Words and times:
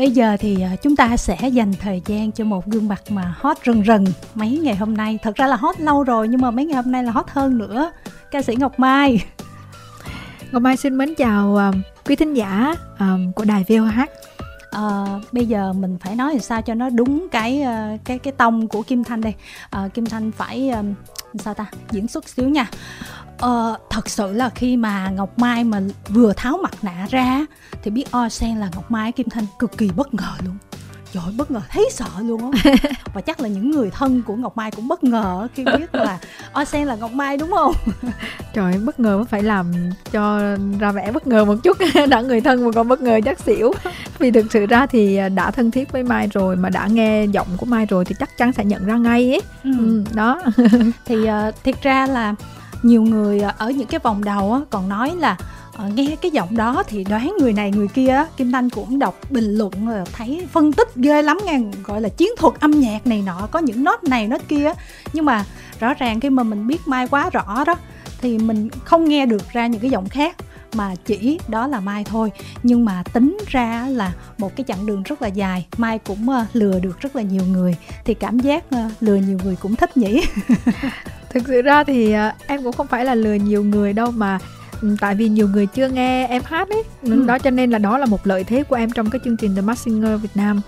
bây 0.00 0.10
giờ 0.10 0.36
thì 0.40 0.62
à, 0.62 0.76
chúng 0.82 0.96
ta 0.96 1.16
sẽ 1.16 1.48
dành 1.48 1.72
thời 1.80 2.02
gian 2.06 2.32
cho 2.32 2.44
một 2.44 2.66
gương 2.66 2.88
mặt 2.88 3.02
mà 3.08 3.34
hot 3.36 3.56
rần 3.66 3.84
rần 3.84 4.04
mấy 4.34 4.58
ngày 4.62 4.76
hôm 4.76 4.96
nay. 4.96 5.18
Thật 5.22 5.36
ra 5.36 5.46
là 5.46 5.56
hot 5.56 5.80
lâu 5.80 6.04
rồi 6.04 6.28
nhưng 6.28 6.40
mà 6.40 6.50
mấy 6.50 6.64
ngày 6.64 6.82
hôm 6.82 6.92
nay 6.92 7.04
là 7.04 7.12
hot 7.12 7.26
hơn 7.28 7.58
nữa. 7.58 7.92
Ca 8.30 8.42
sĩ 8.42 8.56
ngọc 8.58 8.78
mai. 8.78 9.24
Ngọc 10.52 10.62
mai 10.62 10.76
xin 10.76 10.98
mến 10.98 11.14
chào 11.14 11.58
uh, 11.68 11.74
quý 12.06 12.16
thính 12.16 12.34
giả 12.34 12.74
uh, 12.94 13.34
của 13.34 13.44
đài 13.44 13.64
VOH 13.68 14.00
uh, 14.76 15.32
bây 15.32 15.46
giờ 15.46 15.72
mình 15.72 15.98
phải 16.00 16.16
nói 16.16 16.32
làm 16.32 16.40
sao 16.40 16.62
cho 16.62 16.74
nó 16.74 16.90
đúng 16.90 17.28
cái 17.30 17.62
uh, 17.62 18.00
cái 18.04 18.18
cái 18.18 18.32
tông 18.32 18.68
của 18.68 18.82
Kim 18.82 19.04
Thanh 19.04 19.20
đây. 19.20 19.34
Uh, 19.76 19.94
Kim 19.94 20.06
Thanh 20.06 20.32
phải 20.32 20.70
um, 20.70 20.94
sao 21.38 21.54
ta? 21.54 21.66
Diễn 21.90 22.08
xuất 22.08 22.28
xíu 22.28 22.48
nha 22.48 22.66
uh, 23.46 23.80
thật 23.90 24.10
sự 24.10 24.32
là 24.32 24.48
khi 24.48 24.76
mà 24.76 25.10
Ngọc 25.10 25.38
Mai 25.38 25.64
mà 25.64 25.80
vừa 26.08 26.32
tháo 26.32 26.58
mặt 26.62 26.74
nạ 26.82 27.06
ra 27.10 27.46
thì 27.82 27.90
biết 27.90 28.04
o 28.10 28.28
sen 28.28 28.56
là 28.56 28.68
Ngọc 28.74 28.90
Mai 28.90 29.12
Kim 29.12 29.28
Thanh 29.28 29.46
cực 29.58 29.78
kỳ 29.78 29.90
bất 29.96 30.14
ngờ 30.14 30.32
luôn. 30.44 30.56
Trời 31.12 31.24
bất 31.36 31.50
ngờ 31.50 31.60
thấy 31.70 31.88
sợ 31.92 32.08
luôn 32.20 32.50
á. 32.50 32.72
Và 33.14 33.20
chắc 33.20 33.40
là 33.40 33.48
những 33.48 33.70
người 33.70 33.90
thân 33.90 34.22
của 34.22 34.36
ngọc 34.36 34.56
mai 34.56 34.70
cũng 34.70 34.88
bất 34.88 35.04
ngờ 35.04 35.48
khi 35.54 35.64
biết 35.64 35.94
là 35.94 36.18
o 36.52 36.64
sen 36.64 36.86
là 36.86 36.96
ngọc 36.96 37.12
mai 37.12 37.36
đúng 37.36 37.50
không? 37.50 37.72
Trời 38.54 38.74
bất 38.84 39.00
ngờ 39.00 39.24
phải 39.30 39.42
làm 39.42 39.72
cho 40.12 40.40
ra 40.78 40.92
vẻ 40.92 41.12
bất 41.12 41.26
ngờ 41.26 41.44
một 41.44 41.54
chút. 41.62 41.76
Đã 42.08 42.20
người 42.20 42.40
thân 42.40 42.64
mà 42.64 42.70
còn 42.74 42.88
bất 42.88 43.00
ngờ 43.00 43.20
chắc 43.24 43.40
xỉu. 43.40 43.72
Vì 44.18 44.30
thực 44.30 44.52
sự 44.52 44.66
ra 44.66 44.86
thì 44.86 45.20
đã 45.34 45.50
thân 45.50 45.70
thiết 45.70 45.92
với 45.92 46.02
mai 46.02 46.28
rồi 46.32 46.56
mà 46.56 46.70
đã 46.70 46.86
nghe 46.86 47.24
giọng 47.24 47.48
của 47.56 47.66
mai 47.66 47.86
rồi 47.86 48.04
thì 48.04 48.14
chắc 48.18 48.38
chắn 48.38 48.52
sẽ 48.52 48.64
nhận 48.64 48.86
ra 48.86 48.96
ngay 48.96 49.30
ấy. 49.30 49.40
Ừ. 49.64 49.70
Ừ, 49.78 50.04
đó. 50.14 50.42
Thì 51.04 51.16
uh, 51.16 51.54
thiệt 51.64 51.82
ra 51.82 52.06
là 52.06 52.34
nhiều 52.82 53.02
người 53.02 53.40
à, 53.40 53.54
ở 53.58 53.70
những 53.70 53.86
cái 53.86 54.00
vòng 54.02 54.24
đầu 54.24 54.60
còn 54.70 54.88
nói 54.88 55.12
là 55.16 55.36
ờ, 55.72 55.88
nghe 55.94 56.16
cái 56.22 56.30
giọng 56.30 56.56
đó 56.56 56.82
thì 56.88 57.04
đoán 57.04 57.34
người 57.40 57.52
này 57.52 57.70
người 57.70 57.88
kia 57.88 58.24
kim 58.36 58.52
thanh 58.52 58.70
cũng 58.70 58.98
đọc 58.98 59.14
bình 59.30 59.54
luận 59.54 59.86
rồi 59.86 60.04
thấy 60.12 60.46
phân 60.52 60.72
tích 60.72 60.88
ghê 60.96 61.22
lắm 61.22 61.38
nghe, 61.44 61.60
gọi 61.84 62.00
là 62.00 62.08
chiến 62.08 62.30
thuật 62.38 62.54
âm 62.60 62.70
nhạc 62.70 63.06
này 63.06 63.22
nọ, 63.26 63.48
có 63.50 63.58
những 63.58 63.84
nốt 63.84 64.04
này 64.04 64.28
nốt 64.28 64.40
kia 64.48 64.72
nhưng 65.12 65.24
mà 65.24 65.44
rõ 65.80 65.94
ràng 65.94 66.20
khi 66.20 66.30
mà 66.30 66.42
mình 66.42 66.66
biết 66.66 66.88
mai 66.88 67.08
quá 67.08 67.30
rõ 67.30 67.64
đó, 67.66 67.74
thì 68.20 68.38
mình 68.38 68.68
không 68.84 69.08
nghe 69.08 69.26
được 69.26 69.52
ra 69.52 69.66
những 69.66 69.80
cái 69.80 69.90
giọng 69.90 70.08
khác, 70.08 70.36
mà 70.74 70.94
chỉ 71.06 71.38
đó 71.48 71.66
là 71.66 71.80
mai 71.80 72.04
thôi. 72.04 72.32
Nhưng 72.62 72.84
mà 72.84 73.02
tính 73.12 73.38
ra 73.46 73.86
là 73.90 74.12
một 74.38 74.56
cái 74.56 74.64
chặng 74.68 74.86
đường 74.86 75.02
rất 75.02 75.22
là 75.22 75.28
dài, 75.28 75.66
mai 75.76 75.98
cũng 75.98 76.28
ờ, 76.28 76.44
lừa 76.52 76.78
được 76.78 77.00
rất 77.00 77.16
là 77.16 77.22
nhiều 77.22 77.42
người, 77.44 77.76
thì 78.04 78.14
cảm 78.14 78.38
giác 78.38 78.64
ờ, 78.70 78.90
lừa 79.00 79.16
nhiều 79.16 79.38
người 79.44 79.56
cũng 79.56 79.76
thích 79.76 79.96
nhỉ. 79.96 80.22
thực 81.30 81.42
sự 81.46 81.62
ra 81.62 81.84
thì 81.84 82.14
uh, 82.14 82.46
em 82.46 82.62
cũng 82.62 82.72
không 82.72 82.86
phải 82.86 83.04
là 83.04 83.14
lừa 83.14 83.34
nhiều 83.34 83.64
người 83.64 83.92
đâu 83.92 84.10
mà 84.10 84.38
Ừ, 84.82 84.96
tại 85.00 85.14
vì 85.14 85.28
nhiều 85.28 85.48
người 85.48 85.66
chưa 85.66 85.88
nghe 85.88 86.26
em 86.26 86.42
hát 86.44 86.68
ấy. 86.68 86.82
Ừ. 87.02 87.24
đó 87.26 87.38
cho 87.38 87.50
nên 87.50 87.70
là 87.70 87.78
đó 87.78 87.98
là 87.98 88.06
một 88.06 88.26
lợi 88.26 88.44
thế 88.44 88.62
của 88.62 88.76
em 88.76 88.90
trong 88.90 89.10
cái 89.10 89.20
chương 89.24 89.36
trình 89.36 89.54
The 89.54 89.60
Masked 89.60 89.84
Singer 89.84 90.20
Việt 90.20 90.28
Nam 90.34 90.60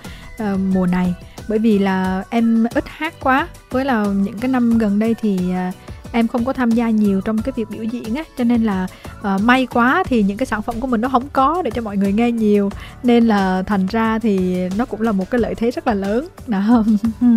uh, 0.42 0.60
mùa 0.74 0.86
này. 0.86 1.14
Bởi 1.48 1.58
vì 1.58 1.78
là 1.78 2.24
em 2.30 2.66
ít 2.74 2.84
hát 2.86 3.14
quá 3.20 3.48
với 3.70 3.84
là 3.84 4.06
những 4.06 4.38
cái 4.38 4.50
năm 4.50 4.78
gần 4.78 4.98
đây 4.98 5.14
thì 5.20 5.38
uh, 5.68 5.74
em 6.12 6.28
không 6.28 6.44
có 6.44 6.52
tham 6.52 6.70
gia 6.70 6.90
nhiều 6.90 7.20
trong 7.20 7.38
cái 7.38 7.52
việc 7.56 7.70
biểu 7.70 7.84
diễn 7.84 8.14
á. 8.14 8.22
Cho 8.38 8.44
nên 8.44 8.64
là 8.64 8.86
uh, 9.18 9.42
may 9.42 9.66
quá 9.66 10.04
thì 10.06 10.22
những 10.22 10.36
cái 10.36 10.46
sản 10.46 10.62
phẩm 10.62 10.80
của 10.80 10.86
mình 10.86 11.00
nó 11.00 11.08
không 11.08 11.28
có 11.32 11.62
để 11.62 11.70
cho 11.70 11.82
mọi 11.82 11.96
người 11.96 12.12
nghe 12.12 12.32
nhiều. 12.32 12.70
Nên 13.02 13.26
là 13.26 13.62
thành 13.62 13.86
ra 13.86 14.18
thì 14.18 14.68
nó 14.78 14.84
cũng 14.84 15.00
là 15.00 15.12
một 15.12 15.30
cái 15.30 15.40
lợi 15.40 15.54
thế 15.54 15.70
rất 15.70 15.86
là 15.86 15.94
lớn. 15.94 16.28
Đó. 16.46 16.84
Ừ 17.20 17.36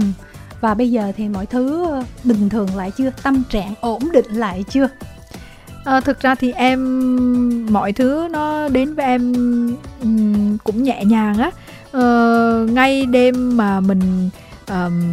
và 0.66 0.74
bây 0.74 0.92
giờ 0.92 1.12
thì 1.18 1.30
mọi 1.30 1.46
thứ 1.46 1.86
ờ, 1.92 2.04
bình 2.24 2.50
thường 2.50 2.76
lại 2.76 2.92
chưa? 2.92 3.10
Tâm 3.24 3.44
trạng 3.50 3.74
ổn 3.82 4.12
định 4.14 4.32
lại 4.32 4.64
chưa? 4.70 4.88
À, 5.84 6.00
thực 6.02 6.20
ra 6.20 6.36
thì 6.36 6.52
em 6.52 6.80
mọi 7.74 7.94
thứ 7.94 8.28
nó 8.32 8.70
đến 8.70 8.96
với 8.96 9.06
em 9.06 9.34
um, 10.02 10.58
cũng 10.58 10.84
nhẹ 10.84 11.06
nhàng 11.06 11.38
á. 11.38 11.52
Uh, 11.98 12.70
ngay 12.72 13.06
đêm 13.06 13.58
mà 13.58 13.80
mình 13.80 14.30
um, 14.68 15.04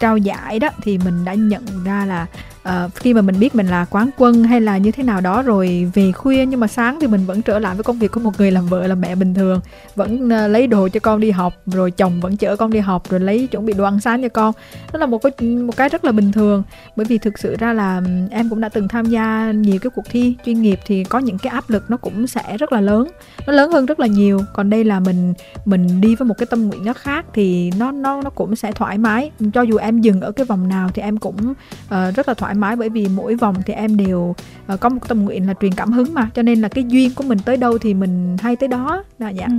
trao 0.00 0.16
giải 0.16 0.58
đó 0.58 0.68
thì 0.82 0.98
mình 0.98 1.24
đã 1.24 1.34
nhận 1.34 1.84
ra 1.84 2.04
là 2.04 2.26
uh, 2.62 2.94
khi 2.94 3.14
mà 3.14 3.20
mình 3.20 3.38
biết 3.38 3.54
mình 3.54 3.66
là 3.66 3.84
quán 3.84 4.10
quân 4.18 4.44
hay 4.44 4.60
là 4.60 4.78
như 4.78 4.90
thế 4.90 5.02
nào 5.02 5.20
đó 5.20 5.42
rồi 5.42 5.90
về 5.94 6.12
khuya 6.12 6.46
nhưng 6.46 6.60
mà 6.60 6.66
sáng 6.66 6.98
thì 7.00 7.06
mình 7.06 7.26
vẫn 7.26 7.42
trở 7.42 7.58
lại 7.58 7.74
với 7.74 7.84
công 7.84 7.98
việc 7.98 8.12
của 8.12 8.20
một 8.20 8.32
người 8.38 8.50
làm 8.50 8.66
vợ 8.66 8.86
làm 8.86 9.00
mẹ 9.00 9.14
bình 9.14 9.34
thường. 9.34 9.60
Vẫn 9.94 10.24
uh, 10.24 10.50
lấy 10.50 10.66
đồ 10.66 10.88
cho 10.88 11.00
con 11.00 11.20
đi 11.20 11.30
học 11.30 11.54
rồi 11.66 11.90
chồng 11.90 12.20
vẫn 12.20 12.36
chở 12.36 12.56
con 12.56 12.70
đi 12.70 12.78
học 12.78 13.10
rồi 13.10 13.20
lấy 13.20 13.46
chuẩn 13.46 13.66
bị 13.66 13.72
đồ 13.72 13.84
ăn 13.84 14.00
sáng 14.00 14.22
cho 14.22 14.28
con. 14.28 14.52
Đó 14.92 14.98
là 14.98 15.06
một 15.06 15.18
cái 15.22 15.48
một 15.48 15.76
cái 15.76 15.88
rất 15.88 16.04
là 16.04 16.12
bình 16.12 16.32
thường. 16.32 16.62
Bởi 16.96 17.06
vì 17.06 17.18
thực 17.18 17.38
sự 17.38 17.56
ra 17.58 17.72
là 17.72 18.02
em 18.30 18.50
cũng 18.50 18.60
đã 18.60 18.68
từng 18.68 18.88
tham 18.88 19.06
gia 19.06 19.52
nhiều 19.52 19.78
cái 19.82 19.90
cuộc 19.90 20.04
thi 20.10 20.36
chuyên 20.44 20.62
nghiệp 20.62 20.80
thì 20.86 21.04
có 21.04 21.18
những 21.18 21.38
cái 21.38 21.50
áp 21.50 21.70
lực 21.70 21.90
nó 21.90 21.96
cũng 21.96 22.26
sẽ 22.26 22.56
rất 22.56 22.72
là 22.72 22.80
lớn. 22.80 23.08
Nó 23.46 23.52
lớn 23.52 23.72
hơn 23.72 23.86
rất 23.86 24.00
là 24.00 24.06
nhiều. 24.06 24.40
Còn 24.52 24.70
đây 24.70 24.84
là 24.84 25.00
mình 25.00 25.34
mình 25.64 26.00
đi 26.00 26.14
với 26.14 26.26
một 26.26 26.34
cái 26.38 26.46
tâm 26.46 26.68
nguyện 26.68 26.84
nó 26.84 26.92
khác 26.92 27.26
thì 27.34 27.70
nó 27.78 27.92
nó 27.92 28.22
nó 28.22 28.30
cũng 28.30 28.56
sẽ 28.56 28.72
thoải 28.72 28.98
mái. 28.98 29.30
Cho 29.54 29.62
dù 29.62 29.76
em 29.76 30.00
dừng 30.00 30.20
ở 30.20 30.32
cái 30.32 30.46
vòng 30.46 30.68
nào 30.68 30.88
thì 30.94 31.02
em 31.02 31.16
cũng 31.16 31.36
uh, 31.50 32.14
rất 32.16 32.28
là 32.28 32.34
thoải 32.34 32.54
mái 32.58 32.76
bởi 32.76 32.88
vì 32.88 33.08
mỗi 33.08 33.34
vòng 33.34 33.56
thì 33.66 33.74
em 33.74 33.96
đều 33.96 34.34
uh, 34.72 34.80
có 34.80 34.88
một 34.88 35.08
tâm 35.08 35.24
nguyện 35.24 35.46
là 35.46 35.54
truyền 35.60 35.72
cảm 35.72 35.92
hứng 35.92 36.14
mà. 36.14 36.30
Cho 36.34 36.42
nên 36.42 36.60
là 36.60 36.68
cái 36.68 36.84
duyên 36.88 37.10
của 37.14 37.24
mình 37.24 37.38
tới 37.44 37.56
đâu 37.56 37.78
thì 37.78 37.94
mình 37.94 38.36
hay 38.40 38.56
tới 38.56 38.68
đó. 38.68 39.04
Là 39.18 39.28
dạ. 39.30 39.46
Ừ 39.46 39.54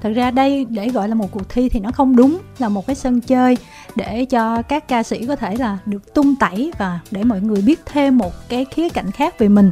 thật 0.00 0.12
ra 0.14 0.30
đây 0.30 0.66
để 0.70 0.88
gọi 0.88 1.08
là 1.08 1.14
một 1.14 1.30
cuộc 1.30 1.48
thi 1.48 1.68
thì 1.68 1.80
nó 1.80 1.90
không 1.90 2.16
đúng 2.16 2.38
là 2.58 2.68
một 2.68 2.86
cái 2.86 2.96
sân 2.96 3.20
chơi 3.20 3.56
để 3.96 4.24
cho 4.24 4.62
các 4.62 4.88
ca 4.88 5.02
sĩ 5.02 5.26
có 5.26 5.36
thể 5.36 5.56
là 5.56 5.78
được 5.86 6.14
tung 6.14 6.36
tẩy 6.36 6.72
và 6.78 7.00
để 7.10 7.24
mọi 7.24 7.40
người 7.40 7.62
biết 7.62 7.80
thêm 7.86 8.18
một 8.18 8.32
cái 8.48 8.64
khía 8.64 8.88
cạnh 8.88 9.10
khác 9.10 9.38
về 9.38 9.48
mình. 9.48 9.70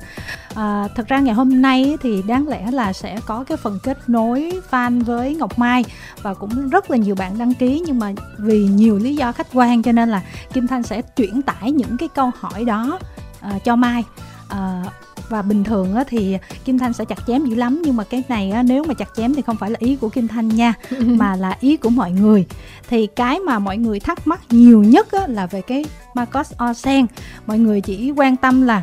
À, 0.54 0.88
thật 0.96 1.08
ra 1.08 1.18
ngày 1.18 1.34
hôm 1.34 1.62
nay 1.62 1.96
thì 2.02 2.22
đáng 2.22 2.48
lẽ 2.48 2.70
là 2.70 2.92
sẽ 2.92 3.20
có 3.26 3.44
cái 3.44 3.56
phần 3.56 3.78
kết 3.82 3.98
nối 4.06 4.52
fan 4.70 5.04
với 5.04 5.34
ngọc 5.34 5.58
mai 5.58 5.84
và 6.22 6.34
cũng 6.34 6.70
rất 6.70 6.90
là 6.90 6.96
nhiều 6.96 7.14
bạn 7.14 7.38
đăng 7.38 7.54
ký 7.54 7.82
nhưng 7.86 7.98
mà 7.98 8.12
vì 8.38 8.64
nhiều 8.64 8.98
lý 8.98 9.16
do 9.16 9.32
khách 9.32 9.46
quan 9.52 9.82
cho 9.82 9.92
nên 9.92 10.08
là 10.08 10.22
kim 10.52 10.66
thanh 10.66 10.82
sẽ 10.82 11.02
chuyển 11.02 11.42
tải 11.42 11.72
những 11.72 11.96
cái 11.96 12.08
câu 12.14 12.30
hỏi 12.34 12.64
đó 12.64 12.98
uh, 13.46 13.64
cho 13.64 13.76
mai. 13.76 14.04
Uh, 14.52 14.86
và 15.30 15.42
bình 15.42 15.64
thường 15.64 15.94
á, 15.94 16.04
thì 16.08 16.38
kim 16.64 16.78
thanh 16.78 16.92
sẽ 16.92 17.04
chặt 17.04 17.18
chém 17.26 17.44
dữ 17.44 17.54
lắm. 17.54 17.82
Nhưng 17.84 17.96
mà 17.96 18.04
cái 18.04 18.22
này 18.28 18.50
á, 18.50 18.62
nếu 18.62 18.84
mà 18.84 18.94
chặt 18.94 19.08
chém 19.16 19.34
thì 19.34 19.42
không 19.42 19.56
phải 19.56 19.70
là 19.70 19.76
ý 19.78 19.96
của 19.96 20.08
kim 20.08 20.28
thanh 20.28 20.48
nha 20.48 20.74
mà 21.00 21.36
là 21.36 21.56
ý 21.60 21.76
của 21.76 21.90
mọi 21.90 22.12
người. 22.12 22.46
Thì 22.88 23.06
cái 23.06 23.38
mà 23.38 23.58
mọi 23.58 23.78
người 23.78 24.00
thắc 24.00 24.26
mắc 24.26 24.40
nhiều 24.50 24.82
nhất 24.82 25.12
á, 25.12 25.26
là 25.26 25.46
về 25.46 25.60
cái 25.60 25.84
Marcos 26.14 26.52
Osen 26.70 27.06
mọi 27.46 27.58
người 27.58 27.80
chỉ 27.80 28.10
quan 28.10 28.36
tâm 28.36 28.62
là 28.62 28.82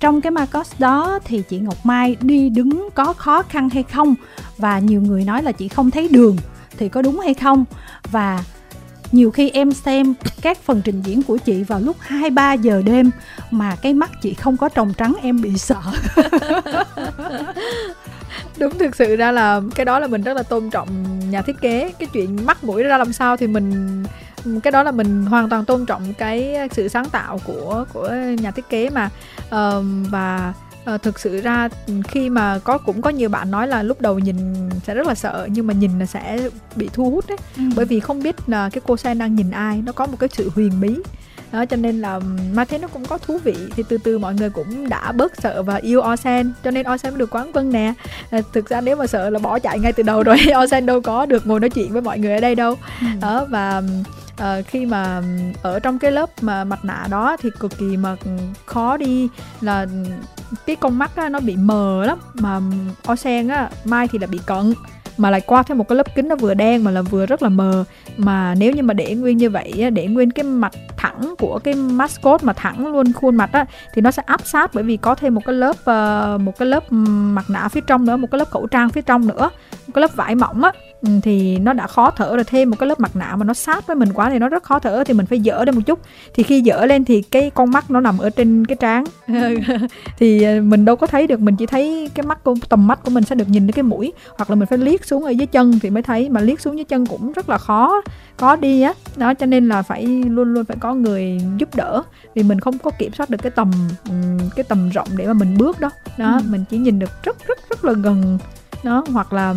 trong 0.00 0.20
cái 0.20 0.30
Marcos 0.30 0.72
đó 0.78 1.18
thì 1.24 1.42
chị 1.48 1.58
Ngọc 1.58 1.86
Mai 1.86 2.16
đi 2.20 2.48
đứng 2.48 2.88
có 2.94 3.12
khó 3.12 3.42
khăn 3.42 3.70
hay 3.70 3.82
không? 3.82 4.14
Và 4.58 4.78
nhiều 4.78 5.00
người 5.00 5.24
nói 5.24 5.42
là 5.42 5.52
chị 5.52 5.68
không 5.68 5.90
thấy 5.90 6.08
đường. 6.08 6.36
Thì 6.78 6.88
có 6.88 7.02
đúng 7.02 7.20
hay 7.20 7.34
không? 7.34 7.64
Và 8.12 8.44
nhiều 9.12 9.30
khi 9.30 9.50
em 9.50 9.72
xem 9.72 10.14
các 10.42 10.58
phần 10.58 10.82
trình 10.84 11.02
diễn 11.02 11.22
của 11.22 11.36
chị 11.36 11.62
vào 11.62 11.80
lúc 11.80 11.96
2 12.00 12.30
3 12.30 12.52
giờ 12.52 12.82
đêm 12.84 13.10
mà 13.50 13.76
cái 13.82 13.94
mắt 13.94 14.10
chị 14.22 14.34
không 14.34 14.56
có 14.56 14.68
tròng 14.68 14.94
trắng 14.94 15.14
em 15.22 15.42
bị 15.42 15.58
sợ. 15.58 15.80
Đúng 18.58 18.78
thực 18.78 18.96
sự 18.96 19.16
ra 19.16 19.32
là 19.32 19.60
cái 19.74 19.84
đó 19.84 19.98
là 19.98 20.06
mình 20.06 20.22
rất 20.22 20.36
là 20.36 20.42
tôn 20.42 20.70
trọng 20.70 20.88
nhà 21.30 21.42
thiết 21.42 21.56
kế, 21.60 21.92
cái 21.98 22.08
chuyện 22.12 22.46
mắt 22.46 22.64
mũi 22.64 22.82
ra 22.82 22.98
làm 22.98 23.12
sao 23.12 23.36
thì 23.36 23.46
mình 23.46 24.02
cái 24.62 24.70
đó 24.70 24.82
là 24.82 24.90
mình 24.90 25.26
hoàn 25.26 25.48
toàn 25.48 25.64
tôn 25.64 25.86
trọng 25.86 26.14
cái 26.14 26.56
sự 26.72 26.88
sáng 26.88 27.10
tạo 27.10 27.40
của 27.44 27.84
của 27.92 28.10
nhà 28.38 28.50
thiết 28.50 28.68
kế 28.68 28.90
mà 28.90 29.10
uh, 29.46 29.84
và 30.10 30.52
uh, 30.94 31.02
thực 31.02 31.18
sự 31.18 31.40
ra 31.40 31.68
khi 32.08 32.30
mà 32.30 32.58
có 32.58 32.78
cũng 32.78 33.02
có 33.02 33.10
nhiều 33.10 33.28
bạn 33.28 33.50
nói 33.50 33.68
là 33.68 33.82
lúc 33.82 34.00
đầu 34.00 34.18
nhìn 34.18 34.36
sẽ 34.86 34.94
rất 34.94 35.06
là 35.06 35.14
sợ 35.14 35.48
nhưng 35.50 35.66
mà 35.66 35.74
nhìn 35.74 35.98
là 35.98 36.06
sẽ 36.06 36.48
bị 36.76 36.88
thu 36.92 37.10
hút 37.10 37.24
đấy 37.28 37.38
ừ. 37.56 37.62
bởi 37.76 37.84
vì 37.84 38.00
không 38.00 38.22
biết 38.22 38.48
là 38.48 38.70
cái 38.70 38.80
cô 38.86 38.96
sen 38.96 39.18
đang 39.18 39.34
nhìn 39.34 39.50
ai 39.50 39.82
nó 39.86 39.92
có 39.92 40.06
một 40.06 40.16
cái 40.20 40.28
sự 40.32 40.50
huyền 40.54 40.80
bí 40.80 40.96
đó 41.52 41.64
cho 41.64 41.76
nên 41.76 42.00
là 42.00 42.20
mà 42.54 42.64
thấy 42.64 42.78
nó 42.78 42.88
cũng 42.88 43.04
có 43.04 43.18
thú 43.18 43.38
vị 43.44 43.54
thì 43.76 43.82
từ 43.88 43.98
từ 43.98 44.18
mọi 44.18 44.34
người 44.34 44.50
cũng 44.50 44.88
đã 44.88 45.12
bớt 45.12 45.32
sợ 45.42 45.62
và 45.62 45.76
yêu 45.76 46.02
Osen 46.12 46.52
cho 46.64 46.70
nên 46.70 46.86
Osen 46.94 47.12
mới 47.12 47.18
được 47.18 47.30
quán 47.30 47.50
quân 47.54 47.72
nè 47.72 47.92
à, 48.30 48.40
thực 48.52 48.68
ra 48.68 48.80
nếu 48.80 48.96
mà 48.96 49.06
sợ 49.06 49.30
là 49.30 49.38
bỏ 49.38 49.58
chạy 49.58 49.78
ngay 49.78 49.92
từ 49.92 50.02
đầu 50.02 50.22
rồi 50.22 50.36
Osen 50.64 50.86
đâu 50.86 51.00
có 51.00 51.26
được 51.26 51.46
ngồi 51.46 51.60
nói 51.60 51.70
chuyện 51.70 51.92
với 51.92 52.02
mọi 52.02 52.18
người 52.18 52.32
ở 52.34 52.40
đây 52.40 52.54
đâu 52.54 52.74
ừ. 53.00 53.06
đó 53.20 53.46
và 53.50 53.82
uh, 54.42 54.66
khi 54.66 54.86
mà 54.86 55.22
ở 55.62 55.80
trong 55.80 55.98
cái 55.98 56.12
lớp 56.12 56.30
mà 56.40 56.64
mặt 56.64 56.84
nạ 56.84 57.06
đó 57.10 57.36
thì 57.40 57.50
cực 57.60 57.78
kỳ 57.78 57.96
mà 57.96 58.16
khó 58.66 58.96
đi 58.96 59.28
là 59.60 59.86
cái 60.66 60.76
con 60.76 60.98
mắt 60.98 61.16
á, 61.16 61.28
nó 61.28 61.40
bị 61.40 61.56
mờ 61.56 62.04
lắm. 62.06 62.18
Mà 62.34 62.60
Osen 63.12 63.48
á 63.48 63.70
Mai 63.84 64.08
thì 64.08 64.18
là 64.18 64.26
bị 64.26 64.40
cận 64.46 64.74
mà 65.16 65.30
lại 65.30 65.40
qua 65.40 65.62
thêm 65.62 65.78
một 65.78 65.88
cái 65.88 65.96
lớp 65.96 66.14
kính 66.14 66.28
nó 66.28 66.36
vừa 66.36 66.54
đen 66.54 66.84
mà 66.84 66.90
là 66.90 67.02
vừa 67.02 67.26
rất 67.26 67.42
là 67.42 67.48
mờ. 67.48 67.84
Mà 68.16 68.54
nếu 68.54 68.72
như 68.72 68.82
mà 68.82 68.94
để 68.94 69.14
nguyên 69.14 69.36
như 69.36 69.50
vậy 69.50 69.90
để 69.90 70.06
nguyên 70.06 70.30
cái 70.30 70.44
mặt 70.44 70.72
thẳng 70.96 71.34
của 71.38 71.58
cái 71.58 71.74
mascot 71.74 72.44
mà 72.44 72.52
thẳng 72.52 72.86
luôn 72.86 73.12
khuôn 73.12 73.36
mặt 73.36 73.50
á 73.52 73.66
thì 73.94 74.02
nó 74.02 74.10
sẽ 74.10 74.22
áp 74.26 74.40
sát 74.44 74.70
bởi 74.74 74.84
vì 74.84 74.96
có 74.96 75.14
thêm 75.14 75.34
một 75.34 75.40
cái 75.46 75.54
lớp 75.54 75.76
ờ, 75.84 76.38
một 76.40 76.58
cái 76.58 76.68
lớp 76.68 76.92
mặt 76.92 77.44
nạ 77.50 77.68
phía 77.68 77.80
trong 77.86 78.06
nữa 78.06 78.16
một 78.16 78.28
cái 78.30 78.38
lớp 78.38 78.50
khẩu 78.50 78.66
trang 78.66 78.88
phía 78.90 79.02
trong 79.02 79.26
nữa 79.26 79.50
một 79.86 79.92
cái 79.94 80.02
lớp 80.02 80.16
vải 80.16 80.34
mỏng 80.34 80.64
á 80.64 80.72
thì 81.22 81.58
nó 81.58 81.72
đã 81.72 81.86
khó 81.86 82.10
thở 82.10 82.34
rồi 82.36 82.44
thêm 82.44 82.70
một 82.70 82.76
cái 82.78 82.88
lớp 82.88 83.00
mặt 83.00 83.16
nạ 83.16 83.36
mà 83.36 83.44
nó 83.44 83.54
sát 83.54 83.86
với 83.86 83.96
mình 83.96 84.12
quá 84.12 84.30
thì 84.30 84.38
nó 84.38 84.48
rất 84.48 84.62
khó 84.62 84.78
thở 84.78 85.04
thì 85.04 85.14
mình 85.14 85.26
phải 85.26 85.40
dỡ 85.40 85.64
lên 85.64 85.74
một 85.74 85.80
chút. 85.86 86.00
Thì 86.34 86.42
khi 86.42 86.62
dỡ 86.66 86.86
lên 86.86 87.04
thì 87.04 87.22
cái 87.22 87.50
con 87.50 87.70
mắt 87.70 87.90
nó 87.90 88.00
nằm 88.00 88.18
ở 88.18 88.30
trên 88.30 88.66
cái 88.66 88.76
trán. 88.76 89.04
Thì 90.18 90.42
ờ, 90.42 90.60
mình 90.60 90.84
đâu 90.84 90.96
có 90.96 91.06
thấy 91.06 91.26
được 91.26 91.40
mình 91.40 91.56
chỉ 91.56 91.66
thấy 91.66 92.10
cái 92.14 92.26
mắt 92.26 92.44
của 92.44 92.54
tầm 92.68 92.86
mắt 92.86 92.98
của 93.04 93.10
mình 93.10 93.24
sẽ 93.24 93.34
được 93.34 93.48
nhìn 93.48 93.66
đến 93.66 93.72
cái 93.72 93.82
mũi 93.82 94.12
hoặc 94.36 94.50
là 94.50 94.56
mình 94.56 94.66
phải 94.66 94.78
liếc 94.78 95.04
xuống 95.04 95.24
ở 95.24 95.30
dưới 95.30 95.46
chân 95.46 95.78
thì 95.82 95.90
mới 95.90 96.02
thấy. 96.02 96.28
Mà 96.28 96.40
liếc 96.40 96.60
xuống 96.60 96.76
dưới 96.76 96.84
chân 96.84 97.06
cũng 97.06 97.32
rất 97.32 97.48
là 97.48 97.58
khó 97.58 98.02
có 98.36 98.56
đi 98.56 98.82
á. 98.82 98.92
Đó 99.16 99.34
cho 99.34 99.46
nên 99.46 99.68
là 99.68 99.82
phải 99.82 100.06
luôn 100.06 100.54
luôn 100.54 100.64
phải 100.64 100.76
có 100.80 100.94
người 100.94 101.40
giúp 101.56 101.68
đỡ. 101.74 102.02
Vì 102.34 102.42
mình 102.42 102.60
không 102.60 102.78
có 102.78 102.90
kiểm 102.98 103.12
soát 103.12 103.30
được 103.30 103.38
cái 103.42 103.50
tầm 103.50 103.70
cái 104.56 104.64
tầm 104.64 104.88
rộng 104.88 105.08
để 105.16 105.26
mà 105.26 105.32
mình 105.32 105.58
bước 105.58 105.80
đó. 105.80 105.90
Đó 106.18 106.36
ừ. 106.36 106.42
mình 106.50 106.64
chỉ 106.70 106.78
nhìn 106.78 106.98
được 106.98 107.10
rất 107.22 107.36
rất 107.46 107.58
rất 107.70 107.84
là 107.84 107.92
gần. 107.92 108.38
Đó 108.84 109.04
hoặc 109.12 109.32
là 109.32 109.54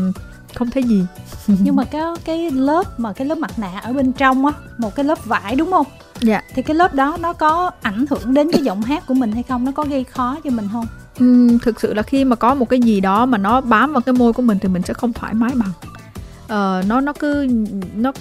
không 0.57 0.69
thấy 0.69 0.83
gì. 0.83 1.06
Nhưng 1.48 1.75
mà 1.75 1.83
cái 1.83 2.01
cái 2.25 2.51
lớp 2.51 3.00
mà 3.00 3.13
cái 3.13 3.27
lớp 3.27 3.38
mặt 3.38 3.59
nạ 3.59 3.80
ở 3.83 3.94
bên 3.94 4.12
trong 4.12 4.45
á 4.45 4.51
một 4.77 4.95
cái 4.95 5.06
lớp 5.06 5.25
vải 5.25 5.56
đúng 5.56 5.71
không? 5.71 5.86
Dạ. 6.21 6.42
Thì 6.54 6.62
cái 6.62 6.75
lớp 6.75 6.94
đó 6.94 7.18
nó 7.19 7.33
có 7.33 7.71
ảnh 7.81 8.06
hưởng 8.09 8.33
đến 8.33 8.51
cái 8.51 8.63
giọng 8.63 8.81
hát 8.81 9.04
của 9.07 9.13
mình 9.13 9.31
hay 9.31 9.44
không? 9.44 9.65
Nó 9.65 9.71
có 9.71 9.83
gây 9.83 10.04
khó 10.04 10.38
cho 10.44 10.50
mình 10.50 10.68
không? 10.74 10.86
Ừ, 11.19 11.57
thực 11.62 11.81
sự 11.81 11.94
là 11.94 12.04
khi 12.04 12.25
mà 12.25 12.36
có 12.36 12.56
một 12.56 12.69
cái 12.69 12.80
gì 12.80 13.00
đó 13.00 13.25
mà 13.25 13.38
nó 13.38 13.62
bám 13.62 13.94
vào 13.94 14.01
cái 14.01 14.13
môi 14.13 14.33
của 14.33 14.42
mình 14.42 14.57
thì 14.62 14.69
mình 14.69 14.81
sẽ 14.81 14.94
không 14.94 15.13
thoải 15.13 15.33
mái 15.33 15.51
bằng. 15.56 15.71
Uh, 16.45 16.86
nó 16.88 17.01
nó 17.01 17.13
cứ 17.13 17.48
nó 17.95 18.12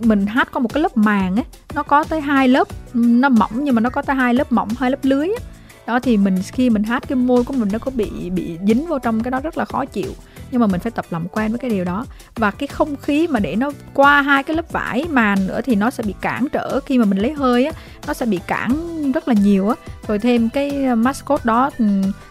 mình 0.00 0.26
hát 0.26 0.48
có 0.52 0.60
một 0.60 0.74
cái 0.74 0.82
lớp 0.82 0.96
màng 0.96 1.36
ấy 1.36 1.44
nó 1.74 1.82
có 1.82 2.04
tới 2.04 2.20
hai 2.20 2.48
lớp 2.48 2.68
nó 2.94 3.28
mỏng 3.28 3.50
nhưng 3.54 3.74
mà 3.74 3.80
nó 3.80 3.90
có 3.90 4.02
tới 4.02 4.16
hai 4.16 4.34
lớp 4.34 4.52
mỏng 4.52 4.68
hai 4.78 4.90
lớp 4.90 4.98
lưới 5.02 5.26
ấy 5.26 5.38
đó 5.88 6.00
thì 6.00 6.16
mình 6.16 6.42
khi 6.52 6.70
mình 6.70 6.82
hát 6.82 7.02
cái 7.08 7.16
môi 7.16 7.44
của 7.44 7.52
mình 7.52 7.68
nó 7.72 7.78
có 7.78 7.90
bị 7.94 8.30
bị 8.30 8.58
dính 8.66 8.86
vào 8.86 8.98
trong 8.98 9.22
cái 9.22 9.30
đó 9.30 9.40
rất 9.40 9.58
là 9.58 9.64
khó 9.64 9.84
chịu. 9.84 10.12
Nhưng 10.50 10.60
mà 10.60 10.66
mình 10.66 10.80
phải 10.80 10.90
tập 10.90 11.04
làm 11.10 11.28
quen 11.28 11.50
với 11.50 11.58
cái 11.58 11.70
điều 11.70 11.84
đó. 11.84 12.06
Và 12.36 12.50
cái 12.50 12.66
không 12.66 12.96
khí 12.96 13.26
mà 13.26 13.40
để 13.40 13.56
nó 13.56 13.70
qua 13.94 14.22
hai 14.22 14.42
cái 14.42 14.56
lớp 14.56 14.72
vải 14.72 15.04
màn 15.10 15.46
nữa 15.46 15.60
thì 15.64 15.74
nó 15.74 15.90
sẽ 15.90 16.02
bị 16.02 16.14
cản 16.20 16.48
trở. 16.52 16.80
Khi 16.80 16.98
mà 16.98 17.04
mình 17.04 17.18
lấy 17.18 17.32
hơi 17.32 17.66
á 17.66 17.72
nó 18.06 18.14
sẽ 18.14 18.26
bị 18.26 18.40
cản 18.46 18.72
rất 19.12 19.28
là 19.28 19.34
nhiều 19.34 19.68
á. 19.68 19.74
Rồi 20.08 20.18
thêm 20.18 20.48
cái 20.48 20.94
mascot 20.94 21.44
đó 21.44 21.70
ừ, 21.78 21.84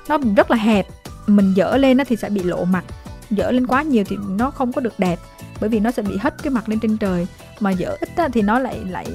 nó 0.10 0.18
rất 0.36 0.52
là 0.52 0.58
hẹp. 0.58 0.88
Mình 1.28 1.54
dỡ 1.58 1.78
lên 1.78 1.98
á 1.98 2.04
thì 2.08 2.16
sẽ 2.16 2.30
bị 2.30 2.44
lộ 2.44 2.66
mặt. 2.66 2.84
Dở 3.30 3.52
lên 3.52 3.68
quá 3.68 3.82
nhiều 3.82 4.04
thì 4.08 4.18
nó 4.30 4.52
không 4.52 4.74
có 4.74 4.82
được 4.82 4.94
đẹp. 4.98 5.20
Bởi 5.60 5.70
vì 5.70 5.80
nó 5.80 5.92
sẽ 5.92 6.02
bị 6.02 6.18
hất 6.18 6.44
cái 6.44 6.52
mặt 6.52 6.70
lên 6.70 6.80
trên 6.80 6.98
trời. 6.98 7.28
Mà 7.60 7.72
dở 7.72 7.98
ít 8.00 8.10
á, 8.16 8.30
thì 8.34 8.42
nó 8.42 8.60
lại 8.60 8.80
lại 8.90 9.08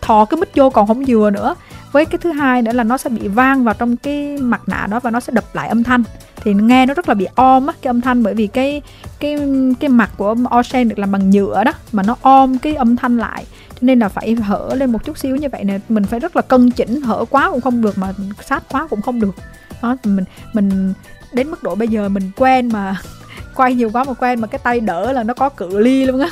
thò 0.00 0.24
cái 0.24 0.40
mít 0.40 0.48
vô 0.54 0.70
còn 0.70 0.86
không 0.86 1.04
vừa 1.06 1.30
nữa 1.30 1.54
với 1.92 2.06
cái 2.06 2.18
thứ 2.18 2.32
hai 2.32 2.62
nữa 2.62 2.72
là 2.72 2.84
nó 2.84 2.98
sẽ 2.98 3.10
bị 3.10 3.28
vang 3.28 3.64
vào 3.64 3.74
trong 3.74 3.96
cái 3.96 4.38
mặt 4.38 4.60
nạ 4.66 4.86
đó 4.90 5.00
và 5.00 5.10
nó 5.10 5.20
sẽ 5.20 5.32
đập 5.32 5.44
lại 5.52 5.68
âm 5.68 5.82
thanh. 5.82 6.02
Thì 6.36 6.54
nghe 6.54 6.86
nó 6.86 6.94
rất 6.94 7.08
là 7.08 7.14
bị 7.14 7.26
om 7.34 7.66
á, 7.66 7.74
cái 7.82 7.90
âm 7.90 8.00
thanh, 8.00 8.22
bởi 8.22 8.34
vì 8.34 8.46
cái 8.46 8.82
cái 9.20 9.38
cái 9.80 9.90
mặt 9.90 10.10
của 10.16 10.34
Ocean 10.50 10.88
được 10.88 10.98
làm 10.98 11.12
bằng 11.12 11.30
nhựa 11.30 11.64
đó, 11.64 11.72
mà 11.92 12.02
nó 12.02 12.16
om 12.22 12.58
cái 12.58 12.74
âm 12.74 12.96
thanh 12.96 13.18
lại. 13.18 13.44
Cho 13.68 13.78
nên 13.80 13.98
là 13.98 14.08
phải 14.08 14.34
hở 14.34 14.74
lên 14.76 14.92
một 14.92 15.04
chút 15.04 15.18
xíu 15.18 15.36
như 15.36 15.48
vậy 15.52 15.64
nè. 15.64 15.78
Mình 15.88 16.04
phải 16.04 16.20
rất 16.20 16.36
là 16.36 16.42
cân 16.42 16.70
chỉnh, 16.70 17.00
hở 17.00 17.24
quá 17.30 17.50
cũng 17.50 17.60
không 17.60 17.82
được 17.82 17.98
mà 17.98 18.12
sát 18.40 18.62
quá 18.68 18.86
cũng 18.90 19.02
không 19.02 19.20
được. 19.20 19.34
Đó, 19.82 19.96
mình 20.04 20.24
mình 20.52 20.92
đến 21.32 21.50
mức 21.50 21.62
độ 21.62 21.74
bây 21.74 21.88
giờ 21.88 22.08
mình 22.08 22.30
quen 22.36 22.68
mà 22.72 22.96
quay 23.56 23.74
nhiều 23.74 23.90
quá 23.92 24.04
mà 24.04 24.14
quen 24.14 24.40
mà 24.40 24.46
cái 24.46 24.58
tay 24.64 24.80
đỡ 24.80 25.12
là 25.12 25.22
nó 25.22 25.34
có 25.34 25.48
cự 25.48 25.78
ly 25.78 26.06
luôn 26.06 26.20
á. 26.20 26.28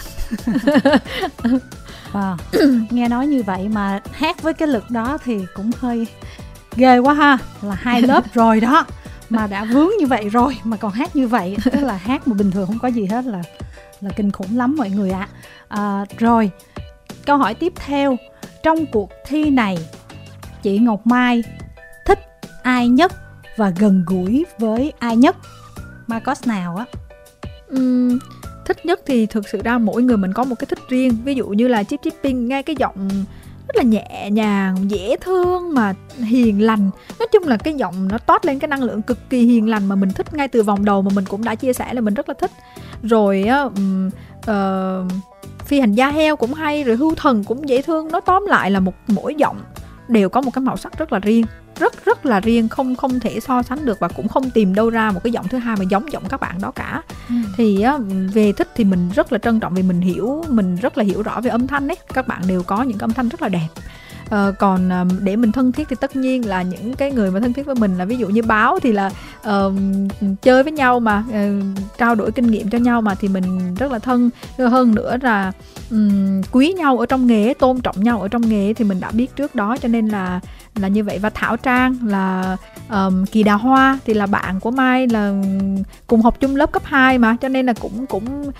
à, 2.12 2.36
nghe 2.90 3.08
nói 3.08 3.26
như 3.26 3.42
vậy 3.42 3.68
mà 3.68 4.00
hát 4.12 4.42
với 4.42 4.54
cái 4.54 4.68
lực 4.68 4.90
đó 4.90 5.18
thì 5.24 5.46
cũng 5.54 5.70
hơi 5.78 6.06
ghê 6.76 6.98
quá 6.98 7.14
ha. 7.14 7.38
Là 7.62 7.74
hai 7.74 8.02
lớp 8.10 8.34
rồi 8.34 8.60
đó 8.60 8.86
mà 9.30 9.46
đã 9.46 9.64
vướng 9.64 9.90
như 9.98 10.06
vậy 10.06 10.28
rồi 10.28 10.56
mà 10.64 10.76
còn 10.76 10.92
hát 10.92 11.16
như 11.16 11.28
vậy. 11.28 11.56
Tức 11.64 11.82
là 11.82 11.96
hát 11.96 12.28
mà 12.28 12.34
bình 12.34 12.50
thường 12.50 12.66
không 12.66 12.78
có 12.78 12.88
gì 12.88 13.06
hết 13.06 13.24
là 13.24 13.42
là 14.00 14.10
kinh 14.16 14.32
khủng 14.32 14.56
lắm 14.56 14.76
mọi 14.78 14.90
người 14.90 15.10
ạ. 15.10 15.28
À. 15.68 15.78
à, 15.78 16.04
rồi 16.18 16.50
câu 17.26 17.36
hỏi 17.36 17.54
tiếp 17.54 17.72
theo. 17.76 18.16
Trong 18.62 18.86
cuộc 18.86 19.10
thi 19.26 19.50
này 19.50 19.78
chị 20.62 20.78
Ngọc 20.78 21.06
Mai 21.06 21.42
thích 22.06 22.18
ai 22.62 22.88
nhất 22.88 23.12
và 23.56 23.72
gần 23.78 24.04
gũi 24.06 24.46
với 24.58 24.92
ai 24.98 25.16
nhất? 25.16 25.36
Marcos 26.06 26.46
nào 26.46 26.76
á? 26.76 26.84
Uhm, 27.76 28.18
thích 28.70 28.86
nhất 28.86 29.00
thì 29.06 29.26
thực 29.26 29.48
sự 29.48 29.60
ra 29.64 29.78
mỗi 29.78 30.02
người 30.02 30.16
mình 30.16 30.32
có 30.32 30.44
một 30.44 30.54
cái 30.58 30.66
thích 30.66 30.78
riêng. 30.88 31.16
Ví 31.24 31.34
dụ 31.34 31.48
như 31.48 31.68
là 31.68 31.82
chip 31.82 32.00
chipping 32.02 32.48
nghe 32.48 32.62
cái 32.62 32.76
giọng 32.78 33.08
rất 33.68 33.76
là 33.76 33.82
nhẹ 33.82 34.30
nhàng 34.30 34.90
dễ 34.90 35.16
thương 35.20 35.74
mà 35.74 35.94
hiền 36.16 36.62
lành. 36.62 36.90
Nói 37.18 37.28
chung 37.32 37.42
là 37.42 37.56
cái 37.56 37.74
giọng 37.74 38.08
nó 38.08 38.18
toát 38.18 38.44
lên 38.44 38.58
cái 38.58 38.68
năng 38.68 38.82
lượng 38.82 39.02
cực 39.02 39.30
kỳ 39.30 39.40
hiền 39.40 39.68
lành 39.68 39.86
mà 39.86 39.96
mình 39.96 40.10
thích 40.10 40.34
ngay 40.34 40.48
từ 40.48 40.62
vòng 40.62 40.84
đầu 40.84 41.02
mà 41.02 41.10
mình 41.14 41.24
cũng 41.28 41.44
đã 41.44 41.54
chia 41.54 41.72
sẻ 41.72 41.94
là 41.94 42.00
mình 42.00 42.14
rất 42.14 42.28
là 42.28 42.34
thích. 42.38 42.50
Rồi 43.02 43.42
á 43.42 43.62
uh, 43.62 45.12
phi 45.64 45.80
hành 45.80 45.92
gia 45.92 46.10
heo 46.10 46.36
cũng 46.36 46.54
hay 46.54 46.84
rồi 46.84 46.96
hưu 46.96 47.14
thần 47.14 47.44
cũng 47.44 47.68
dễ 47.68 47.82
thương. 47.82 48.08
Nói 48.08 48.20
tóm 48.26 48.46
lại 48.46 48.70
là 48.70 48.80
một 48.80 48.94
mỗi 49.06 49.34
giọng 49.34 49.56
đều 50.10 50.28
có 50.28 50.40
một 50.40 50.50
cái 50.54 50.62
màu 50.62 50.76
sắc 50.76 50.98
rất 50.98 51.12
là 51.12 51.18
riêng 51.18 51.44
rất 51.80 52.04
rất 52.04 52.26
là 52.26 52.40
riêng 52.40 52.68
không 52.68 52.96
không 52.96 53.20
thể 53.20 53.40
so 53.40 53.62
sánh 53.62 53.84
được 53.84 53.98
và 54.00 54.08
cũng 54.08 54.28
không 54.28 54.50
tìm 54.50 54.74
đâu 54.74 54.90
ra 54.90 55.10
một 55.10 55.20
cái 55.24 55.32
giọng 55.32 55.48
thứ 55.48 55.58
hai 55.58 55.76
mà 55.76 55.84
giống 55.90 56.12
giọng 56.12 56.22
các 56.28 56.40
bạn 56.40 56.60
đó 56.60 56.70
cả. 56.70 57.02
Ừ. 57.28 57.34
thì 57.56 57.84
về 58.32 58.52
thích 58.52 58.68
thì 58.74 58.84
mình 58.84 59.10
rất 59.14 59.32
là 59.32 59.38
trân 59.38 59.60
trọng 59.60 59.74
vì 59.74 59.82
mình 59.82 60.00
hiểu 60.00 60.44
mình 60.48 60.76
rất 60.76 60.98
là 60.98 61.04
hiểu 61.04 61.22
rõ 61.22 61.40
về 61.40 61.50
âm 61.50 61.66
thanh 61.66 61.88
ấy. 61.88 61.96
Các 62.14 62.28
bạn 62.28 62.42
đều 62.46 62.62
có 62.62 62.82
những 62.82 62.98
âm 62.98 63.12
thanh 63.12 63.28
rất 63.28 63.42
là 63.42 63.48
đẹp 63.48 63.68
uh, 64.34 64.58
còn 64.58 64.90
uh, 65.02 65.22
để 65.22 65.36
mình 65.36 65.52
thân 65.52 65.72
thiết 65.72 65.88
thì 65.88 65.96
tất 66.00 66.16
nhiên 66.16 66.48
là 66.48 66.62
những 66.62 66.94
cái 66.94 67.10
người 67.10 67.30
mà 67.30 67.40
thân 67.40 67.52
thiết 67.52 67.66
với 67.66 67.74
mình 67.74 67.98
là 67.98 68.04
ví 68.04 68.16
dụ 68.16 68.28
như 68.28 68.42
báo 68.42 68.78
thì 68.82 68.92
là 68.92 69.10
uh, 69.48 69.72
chơi 70.42 70.62
với 70.62 70.72
nhau 70.72 71.00
mà 71.00 71.24
uh, 71.28 71.64
trao 71.98 72.14
đổi 72.14 72.32
kinh 72.32 72.46
nghiệm 72.46 72.70
cho 72.70 72.78
nhau 72.78 73.00
mà 73.00 73.14
thì 73.14 73.28
mình 73.28 73.74
rất 73.74 73.92
là 73.92 73.98
thân. 73.98 74.30
Hơn 74.58 74.94
nữa 74.94 75.16
là 75.22 75.52
um, 75.90 76.42
quý 76.52 76.72
nhau 76.72 76.98
ở 76.98 77.06
trong 77.06 77.26
nghề 77.26 77.54
tôn 77.54 77.80
trọng 77.80 78.02
nhau 78.04 78.20
ở 78.20 78.28
trong 78.28 78.48
nghề 78.48 78.74
thì 78.74 78.84
mình 78.84 79.00
đã 79.00 79.10
biết 79.10 79.36
trước 79.36 79.54
đó 79.54 79.76
cho 79.76 79.88
nên 79.88 80.08
là 80.08 80.40
là 80.74 80.88
như 80.88 81.04
vậy. 81.04 81.18
Và 81.18 81.30
thảo 81.30 81.56
trang 81.56 81.96
là 82.04 82.56
um, 82.90 83.24
kỳ 83.24 83.42
đào 83.42 83.58
hoa 83.58 83.98
thì 84.04 84.14
là 84.14 84.26
bạn 84.26 84.60
của 84.60 84.70
mai 84.70 85.06
là 85.08 85.32
cùng 86.06 86.22
học 86.22 86.40
chung 86.40 86.56
lớp 86.56 86.72
cấp 86.72 86.82
2 86.84 87.18
mà 87.18 87.36
cho 87.40 87.48
nên 87.48 87.66
là 87.66 87.72
cũng 87.80 88.06
cũng 88.06 88.50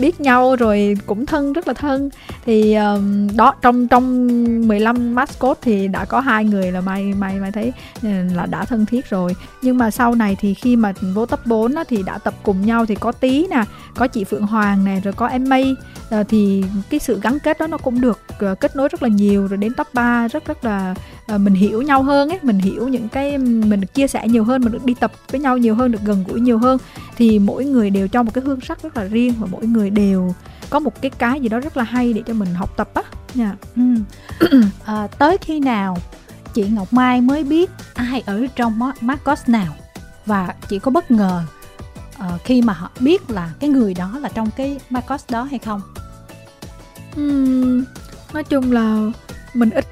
biết 0.00 0.20
nhau 0.20 0.56
rồi 0.56 0.96
cũng 1.06 1.26
thân 1.26 1.52
rất 1.52 1.68
là 1.68 1.74
thân. 1.74 2.10
Thì 2.46 2.74
um, 2.74 3.28
đó 3.36 3.54
trong 3.62 3.88
trong 3.88 4.28
15 4.68 5.14
mascot 5.14 5.58
thì 5.62 5.88
đã 5.88 6.04
có 6.04 6.20
hai 6.20 6.44
người 6.44 6.72
là 6.72 6.80
mai 6.80 7.02
mai 7.02 7.34
mai 7.40 7.52
thấy 7.52 7.72
ờ, 8.02 8.08
là 8.34 8.46
đã 8.46 8.64
thân 8.64 8.86
thiết 8.86 9.10
rồi. 9.10 9.36
Nhưng 9.62 9.78
mà 9.78 9.90
sau 9.90 10.14
này 10.14 10.36
thì 10.40 10.54
khi 10.54 10.76
mà 10.76 10.92
vô 11.14 11.26
top 11.26 11.46
4 11.46 11.74
á, 11.74 11.84
thì 11.88 12.02
đã 12.02 12.18
tập 12.18 12.34
cùng 12.42 12.66
nhau 12.66 12.86
thì 12.86 12.94
có 12.94 13.12
tí 13.12 13.46
nè 13.50 13.64
có 13.96 14.06
chị 14.06 14.24
Phượng 14.24 14.46
Hoàng 14.46 14.84
này 14.84 15.00
rồi 15.04 15.12
có 15.12 15.26
em 15.26 15.48
May 15.48 15.74
ờ, 16.10 16.24
thì 16.28 16.64
cái 16.90 17.00
sự 17.00 17.20
gắn 17.22 17.38
kết 17.38 17.58
đó 17.58 17.66
nó 17.66 17.78
cũng 17.78 18.00
được 18.00 18.20
ờ, 18.38 18.54
kết 18.54 18.76
nối 18.76 18.88
rất 18.88 19.02
là 19.02 19.08
nhiều 19.08 19.46
rồi 19.46 19.56
đến 19.56 19.74
top 19.74 19.86
3 19.94 20.28
rất 20.28 20.46
rất 20.46 20.64
là 20.64 20.94
uh, 21.34 21.40
mình 21.40 21.54
hiểu 21.54 21.82
nhau 21.82 22.02
hơn 22.02 22.28
ấy 22.28 22.38
mình 22.42 22.58
hiểu 22.58 22.88
những 22.88 23.08
cái 23.08 23.38
mình 23.38 23.80
được 23.80 23.94
chia 23.94 24.06
sẻ 24.06 24.28
nhiều 24.28 24.44
hơn 24.44 24.62
mình 24.62 24.72
được 24.72 24.84
đi 24.84 24.94
tập 24.94 25.12
với 25.30 25.40
nhau 25.40 25.58
nhiều 25.58 25.74
hơn 25.74 25.92
được 25.92 26.02
gần 26.04 26.24
gũi 26.28 26.40
nhiều 26.40 26.58
hơn 26.58 26.78
thì 27.16 27.38
mỗi 27.38 27.64
người 27.64 27.90
đều 27.90 28.08
cho 28.08 28.22
một 28.22 28.34
cái 28.34 28.44
hương 28.44 28.60
sắc 28.60 28.82
rất 28.82 28.96
là 28.96 29.04
riêng 29.04 29.34
và 29.38 29.46
mỗi 29.50 29.66
người 29.66 29.90
đều 29.90 30.34
có 30.70 30.80
một 30.80 31.02
cái 31.02 31.10
cái 31.10 31.40
gì 31.40 31.48
đó 31.48 31.60
rất 31.60 31.76
là 31.76 31.84
hay 31.84 32.12
để 32.12 32.22
cho 32.26 32.34
mình 32.34 32.54
học 32.54 32.76
tập 32.76 32.90
á 32.94 33.02
nha 33.34 33.56
ừ. 33.76 33.82
à, 34.84 35.06
tới 35.06 35.38
khi 35.38 35.60
nào 35.60 35.98
chị 36.54 36.68
Ngọc 36.68 36.92
Mai 36.92 37.20
mới 37.20 37.44
biết 37.44 37.70
ai 37.94 38.22
ở 38.26 38.46
trong 38.56 38.80
Marcos 39.00 39.48
nào 39.48 39.74
và 40.26 40.54
chị 40.68 40.78
có 40.78 40.90
bất 40.90 41.10
ngờ 41.10 41.42
uh, 42.18 42.44
khi 42.44 42.62
mà 42.62 42.72
họ 42.72 42.90
biết 43.00 43.30
là 43.30 43.50
cái 43.60 43.70
người 43.70 43.94
đó 43.94 44.18
là 44.18 44.28
trong 44.28 44.50
cái 44.56 44.80
Marcos 44.90 45.24
đó 45.30 45.42
hay 45.42 45.58
không? 45.58 45.80
Uhm, 47.20 47.84
nói 48.32 48.44
chung 48.44 48.72
là 48.72 49.10
mình 49.56 49.70
ít 49.70 49.86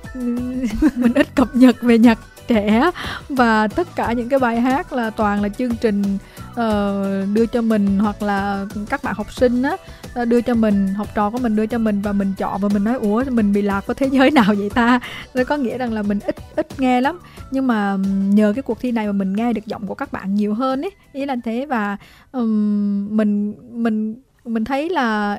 mình 0.96 1.14
ít 1.14 1.34
cập 1.34 1.56
nhật 1.56 1.82
về 1.82 1.98
nhạc 1.98 2.18
trẻ 2.46 2.90
và 3.28 3.68
tất 3.68 3.88
cả 3.96 4.12
những 4.12 4.28
cái 4.28 4.38
bài 4.38 4.60
hát 4.60 4.92
là 4.92 5.10
toàn 5.10 5.42
là 5.42 5.48
chương 5.48 5.76
trình 5.76 6.02
uh, 6.50 7.34
đưa 7.34 7.46
cho 7.46 7.62
mình 7.62 7.98
hoặc 7.98 8.22
là 8.22 8.66
các 8.88 9.04
bạn 9.04 9.14
học 9.16 9.32
sinh 9.32 9.62
á 9.62 9.76
ờ, 10.14 10.24
đưa 10.24 10.40
cho 10.40 10.54
mình 10.54 10.88
học 10.88 11.08
trò 11.14 11.30
của 11.30 11.38
mình 11.38 11.56
đưa 11.56 11.66
cho 11.66 11.78
mình 11.78 12.00
và 12.00 12.12
mình 12.12 12.32
chọn 12.36 12.60
và 12.60 12.68
mình 12.72 12.84
nói 12.84 12.94
ủa 12.94 13.24
mình 13.30 13.52
bị 13.52 13.62
lạc 13.62 13.86
với 13.86 13.94
thế 13.94 14.06
giới 14.06 14.30
nào 14.30 14.54
vậy 14.58 14.70
ta? 14.74 15.00
Nó 15.34 15.44
có 15.44 15.56
nghĩa 15.56 15.78
rằng 15.78 15.92
là 15.92 16.02
mình 16.02 16.20
ít 16.20 16.36
ít 16.56 16.80
nghe 16.80 17.00
lắm. 17.00 17.18
Nhưng 17.50 17.66
mà 17.66 17.96
nhờ 18.28 18.52
cái 18.56 18.62
cuộc 18.62 18.80
thi 18.80 18.92
này 18.92 19.06
mà 19.06 19.12
mình 19.12 19.32
nghe 19.32 19.52
được 19.52 19.66
giọng 19.66 19.86
của 19.86 19.94
các 19.94 20.12
bạn 20.12 20.34
nhiều 20.34 20.54
hơn 20.54 20.84
ấy 20.84 20.90
ý 21.12 21.24
là 21.24 21.36
thế. 21.44 21.66
Và 21.66 21.96
um, 22.32 23.16
mình 23.16 23.54
mình 23.72 24.14
mình 24.44 24.64
thấy 24.64 24.88
là 24.90 25.38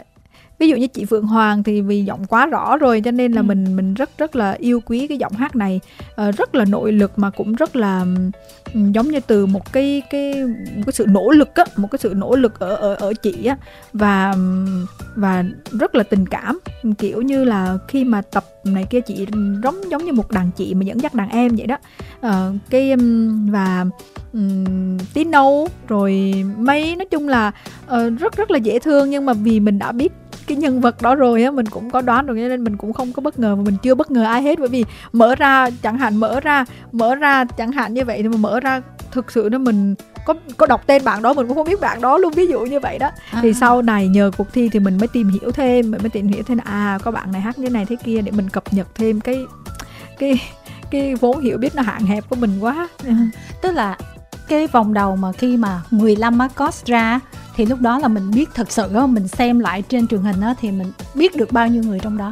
ví 0.59 0.67
dụ 0.69 0.75
như 0.75 0.87
chị 0.87 1.05
Phượng 1.05 1.25
Hoàng 1.27 1.63
thì 1.63 1.81
vì 1.81 2.05
giọng 2.05 2.25
quá 2.25 2.45
rõ 2.45 2.77
rồi 2.77 3.01
cho 3.01 3.11
nên 3.11 3.31
là 3.31 3.41
Ừ. 3.41 3.45
mình 3.45 3.75
mình 3.75 3.93
rất 3.93 4.09
rất 4.17 4.35
là 4.35 4.51
yêu 4.51 4.79
quý 4.85 5.07
cái 5.07 5.17
giọng 5.17 5.33
hát 5.33 5.55
này. 5.55 5.79
Ờ, 6.15 6.31
rất 6.31 6.55
là 6.55 6.65
nội 6.65 6.91
lực 6.91 7.19
mà 7.19 7.29
cũng 7.29 7.53
rất 7.55 7.75
là 7.75 8.05
ừm, 8.73 8.91
giống 8.91 9.07
như 9.07 9.19
từ 9.27 9.45
một 9.45 9.73
cái 9.73 10.01
cái 10.09 10.33
một 10.45 10.83
cái 10.85 10.93
sự 10.93 11.05
nỗ 11.09 11.31
lực 11.31 11.55
á 11.55 11.65
một 11.77 11.87
cái 11.91 11.99
sự 11.99 12.13
nỗ 12.15 12.35
lực 12.35 12.59
ở 12.59 12.75
ở 12.75 12.95
ở 12.95 13.13
chị 13.13 13.45
á. 13.45 13.57
Và 13.93 14.35
và 15.15 15.43
rất 15.79 15.95
là 15.95 16.03
tình 16.03 16.27
cảm. 16.27 16.59
Kiểu 16.97 17.21
như 17.21 17.43
là 17.43 17.77
khi 17.87 18.03
mà 18.03 18.21
tập 18.21 18.43
này 18.63 18.85
kia 18.89 19.01
chị 19.01 19.27
giống 19.63 19.91
giống 19.91 20.05
như 20.05 20.13
một 20.13 20.31
đàn 20.31 20.51
chị 20.55 20.73
mà 20.73 20.83
dẫn 20.83 20.99
dắt 21.01 21.13
đàn 21.13 21.29
em 21.29 21.55
vậy 21.55 21.67
đó. 21.67 21.77
Ờ, 22.21 22.53
cái 22.69 22.93
và 23.51 23.85
um, 24.33 24.97
tí 25.13 25.23
nâu 25.23 25.67
rồi 25.87 26.33
mây 26.57 26.95
nói 26.95 27.05
chung 27.05 27.27
là 27.27 27.51
ờ, 27.87 28.09
rất 28.09 28.37
rất 28.37 28.51
là 28.51 28.57
dễ 28.57 28.79
thương. 28.79 29.09
Nhưng 29.09 29.25
mà 29.25 29.33
vì 29.33 29.59
mình 29.59 29.79
đã 29.79 29.91
biết 29.91 30.11
cái 30.47 30.57
nhân 30.57 30.81
vật 30.81 31.01
đó 31.01 31.15
rồi 31.15 31.43
á 31.43 31.51
mình 31.51 31.65
cũng 31.65 31.91
có 31.91 32.01
đoán 32.01 32.25
rồi 32.25 32.37
cho 32.37 32.47
nên 32.47 32.63
mình 32.63 32.77
cũng 32.77 32.93
không 32.93 33.13
có 33.13 33.21
bất 33.21 33.39
ngờ 33.39 33.55
và 33.55 33.63
mình 33.63 33.77
chưa 33.83 33.95
bất 33.95 34.11
ngờ 34.11 34.23
ai 34.23 34.41
hết. 34.41 34.59
Bởi 34.59 34.67
vì 34.67 34.85
mở 35.13 35.35
ra 35.35 35.69
chẳng 35.83 35.97
hạn 35.97 36.17
mở 36.17 36.39
ra 36.39 36.65
mở 36.91 37.15
ra 37.15 37.45
chẳng 37.45 37.71
hạn 37.71 37.93
như 37.93 38.05
vậy 38.05 38.21
thì 38.21 38.27
mà 38.27 38.37
mở 38.37 38.59
ra 38.59 38.81
thực 39.11 39.31
sự 39.31 39.49
nó 39.51 39.57
mình 39.57 39.95
có 40.25 40.33
có 40.57 40.65
đọc 40.65 40.87
tên 40.87 41.03
bạn 41.03 41.21
đó 41.21 41.33
mình 41.33 41.47
cũng 41.47 41.57
không 41.57 41.67
biết 41.67 41.79
bạn 41.81 42.01
đó 42.01 42.17
luôn. 42.17 42.33
Ví 42.33 42.47
dụ 42.47 42.59
như 42.59 42.79
vậy 42.79 42.99
đó. 42.99 43.09
Thì 43.41 43.49
À. 43.49 43.57
sau 43.59 43.81
này 43.81 44.07
nhờ 44.07 44.31
cuộc 44.37 44.53
thi 44.53 44.69
thì 44.69 44.79
mình 44.79 44.97
mới 44.97 45.07
tìm 45.07 45.29
hiểu 45.29 45.51
thêm 45.51 45.91
mình 45.91 46.01
mới 46.01 46.09
tìm 46.09 46.27
hiểu 46.27 46.43
thêm 46.43 46.57
à 46.63 46.99
có 47.03 47.11
bạn 47.11 47.31
này 47.31 47.41
hát 47.41 47.59
như 47.59 47.69
này 47.69 47.85
thế 47.85 47.95
kia 48.03 48.21
để 48.21 48.31
mình 48.31 48.49
cập 48.49 48.63
nhật 48.73 48.87
thêm 48.95 49.21
cái 49.21 49.45
cái 50.19 50.41
cái 50.91 51.15
vốn 51.15 51.39
hiểu 51.39 51.57
biết 51.57 51.75
nó 51.75 51.81
hạn 51.81 52.05
hẹp 52.05 52.29
của 52.29 52.35
mình 52.35 52.59
quá. 52.59 52.87
Tức 53.61 53.71
là 53.71 53.97
cái 54.47 54.67
vòng 54.67 54.93
đầu 54.93 55.15
mà 55.15 55.31
khi 55.31 55.57
mà 55.57 55.81
15 55.91 56.37
mascot 56.37 56.73
ra 56.85 57.19
thì 57.55 57.65
lúc 57.65 57.81
đó 57.81 57.99
là 57.99 58.07
mình 58.07 58.31
biết 58.31 58.49
thật 58.53 58.71
sự 58.71 58.95
á, 58.95 59.05
mình 59.05 59.27
xem 59.27 59.59
lại 59.59 59.81
trên 59.81 60.07
truyền 60.07 60.21
hình 60.21 60.41
á 60.41 60.53
thì 60.61 60.71
mình 60.71 60.91
biết 61.15 61.35
được 61.35 61.51
bao 61.51 61.67
nhiêu 61.67 61.83
người 61.83 61.99
trong 61.99 62.17
đó. 62.17 62.31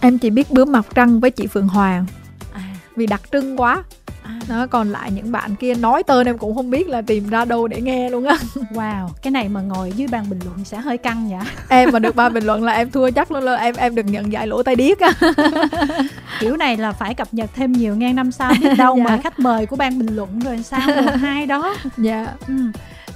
Em 0.00 0.18
chỉ 0.18 0.30
biết 0.30 0.50
bướm 0.50 0.72
mặt 0.72 0.86
trăng 0.94 1.20
với 1.20 1.30
chị 1.30 1.46
Phượng 1.46 1.68
Hoàng. 1.68 2.06
À, 2.52 2.62
vì 2.96 3.06
đặc 3.06 3.20
trưng 3.32 3.56
quá. 3.60 3.82
À, 4.22 4.40
đó 4.48 4.66
còn 4.66 4.90
lại 4.92 5.10
những 5.10 5.32
bạn 5.32 5.56
kia 5.56 5.74
nói 5.74 6.02
tên 6.02 6.26
em 6.28 6.38
cũng 6.38 6.54
không 6.54 6.70
biết 6.70 6.88
là 6.88 7.02
tìm 7.02 7.28
ra 7.28 7.44
đâu 7.44 7.68
để 7.68 7.80
nghe 7.80 8.10
luôn 8.10 8.24
á. 8.24 8.36
Wow 8.74 9.08
cái 9.22 9.30
này 9.30 9.48
mà 9.48 9.60
ngồi 9.60 9.92
dưới 9.96 10.08
bàn 10.08 10.24
bình 10.30 10.38
luận 10.44 10.64
sẽ 10.64 10.78
hơi 10.80 10.98
căng 10.98 11.28
nhỉ? 11.28 11.34
Em 11.68 11.88
mà 11.92 11.98
được 11.98 12.16
ba 12.16 12.28
bình 12.28 12.44
luận 12.44 12.64
là 12.64 12.72
em 12.72 12.90
thua 12.90 13.10
chắc 13.10 13.30
luôn 13.32 13.42
là 13.44 13.54
em 13.56 13.74
em 13.76 13.94
được 13.94 14.06
nhận 14.06 14.32
giải 14.32 14.46
lỗ 14.46 14.62
tai 14.62 14.76
điếc 14.76 15.00
á. 15.00 15.12
Kiểu 16.40 16.56
này 16.56 16.76
là 16.76 16.92
phải 16.92 17.14
cập 17.14 17.28
nhật 17.34 17.50
thêm 17.54 17.72
nhiều 17.72 17.96
ngang 17.96 18.14
năm 18.14 18.32
sau 18.32 18.52
biết 18.60 18.74
đâu 18.78 18.96
Dạ. 18.98 19.04
mà 19.04 19.18
khách 19.22 19.38
mời 19.38 19.66
của 19.66 19.76
ban 19.76 19.98
bình 19.98 20.16
luận 20.16 20.38
rồi 20.38 20.62
sao 20.62 20.80
một 21.04 21.12
hai 21.20 21.46
đó. 21.46 21.74
Dạ. 21.96 22.26
Ừ. 22.48 22.54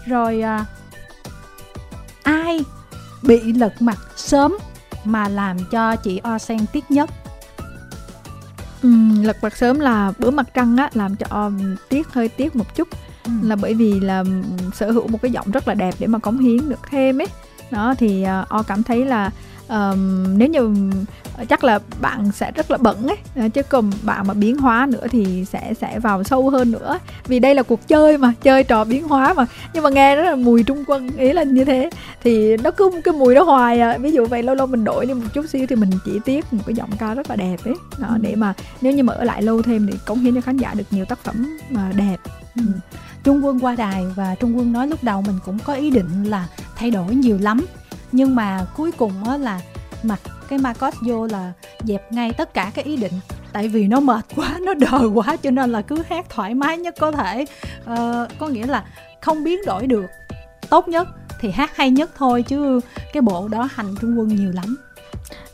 rồi 0.07 0.41
à, 0.41 0.65
ai 2.25 2.61
bị 3.23 3.53
lật 3.53 3.83
mặt 3.83 3.99
sớm 4.17 4.57
mà 5.05 5.29
làm 5.29 5.57
cho 5.71 5.97
chị 5.97 6.21
o 6.23 6.39
sen 6.39 6.59
tiếc 6.73 6.91
nhất? 6.91 7.11
Ừm, 8.83 9.23
lật 9.23 9.37
mặt 9.43 9.57
sớm 9.57 9.81
là 9.81 10.13
bướm 10.19 10.37
mặt 10.37 10.47
trăng 10.55 10.77
á 10.77 10.91
làm 10.95 11.17
cho 11.17 11.27
um, 11.47 11.77
tiếc 11.89 12.09
hơi 12.09 12.29
tiếc 12.29 12.57
một 12.57 12.75
chút. 12.75 12.89
Ừ. 13.25 13.31
là 13.43 13.57
bởi 13.57 13.75
vì 13.75 14.01
là 14.01 14.25
sở 14.75 14.91
hữu 14.91 15.09
một 15.09 15.19
cái 15.23 15.31
giọng 15.31 15.51
rất 15.51 15.69
là 15.69 15.75
đẹp 15.75 15.95
để 15.99 16.07
mà 16.07 16.19
cống 16.19 16.39
hiến 16.39 16.69
được 16.69 16.81
thêm 16.91 17.21
ấy. 17.21 17.27
Đó 17.71 17.95
thì 17.99 18.27
uh, 18.43 18.49
o 18.49 18.63
cảm 18.63 18.83
thấy 18.83 19.05
là 19.05 19.31
ờm, 19.69 20.25
nếu 20.39 20.49
như 20.49 20.59
ừm, 20.59 20.91
chắc 21.49 21.65
là 21.65 21.79
bạn 22.01 22.33
sẽ 22.33 22.53
rất 22.53 22.71
là 22.71 22.77
bận 22.77 23.07
ấy 23.07 23.17
Ờ, 23.37 23.49
chứ 23.49 23.63
còn 23.63 23.91
bạn 24.03 24.27
mà 24.27 24.35
biến 24.35 24.59
hóa 24.59 24.87
nữa 24.91 25.07
thì 25.11 25.45
sẽ 25.45 25.75
sẽ 25.81 25.99
vào 25.99 26.25
sâu 26.25 26.51
hơn 26.51 26.71
nữa. 26.73 26.99
Vì 27.27 27.39
đây 27.39 27.55
là 27.55 27.63
cuộc 27.63 27.89
chơi 27.89 28.19
mà 28.19 28.33
chơi 28.43 28.65
trò 28.65 28.85
biến 28.85 29.09
hóa 29.09 29.33
mà. 29.35 29.47
Nhưng 29.75 29.83
mà 29.83 29.91
nghe 29.91 30.17
rất 30.17 30.23
là 30.23 30.37
mùi 30.37 30.63
trung 30.63 30.85
quân 30.87 31.09
ý 31.17 31.33
là 31.33 31.43
như 31.43 31.65
thế. 31.65 31.91
Thì 32.23 32.57
nó 32.57 32.71
cứ 32.71 32.91
cái 33.05 33.15
mùi 33.15 33.35
đó 33.35 33.43
hoài 33.43 33.81
à. 33.81 33.99
Ví 33.99 34.13
dụ 34.13 34.27
vậy 34.27 34.43
lâu 34.43 34.55
lâu 34.55 34.67
mình 34.67 34.85
đổi 34.85 35.07
đi 35.07 35.15
một 35.15 35.27
chút 35.35 35.47
xíu 35.49 35.67
thì 35.67 35.77
mình 35.77 35.91
chỉ 36.05 36.21
tiếc 36.25 36.53
một 36.53 36.63
cái 36.67 36.75
giọng 36.75 36.91
ca 36.99 37.15
rất 37.15 37.31
là 37.31 37.37
đẹp 37.37 37.57
ấy. 37.65 37.75
Đó 37.99 38.09
Ừ. 38.11 38.19
để 38.21 38.35
mà 38.37 38.55
nếu 38.81 38.93
như 38.93 39.03
mà 39.03 39.13
ở 39.13 39.25
lại 39.25 39.43
lâu 39.43 39.63
thêm 39.63 39.87
thì 39.93 39.99
cống 40.07 40.19
hiến 40.21 40.35
cho 40.35 40.41
khán 40.41 40.57
giả 40.57 40.75
được 40.75 40.85
nhiều 40.91 41.05
tác 41.05 41.19
phẩm 41.19 41.57
mà 41.71 41.93
đẹp. 41.97 42.17
Ừ. 42.57 42.63
Trung 43.25 43.45
Quân 43.47 43.59
qua 43.65 43.75
đài 43.75 44.05
và 44.17 44.35
Trung 44.41 44.57
Quân 44.59 44.73
nói 44.73 44.87
lúc 44.89 45.05
đầu 45.05 45.23
mình 45.23 45.39
cũng 45.45 45.59
có 45.65 45.75
ý 45.75 45.91
định 45.91 46.25
là 46.25 46.47
thay 46.77 46.91
đổi 46.91 47.15
nhiều 47.15 47.39
lắm 47.41 47.65
nhưng 48.15 48.35
mà 48.35 48.67
cuối 48.77 48.93
cùng 48.93 49.25
á 49.25 49.37
là 49.37 49.61
mặc 50.03 50.21
cái 50.49 50.59
Marcos 50.59 50.95
vô 51.01 51.27
là 51.27 51.53
dẹp 51.85 52.13
ngay 52.13 52.33
tất 52.33 52.55
cả 52.55 52.71
cái 52.75 52.85
ý 52.85 52.97
định. 52.97 53.13
Tại 53.53 53.69
vì 53.69 53.87
nó 53.89 54.01
mệt 54.01 54.25
quá 54.37 54.59
nó 54.63 54.75
đờ 54.75 55.09
quá 55.15 55.37
cho 55.37 55.51
nên 55.51 55.73
là 55.73 55.83
cứ 55.83 56.03
hát 56.09 56.27
thoải 56.29 56.55
mái 56.55 56.79
nhất 56.79 56.95
có 57.01 57.13
thể. 57.13 57.45
Ờ, 57.85 58.29
có 58.39 58.49
nghĩa 58.49 58.67
là 58.67 58.85
không 59.21 59.45
biến 59.45 59.61
đổi 59.67 59.87
được. 59.87 60.07
Tốt 60.71 60.89
nhất 60.89 61.09
thì 61.41 61.51
hát 61.51 61.77
hay 61.77 61.91
nhất 61.91 62.11
thôi 62.17 62.43
chứ 62.43 62.81
cái 63.13 63.21
bộ 63.21 63.49
đó 63.49 63.69
hành 63.73 63.95
Trung 64.01 64.19
Quân 64.19 64.29
nhiều 64.29 64.53
lắm. 64.53 64.77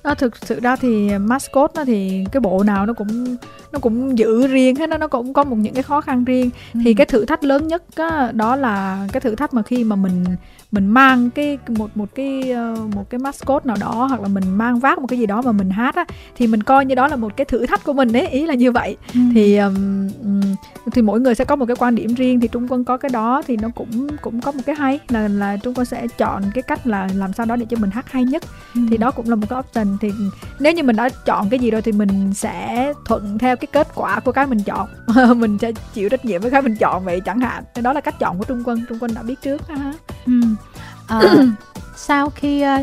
Nó 0.05 0.15
thực 0.15 0.37
sự 0.37 0.61
ra 0.61 0.77
thì 0.77 1.19
mascot 1.19 1.71
nó 1.75 1.85
thì 1.85 2.25
cái 2.33 2.41
bộ 2.41 2.63
nào 2.63 2.87
nó 2.87 2.93
cũng 2.93 3.37
nó 3.73 3.79
cũng 3.79 4.19
giữ 4.19 4.47
riêng 4.47 4.77
hết 4.77 4.89
nó 4.89 4.97
nó 4.97 5.09
cũng 5.09 5.33
có 5.33 5.45
một 5.45 5.57
những 5.57 5.75
cái 5.75 5.83
khó 5.83 6.01
khăn 6.01 6.25
riêng. 6.25 6.51
Ừ. 6.75 6.81
thì 6.85 6.95
cái 6.95 7.07
thử 7.07 7.25
thách 7.25 7.45
lớn 7.45 7.69
nhất 7.69 7.83
á, 7.97 8.33
đó 8.33 8.57
là 8.57 9.07
cái 9.13 9.21
thử 9.21 9.35
thách 9.35 9.55
mà 9.55 9.63
khi 9.63 9.85
mà 9.85 9.97
mình 9.97 10.25
mình 10.73 10.87
mang 10.87 11.31
cái 11.31 11.59
một 11.69 11.97
một 11.97 12.09
cái 12.15 12.51
ờ, 12.51 12.77
một 12.95 13.11
cái 13.11 13.19
mascot 13.19 13.67
nào 13.67 13.77
đó 13.81 14.07
hoặc 14.09 14.21
là 14.21 14.29
mình 14.29 14.45
mang 14.59 14.79
vác 14.79 14.99
một 14.99 15.07
cái 15.07 15.19
gì 15.19 15.27
đó 15.27 15.43
mà 15.43 15.53
mình 15.53 15.71
hát 15.71 15.95
á 15.95 16.05
thì 16.37 16.47
mình 16.47 16.63
coi 16.63 16.85
như 16.85 16.95
đó 16.95 17.09
là 17.09 17.17
một 17.17 17.37
cái 17.37 17.45
thử 17.45 17.67
thách 17.67 17.85
của 17.85 17.93
mình 17.93 18.13
đấy 18.13 18.29
ý 18.29 18.47
là 18.47 18.55
như 18.55 18.73
vậy. 18.73 18.97
Ừ. 19.15 19.21
thì 19.35 19.57
um, 19.57 20.09
thì 20.93 21.03
mỗi 21.03 21.21
người 21.21 21.35
sẽ 21.35 21.45
có 21.45 21.57
một 21.57 21.67
cái 21.67 21.77
quan 21.77 21.95
điểm 21.95 22.15
riêng 22.15 22.41
thì 22.41 22.49
trung 22.49 22.67
quân 22.69 22.85
có 22.85 22.97
cái 22.97 23.09
đó 23.09 23.43
thì 23.47 23.57
nó 23.57 23.69
cũng 23.75 24.09
cũng 24.23 24.41
có 24.41 24.53
một 24.53 24.61
cái 24.67 24.75
hay 24.75 25.01
là 25.09 25.29
là 25.29 25.57
trung 25.57 25.75
quân 25.75 25.87
sẽ 25.87 26.07
chọn 26.19 26.43
cái 26.55 26.63
cách 26.63 26.87
là 26.87 27.09
làm 27.15 27.33
sao 27.33 27.47
đó 27.47 27.57
để 27.57 27.67
cho 27.71 27.77
mình 27.81 27.91
hát 27.91 28.13
hay 28.13 28.25
nhất. 28.25 28.43
Ừ. 28.75 28.81
thì 28.91 28.97
đó 28.97 29.11
cũng 29.11 29.29
là 29.29 29.37
một 29.37 29.47
cái 29.51 29.59
option. 29.59 29.97
Thì 30.01 30.13
nếu 30.59 30.73
như 30.73 30.83
mình 30.83 30.97
đã 30.97 31.09
chọn 31.09 31.51
cái 31.51 31.59
gì 31.59 31.71
rồi 31.71 31.83
thì 31.83 31.93
mình 31.93 32.35
sẽ 32.35 32.93
thuận 33.05 33.39
theo 33.39 33.57
cái 33.57 33.69
kết 33.73 33.89
quả 33.95 34.21
của 34.21 34.33
cái 34.33 34.47
mình 34.47 34.63
chọn. 34.63 34.89
Mình 35.41 35.59
sẽ 35.59 35.73
chịu 35.95 36.09
trách 36.09 36.25
nhiệm 36.25 36.41
với 36.41 36.51
cái 36.51 36.63
mình 36.63 36.77
chọn 36.77 37.05
vậy 37.05 37.21
chẳng 37.21 37.41
hạn. 37.41 37.65
Đó 37.83 37.93
là 37.93 38.01
cách 38.01 38.19
chọn 38.19 38.39
của 38.39 38.45
trung 38.45 38.63
quân. 38.65 38.85
Trung 38.89 38.99
quân 39.01 39.15
đã 39.15 39.23
biết 39.23 39.43
trước. 39.43 39.69
Ha. 39.69 39.93
Ừ. 40.27 40.33
Ờ, 41.07 41.47
sau 41.97 42.31
khi 42.31 42.61
ờ, 42.61 42.77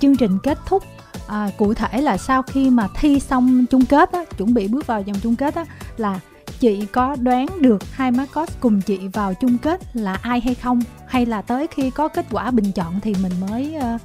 chương 0.00 0.16
trình 0.16 0.38
kết 0.42 0.58
thúc 0.66 0.82
à, 1.28 1.50
cụ 1.58 1.74
thể 1.74 2.00
là 2.00 2.16
sau 2.16 2.42
khi 2.42 2.70
mà 2.70 2.88
thi 3.00 3.20
xong 3.20 3.66
chung 3.70 3.84
kết 3.84 4.12
á, 4.12 4.24
chuẩn 4.38 4.54
bị 4.54 4.68
bước 4.68 4.86
vào 4.86 5.02
vòng 5.02 5.16
chung 5.22 5.36
kết 5.36 5.54
á, 5.54 5.64
là 5.96 6.20
chị 6.60 6.86
có 6.86 7.16
đoán 7.20 7.46
được 7.60 7.82
hai 7.92 8.10
mascot 8.10 8.48
cùng 8.60 8.80
chị 8.80 8.98
vào 9.12 9.34
chung 9.34 9.58
kết 9.58 9.80
là 9.92 10.14
ai 10.22 10.40
hay 10.40 10.54
không? 10.54 10.80
Hay 11.06 11.26
là 11.26 11.42
tới 11.42 11.66
khi 11.66 11.90
có 11.90 12.08
kết 12.08 12.26
quả 12.30 12.50
bình 12.50 12.72
chọn 12.72 13.00
thì 13.00 13.14
mình 13.22 13.32
mới 13.48 13.74
ờ, 13.74 13.98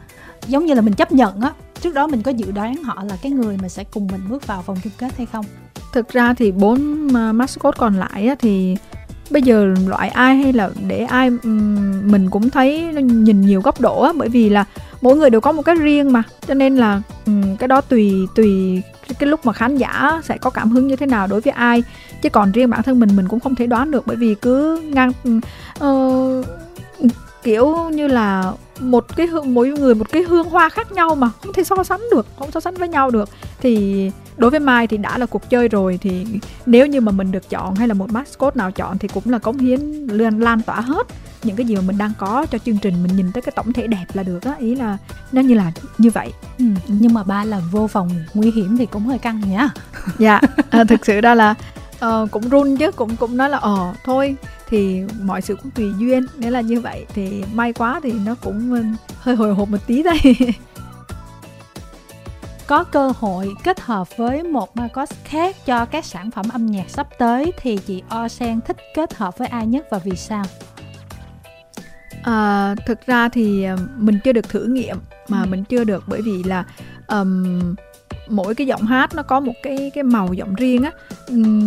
giống 0.48 0.66
như 0.66 0.74
là 0.74 0.82
mình 0.82 0.94
chấp 0.94 1.12
nhận 1.12 1.42
á. 1.42 1.52
Trước 1.82 1.94
đó 1.94 2.08
mình 2.08 2.22
có 2.22 2.32
dự 2.32 2.52
đoán 2.52 2.84
họ 2.84 3.04
là 3.04 3.18
cái 3.22 3.32
người 3.32 3.58
mà 3.62 3.70
sẽ 3.70 3.84
cùng 3.84 4.08
mình 4.12 4.22
bước 4.30 4.48
vào 4.48 4.62
vòng 4.62 4.78
chung 4.84 4.94
kết 4.98 5.18
hay 5.18 5.26
không? 5.26 5.46
Thực 5.94 6.10
ra 6.10 6.34
thì 6.34 6.52
bốn 6.52 7.08
uh, 7.08 7.36
mascot 7.36 7.78
còn 7.78 7.96
lại 7.96 8.28
á, 8.28 8.36
thì 8.40 8.78
bây 9.30 9.42
giờ 9.42 9.74
loại 9.88 10.10
ai 10.10 10.38
hay 10.38 10.54
là 10.54 10.70
để 10.88 11.00
ai 11.00 11.30
mình 12.04 12.30
cũng 12.30 12.50
thấy 12.50 12.82
nhìn 13.04 13.42
nhiều 13.42 13.62
góc 13.62 13.82
độ 13.82 14.02
á 14.02 14.14
bởi 14.16 14.30
vì 14.30 14.50
là 14.50 14.66
mỗi 15.02 15.18
người 15.18 15.30
đều 15.30 15.42
có 15.42 15.52
một 15.52 15.62
cái 15.62 15.76
riêng 15.76 16.14
mà. 16.14 16.24
Cho 16.48 16.54
nên 16.54 16.76
là 16.76 17.02
cái 17.60 17.68
đó 17.68 17.82
tùy 17.82 18.14
tùy 18.36 18.82
cái 19.20 19.30
lúc 19.30 19.46
mà 19.46 19.54
khán 19.54 19.78
giả 19.78 20.22
sẽ 20.24 20.38
có 20.38 20.50
cảm 20.50 20.72
hứng 20.72 20.88
như 20.88 20.96
thế 20.96 21.06
nào 21.06 21.28
đối 21.28 21.42
với 21.42 21.54
ai. 21.54 21.84
Chứ 22.22 22.30
còn 22.30 22.52
riêng 22.52 22.70
bản 22.70 22.84
thân 22.84 23.00
mình 23.00 23.10
mình 23.16 23.28
cũng 23.28 23.40
không 23.40 23.56
thể 23.56 23.68
đoán 23.68 23.92
được 23.92 24.04
bởi 24.08 24.16
vì 24.16 24.36
cứ 24.36 24.82
ngang 24.82 25.12
uh, 25.84 26.46
kiểu 27.44 27.90
như 27.90 28.08
là 28.08 28.52
một 28.80 29.16
cái 29.16 29.28
hương 29.28 29.54
mỗi 29.54 29.70
người 29.70 29.96
một 29.96 30.12
cái 30.12 30.22
hương 30.22 30.50
hoa 30.50 30.70
khác 30.70 30.92
nhau 30.92 31.16
mà 31.16 31.30
không 31.44 31.54
thể 31.54 31.64
so 31.64 31.84
sánh 31.84 32.02
được 32.12 32.26
không 32.40 32.52
so 32.52 32.60
sánh 32.60 32.76
với 32.76 32.88
nhau 32.88 33.10
được 33.10 33.30
thì 33.60 34.12
đối 34.38 34.52
với 34.52 34.60
Mai 34.60 34.88
thì 34.88 34.98
đã 34.98 35.18
là 35.18 35.26
cuộc 35.26 35.50
chơi 35.50 35.68
rồi 35.68 36.00
thì 36.02 36.26
nếu 36.66 36.88
như 36.88 37.02
mà 37.02 37.12
mình 37.12 37.32
được 37.32 37.50
chọn 37.50 37.76
hay 37.76 37.88
là 37.88 37.94
một 37.94 38.12
mascot 38.12 38.56
nào 38.56 38.72
chọn 38.72 38.98
thì 38.98 39.08
cũng 39.08 39.24
là 39.26 39.40
cống 39.40 39.58
hiến 39.58 39.80
lan 40.08 40.40
lan 40.40 40.62
tỏa 40.62 40.82
hết 40.82 41.08
những 41.44 41.56
cái 41.56 41.66
gì 41.66 41.76
mà 41.76 41.82
mình 41.82 41.98
đang 41.98 42.12
có 42.18 42.46
cho 42.52 42.58
chương 42.58 42.78
trình 42.78 43.04
mình 43.04 43.16
nhìn 43.16 43.32
tới 43.32 43.42
cái 43.42 43.54
tổng 43.56 43.74
thể 43.74 43.88
đẹp 43.88 44.06
là 44.14 44.24
được 44.24 44.44
á 44.44 44.56
ý 44.60 44.76
là 44.76 44.98
nó 45.32 45.42
như 45.42 45.54
là 45.54 45.72
như 45.98 46.10
vậy 46.10 46.34
ừ. 46.60 46.66
nhưng 46.88 47.14
mà 47.14 47.24
ba 47.24 47.44
lần 47.44 47.64
vô 47.72 47.88
vòng 47.88 48.10
nguy 48.34 48.52
hiểm 48.52 48.78
thì 48.78 48.86
cũng 48.86 49.06
hơi 49.06 49.18
căng 49.18 49.42
nhá 49.52 49.70
dạ 50.20 50.42
à, 50.70 50.84
thực 50.84 51.06
sự 51.06 51.22
ra 51.22 51.36
là 51.36 51.56
ờ, 52.00 52.28
cũng 52.32 52.50
run 52.50 52.78
chứ 52.78 52.92
cũng 52.92 53.16
cũng 53.16 53.38
nói 53.38 53.50
là 53.50 53.58
ờ 53.58 53.94
thôi 54.06 54.36
thì 54.70 55.02
mọi 55.22 55.42
sự 55.42 55.56
cũng 55.56 55.72
tùy 55.72 55.92
duyên 55.98 56.26
nếu 56.38 56.52
là 56.52 56.62
như 56.62 56.82
vậy 56.82 57.06
thì 57.14 57.44
may 57.54 57.74
quá 57.74 58.00
thì 58.04 58.12
nó 58.26 58.36
cũng 58.44 58.84
hơi 59.20 59.36
hồi 59.36 59.54
hộp 59.54 59.70
một 59.70 59.78
tí 59.88 60.04
đây 60.04 60.20
có 62.68 62.84
cơ 62.84 63.12
hội 63.20 63.54
kết 63.64 63.80
hợp 63.80 64.18
với 64.18 64.44
một 64.44 64.78
Marcos 64.78 65.12
khác 65.24 65.56
cho 65.66 65.86
các 65.86 66.06
sản 66.06 66.32
phẩm 66.32 66.46
âm 66.54 66.66
nhạc 66.66 66.90
sắp 66.90 67.08
tới 67.18 67.52
thì 67.62 67.78
chị 67.78 68.04
Osen 68.26 68.62
thích 68.62 68.78
kết 68.96 69.14
hợp 69.14 69.38
với 69.38 69.48
ai 69.48 69.68
nhất 69.68 69.86
và 69.92 69.98
vì 69.98 70.16
sao? 70.16 70.44
À, 72.24 72.76
thực 72.86 73.06
ra 73.06 73.30
thì 73.30 73.64
ờ, 73.64 73.78
mình 73.98 74.20
chưa 74.24 74.32
được 74.32 74.50
thử 74.50 74.64
nghiệm 74.66 74.98
mà 75.28 75.42
Ừ. 75.42 75.48
mình 75.50 75.64
chưa 75.64 75.84
được 75.84 76.04
bởi 76.08 76.22
vì 76.22 76.44
là 76.44 76.64
ừm, 77.08 77.76
mỗi 78.30 78.56
cái 78.56 78.68
giọng 78.68 78.82
hát 78.82 79.16
nó 79.16 79.24
có 79.24 79.40
một 79.40 79.54
cái 79.64 79.92
cái 79.94 80.04
màu 80.04 80.34
giọng 80.34 80.56
riêng 80.56 80.84
á. 80.84 80.92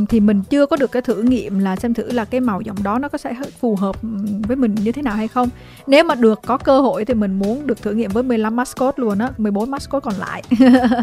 Thì 0.09 0.21
mình 0.21 0.43
chưa 0.50 0.67
có 0.67 0.76
được 0.76 0.93
cái 0.93 1.02
thử 1.02 1.23
nghiệm 1.23 1.59
là 1.59 1.76
xem 1.76 1.95
thử 1.95 2.12
là 2.12 2.25
cái 2.25 2.40
màu 2.40 2.61
giọng 2.61 2.83
đó 2.83 2.99
nó 2.99 3.09
có 3.09 3.19
sẽ 3.19 3.35
phù 3.61 3.76
hợp 3.76 3.97
với 4.49 4.57
mình 4.57 4.75
như 4.75 4.93
thế 4.93 5.02
nào 5.02 5.17
hay 5.17 5.29
không. 5.29 5.49
Nếu 5.87 6.05
mà 6.05 6.14
được 6.14 6.40
có 6.47 6.59
cơ 6.59 6.81
hội 6.81 7.05
thì 7.05 7.14
mình 7.14 7.38
muốn 7.38 7.67
được 7.67 7.83
thử 7.83 7.93
nghiệm 7.93 8.11
với 8.11 8.23
15 8.23 8.57
mascot 8.57 8.99
luôn 8.99 9.19
á 9.19 9.31
14 9.38 9.71
mascot 9.71 10.02
còn 10.02 10.14
lại. 10.14 10.43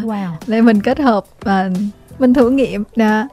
Wow. 0.08 0.30
Để 0.46 0.60
mình 0.62 0.80
kết 0.80 0.98
hợp 0.98 1.24
và 1.40 1.70
mình 2.18 2.34
thử 2.34 2.50
nghiệm 2.50 2.84
nè 2.96 3.26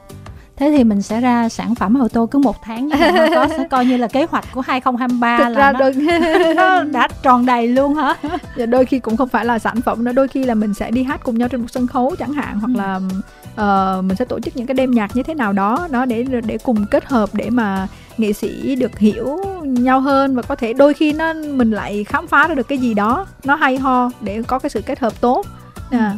thế 0.56 0.72
thì 0.76 0.84
mình 0.84 1.02
sẽ 1.02 1.20
ra 1.20 1.48
sản 1.48 1.74
phẩm 1.74 2.02
ô 2.02 2.08
tô 2.08 2.26
cứ 2.26 2.38
một 2.38 2.62
tháng 2.62 2.90
có 3.34 3.48
sẽ 3.48 3.64
coi 3.70 3.86
như 3.86 3.96
là 3.96 4.08
kế 4.08 4.26
hoạch 4.30 4.44
của 4.52 4.60
2023 4.60 5.38
Thực 5.38 5.48
là 5.48 5.58
ra 5.58 5.72
nó, 5.72 5.78
đôi... 5.78 5.94
nó 6.54 6.82
đã 6.82 7.08
tròn 7.22 7.46
đầy 7.46 7.68
luôn 7.68 7.94
hả 7.94 8.14
và 8.56 8.66
đôi 8.66 8.86
khi 8.86 8.98
cũng 8.98 9.16
không 9.16 9.28
phải 9.28 9.44
là 9.44 9.58
sản 9.58 9.80
phẩm 9.80 10.04
nữa 10.04 10.12
đôi 10.12 10.28
khi 10.28 10.44
là 10.44 10.54
mình 10.54 10.74
sẽ 10.74 10.90
đi 10.90 11.02
hát 11.02 11.20
cùng 11.24 11.38
nhau 11.38 11.48
trên 11.48 11.60
một 11.60 11.66
sân 11.70 11.86
khấu 11.86 12.16
chẳng 12.18 12.32
hạn 12.32 12.60
hoặc 12.60 12.70
ừ. 12.74 12.78
là 12.78 12.96
uh, 12.96 14.04
mình 14.04 14.16
sẽ 14.16 14.24
tổ 14.24 14.40
chức 14.40 14.56
những 14.56 14.66
cái 14.66 14.74
đêm 14.74 14.90
nhạc 14.90 15.16
như 15.16 15.22
thế 15.22 15.34
nào 15.34 15.52
đó 15.52 15.88
đó 15.90 16.04
để 16.04 16.24
để 16.46 16.58
cùng 16.58 16.86
kết 16.90 17.04
hợp 17.04 17.30
để 17.32 17.50
mà 17.50 17.88
nghệ 18.18 18.32
sĩ 18.32 18.76
được 18.76 18.98
hiểu 18.98 19.38
nhau 19.62 20.00
hơn 20.00 20.36
và 20.36 20.42
có 20.42 20.54
thể 20.54 20.72
đôi 20.72 20.94
khi 20.94 21.12
nó 21.12 21.32
mình 21.32 21.70
lại 21.70 22.04
khám 22.04 22.26
phá 22.26 22.48
ra 22.48 22.54
được 22.54 22.68
cái 22.68 22.78
gì 22.78 22.94
đó 22.94 23.26
nó 23.44 23.54
hay 23.54 23.78
ho 23.78 24.10
để 24.20 24.42
có 24.42 24.58
cái 24.58 24.70
sự 24.70 24.82
kết 24.86 24.98
hợp 24.98 25.20
tốt 25.20 25.46
à. 25.90 26.16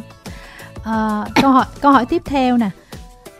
À, 0.83 1.25
câu 1.41 1.51
hỏi 1.51 1.65
câu 1.81 1.91
hỏi 1.91 2.05
tiếp 2.05 2.21
theo 2.25 2.57
nè 2.57 2.69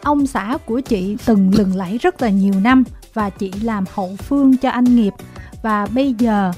ông 0.01 0.27
xã 0.27 0.57
của 0.65 0.79
chị 0.79 1.17
từng 1.25 1.51
lừng 1.55 1.75
lẫy 1.75 1.97
rất 1.97 2.21
là 2.21 2.29
nhiều 2.29 2.53
năm 2.61 2.83
và 3.13 3.29
chị 3.29 3.51
làm 3.61 3.85
hậu 3.93 4.15
phương 4.15 4.57
cho 4.57 4.69
anh 4.69 4.95
nghiệp. 4.95 5.13
Và 5.61 5.85
bây 5.85 6.13
giờ 6.13 6.51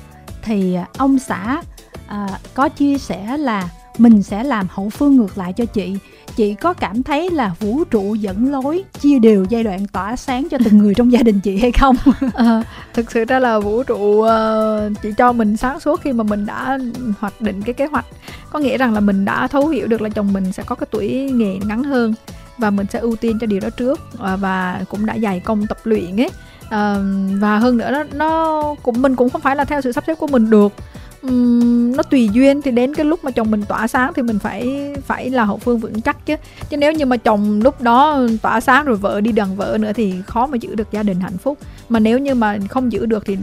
thì 0.43 0.75
à, 0.75 0.87
ông 0.97 1.19
xã 1.19 1.61
à, 2.07 2.27
có 2.53 2.69
chia 2.69 2.97
sẻ 2.97 3.37
là 3.37 3.69
mình 3.97 4.23
sẽ 4.23 4.43
làm 4.43 4.67
hậu 4.69 4.89
phương 4.89 5.15
ngược 5.15 5.37
lại 5.37 5.53
cho 5.53 5.65
chị. 5.65 5.97
Chị 6.35 6.53
có 6.53 6.73
cảm 6.73 7.03
thấy 7.03 7.29
là 7.29 7.55
vũ 7.59 7.83
trụ 7.83 8.15
dẫn 8.15 8.51
lối 8.51 8.83
chia 8.99 9.19
đều 9.19 9.45
giai 9.49 9.63
đoạn 9.63 9.87
tỏa 9.87 10.15
sáng 10.15 10.47
cho 10.51 10.57
từng 10.65 10.77
người 10.77 10.93
trong 10.93 11.11
gia 11.11 11.23
đình 11.23 11.39
chị 11.39 11.57
hay 11.57 11.71
không? 11.71 11.95
À, 12.33 12.63
thực 12.93 13.11
sự 13.11 13.25
ra 13.25 13.39
là 13.39 13.59
vũ 13.59 13.83
trụ 13.83 14.21
ờ, 14.21 14.89
uh, 14.91 15.01
chị 15.01 15.09
cho 15.17 15.33
mình 15.33 15.57
sáng 15.57 15.79
suốt 15.79 16.01
khi 16.01 16.13
mà 16.13 16.23
mình 16.23 16.45
đã 16.45 16.79
hoạch 17.19 17.41
định 17.41 17.61
cái 17.61 17.73
kế 17.73 17.85
hoạch. 17.85 18.05
Có 18.51 18.59
nghĩa 18.59 18.77
rằng 18.77 18.93
là 18.93 18.99
mình 18.99 19.25
đã 19.25 19.47
thấu 19.47 19.67
hiểu 19.67 19.87
được 19.87 20.01
là 20.01 20.09
chồng 20.09 20.33
mình 20.33 20.51
sẽ 20.51 20.63
có 20.63 20.75
cái 20.75 20.87
tuổi 20.91 21.31
nghề 21.33 21.57
ngắn 21.65 21.83
hơn 21.83 22.13
và 22.61 22.69
mình 22.69 22.87
sẽ 22.89 22.99
ưu 22.99 23.15
tiên 23.15 23.37
cho 23.41 23.47
điều 23.47 23.59
đó 23.59 23.69
trước 23.69 23.99
à, 24.19 24.35
và 24.35 24.81
cũng 24.89 25.05
đã 25.05 25.17
dày 25.23 25.39
công 25.39 25.67
tập 25.67 25.77
luyện 25.83 26.21
ấy. 26.21 26.29
Ờ, 26.69 27.03
và 27.39 27.57
hơn 27.57 27.77
nữa 27.77 27.91
nó, 27.91 28.03
nó 28.13 28.63
cũng 28.83 29.01
mình 29.01 29.15
cũng 29.15 29.29
không 29.29 29.41
phải 29.41 29.55
là 29.55 29.65
theo 29.65 29.81
sự 29.81 29.91
sắp 29.91 30.03
xếp 30.07 30.15
của 30.15 30.27
mình 30.27 30.49
được. 30.49 30.73
Um, 31.21 31.95
nó 31.95 32.03
tùy 32.03 32.29
duyên 32.33 32.61
thì 32.61 32.71
đến 32.71 32.95
cái 32.95 33.05
lúc 33.05 33.23
mà 33.23 33.31
chồng 33.31 33.51
mình 33.51 33.63
tỏa 33.63 33.87
sáng 33.87 34.13
thì 34.15 34.21
mình 34.21 34.39
phải 34.39 34.93
phải 35.07 35.29
là 35.29 35.43
hậu 35.43 35.57
phương 35.57 35.79
vững 35.79 36.01
chắc 36.01 36.25
chứ. 36.25 36.35
Chứ 36.69 36.77
nếu 36.77 36.91
như 36.91 37.05
mà 37.05 37.17
chồng 37.17 37.61
lúc 37.61 37.81
đó 37.81 38.19
tỏa 38.41 38.59
sáng 38.59 38.85
rồi 38.85 38.95
vợ 38.95 39.21
đi 39.21 39.31
đằng 39.31 39.55
vợ 39.55 39.77
nữa 39.79 39.91
thì 39.95 40.13
khó 40.27 40.45
mà 40.47 40.57
giữ 40.57 40.75
được 40.75 40.91
gia 40.91 41.03
đình 41.03 41.19
hạnh 41.19 41.37
phúc 41.37 41.57
mà 41.91 41.99
nếu 41.99 42.19
như 42.19 42.35
mà 42.35 42.57
không 42.69 42.91
giữ 42.91 43.05
được 43.05 43.25
thì 43.25 43.37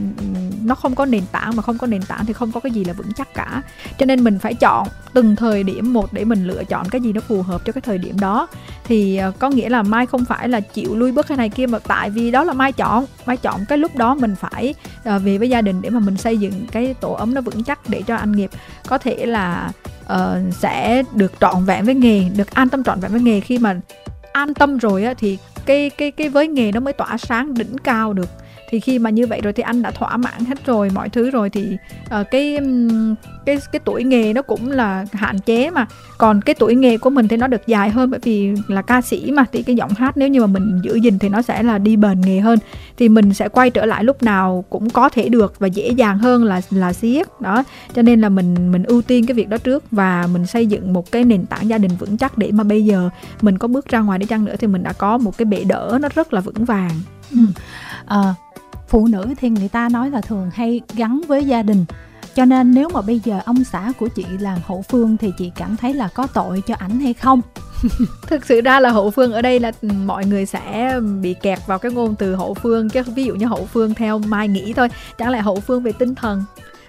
nó 0.65 0.75
không 0.75 0.95
có 0.95 1.05
nền 1.05 1.23
tảng 1.33 1.57
mà 1.57 1.63
không 1.63 1.79
có 1.79 1.87
nền 1.87 2.03
tảng 2.03 2.27
thì 2.27 2.33
không 2.33 2.53
có 2.53 2.61
cái 2.61 2.73
gì 2.73 2.85
là 2.85 2.93
vững 2.93 3.13
chắc 3.17 3.35
cả. 3.35 3.63
Cho 3.99 4.07
nên 4.07 4.25
mình 4.25 4.39
phải 4.39 4.55
chọn 4.55 4.89
từng 5.15 5.37
thời 5.37 5.63
điểm 5.63 5.93
một 5.93 6.13
để 6.13 6.25
mình 6.25 6.47
lựa 6.47 6.65
chọn 6.65 6.89
cái 6.89 7.01
gì 7.01 7.13
nó 7.13 7.21
phù 7.21 7.43
hợp 7.43 7.65
cho 7.65 7.73
cái 7.73 7.83
thời 7.83 7.99
điểm 7.99 8.21
đó. 8.21 8.49
Thì 8.85 9.17
ờ, 9.17 9.33
có 9.39 9.51
nghĩa 9.51 9.69
là 9.69 9.83
mai 9.83 10.07
không 10.07 10.25
phải 10.25 10.49
là 10.49 10.61
chịu 10.61 10.97
lui 10.97 11.13
bước 11.13 11.27
cái 11.27 11.39
này 11.39 11.49
kia 11.49 11.67
mà 11.67 11.79
tại 11.79 12.11
vì 12.11 12.31
đó 12.31 12.45
là 12.45 12.53
mai 12.53 12.73
chọn. 12.73 13.05
Mai 13.27 13.37
chọn 13.37 13.65
cái 13.69 13.79
lúc 13.79 13.97
đó 13.97 14.15
mình 14.15 14.35
phải 14.37 14.75
ờ, 15.05 15.19
về 15.19 15.39
với 15.39 15.49
gia 15.49 15.63
đình 15.63 15.83
để 15.83 15.91
mà 15.91 16.01
mình 16.01 16.17
xây 16.17 16.39
dựng 16.39 16.67
cái 16.73 16.95
tổ 16.95 17.13
ấm 17.13 17.35
nó 17.35 17.41
vững 17.41 17.65
chắc 17.65 17.79
để 17.89 18.03
cho 18.03 18.17
anh 18.17 18.33
nghiệp 18.33 18.51
có 18.87 18.99
thể 18.99 19.27
là 19.27 19.73
uh, 20.13 20.55
sẽ 20.55 21.03
được 21.15 21.33
trọn 21.41 21.65
vẹn 21.65 21.85
với 21.85 21.95
nghề 21.95 22.29
được 22.29 22.51
an 22.51 22.69
tâm 22.69 22.85
trọn 22.85 23.01
vẹn 23.01 23.13
với 23.13 23.21
nghề. 23.21 23.41
Khi 23.41 23.59
mà 23.59 23.81
an 24.33 24.55
tâm 24.55 24.79
rồi 24.79 25.05
á 25.05 25.15
thì 25.19 25.39
cái 25.69 25.91
cái 25.91 26.11
cái 26.11 26.29
với 26.29 26.49
nghề 26.49 26.73
nó 26.73 26.81
mới 26.81 26.93
tỏa 26.93 27.17
sáng 27.19 27.55
đỉnh 27.55 27.79
cao 27.85 28.13
được 28.13 28.29
thì 28.69 28.81
khi 28.81 28.99
mà 28.99 29.11
như 29.11 29.27
vậy 29.27 29.41
rồi 29.41 29.53
thì 29.53 29.63
anh 29.63 29.83
đã 29.83 29.91
thỏa 29.91 30.17
mãn 30.17 30.45
hết 30.49 30.67
rồi 30.67 30.91
mọi 30.95 31.09
thứ 31.09 31.31
rồi 31.31 31.51
thì 31.51 31.77
uh, 32.21 32.31
cái 32.31 32.59
cái 33.47 33.59
cái 33.73 33.81
tuổi 33.85 34.05
nghề 34.05 34.33
nó 34.33 34.43
cũng 34.43 34.71
là 34.71 35.05
hạn 35.13 35.39
chế 35.39 35.71
mà. 35.71 35.87
Còn 36.19 36.41
cái 36.41 36.55
tuổi 36.55 36.75
nghề 36.75 36.99
của 36.99 37.11
mình 37.11 37.29
thì 37.29 37.37
nó 37.37 37.47
được 37.47 37.67
dài 37.67 37.91
hơn 37.91 38.11
bởi 38.11 38.21
vì 38.23 38.53
là 38.69 38.83
ca 38.83 39.01
sĩ 39.01 39.31
mà 39.31 39.45
thì 39.53 39.63
cái 39.63 39.77
giọng 39.77 39.91
hát 39.91 40.17
nếu 40.17 40.29
như 40.29 40.41
mà 40.41 40.47
mình 40.47 40.81
giữ 40.83 40.95
gìn 40.95 41.19
thì 41.19 41.29
nó 41.29 41.43
sẽ 41.43 41.63
là 41.63 41.79
đi 41.79 41.97
bền 41.97 42.21
nghề 42.21 42.41
hơn. 42.41 42.59
Thì 42.97 43.09
mình 43.09 43.35
sẽ 43.35 43.49
quay 43.49 43.71
trở 43.71 43.87
lại 43.87 44.05
lúc 44.05 44.23
nào 44.23 44.65
cũng 44.71 44.91
có 44.91 45.09
thể 45.09 45.29
được 45.29 45.59
và 45.59 45.67
dễ 45.67 45.89
dàng 45.89 46.19
hơn 46.19 46.45
là 46.45 46.61
là 46.71 46.93
siết 46.93 47.27
đó. 47.41 47.65
Cho 47.95 48.03
nên 48.03 48.21
là 48.21 48.29
mình 48.29 48.73
mình 48.73 48.83
ưu 48.83 49.03
tiên 49.03 49.27
cái 49.27 49.35
việc 49.35 49.49
đó 49.49 49.59
trước 49.59 49.85
và 49.91 50.27
mình 50.33 50.47
xây 50.47 50.67
dựng 50.67 50.93
một 50.93 51.13
cái 51.13 51.25
nền 51.25 51.47
tảng 51.47 51.69
gia 51.69 51.79
đình 51.79 51.91
vững 51.99 52.17
chắc 52.17 52.39
để 52.39 52.53
mà 52.53 52.65
bây 52.65 52.85
giờ 52.85 53.11
mình 53.41 53.59
có 53.59 53.69
bước 53.69 53.89
ra 53.89 54.01
ngoài 54.01 54.19
đi 54.19 54.27
chăng 54.27 54.45
nữa 54.45 54.55
thì 54.59 54.67
mình 54.67 54.83
đã 54.83 54.93
có 54.93 55.19
một 55.19 55.39
cái 55.39 55.47
bệ 55.47 55.65
đỡ 55.65 55.99
nó 56.01 56.09
rất 56.15 56.33
là 56.33 56.41
vững 56.41 56.65
vàng. 56.65 56.91
Ừ. 57.31 57.39
à, 58.07 58.35
phụ 58.89 59.07
nữ 59.07 59.27
thì 59.37 59.49
người 59.51 59.69
ta 59.69 59.89
nói 59.89 60.11
là 60.11 60.21
thường 60.21 60.51
hay 60.55 60.81
gắn 60.95 61.21
với 61.29 61.45
gia 61.45 61.63
đình. 61.63 61.85
Cho 62.35 62.45
nên 62.45 62.75
nếu 62.75 62.89
mà 62.89 63.01
bây 63.01 63.19
giờ 63.25 63.41
ông 63.45 63.65
xã 63.65 63.93
của 63.99 64.09
chị 64.09 64.27
làm 64.41 64.59
hậu 64.65 64.83
phương 64.83 65.17
thì 65.17 65.33
chị 65.39 65.53
cảm 65.57 65.77
thấy 65.77 65.95
là 65.95 66.09
có 66.15 66.27
tội 66.27 66.63
cho 66.67 66.75
ảnh 66.79 67.01
hay 67.01 67.15
không? 67.15 67.41
Thực 68.27 68.47
sự 68.47 68.61
ra 68.61 68.81
là 68.81 68.91
hậu 68.91 69.11
phương 69.11 69.33
ở 69.33 69.43
đây 69.43 69.61
là 69.61 69.73
ừ, 69.83 69.89
mọi 70.05 70.27
người 70.27 70.47
sẽ 70.47 70.95
bị 71.23 71.35
kẹt 71.35 71.59
vào 71.67 71.79
cái 71.79 71.93
ngôn 71.93 72.15
từ 72.19 72.35
hậu 72.35 72.55
phương 72.55 72.89
chứ 72.89 73.03
ví 73.15 73.25
dụ 73.25 73.35
như 73.35 73.47
hậu 73.47 73.67
phương 73.67 73.95
theo 73.95 74.19
mai 74.19 74.49
nghĩ 74.49 74.73
thôi. 74.73 74.89
Chẳng 75.19 75.31
lẽ 75.31 75.41
hậu 75.41 75.61
phương 75.61 75.83
về 75.83 75.93
tinh 75.93 76.15
thần? 76.15 76.45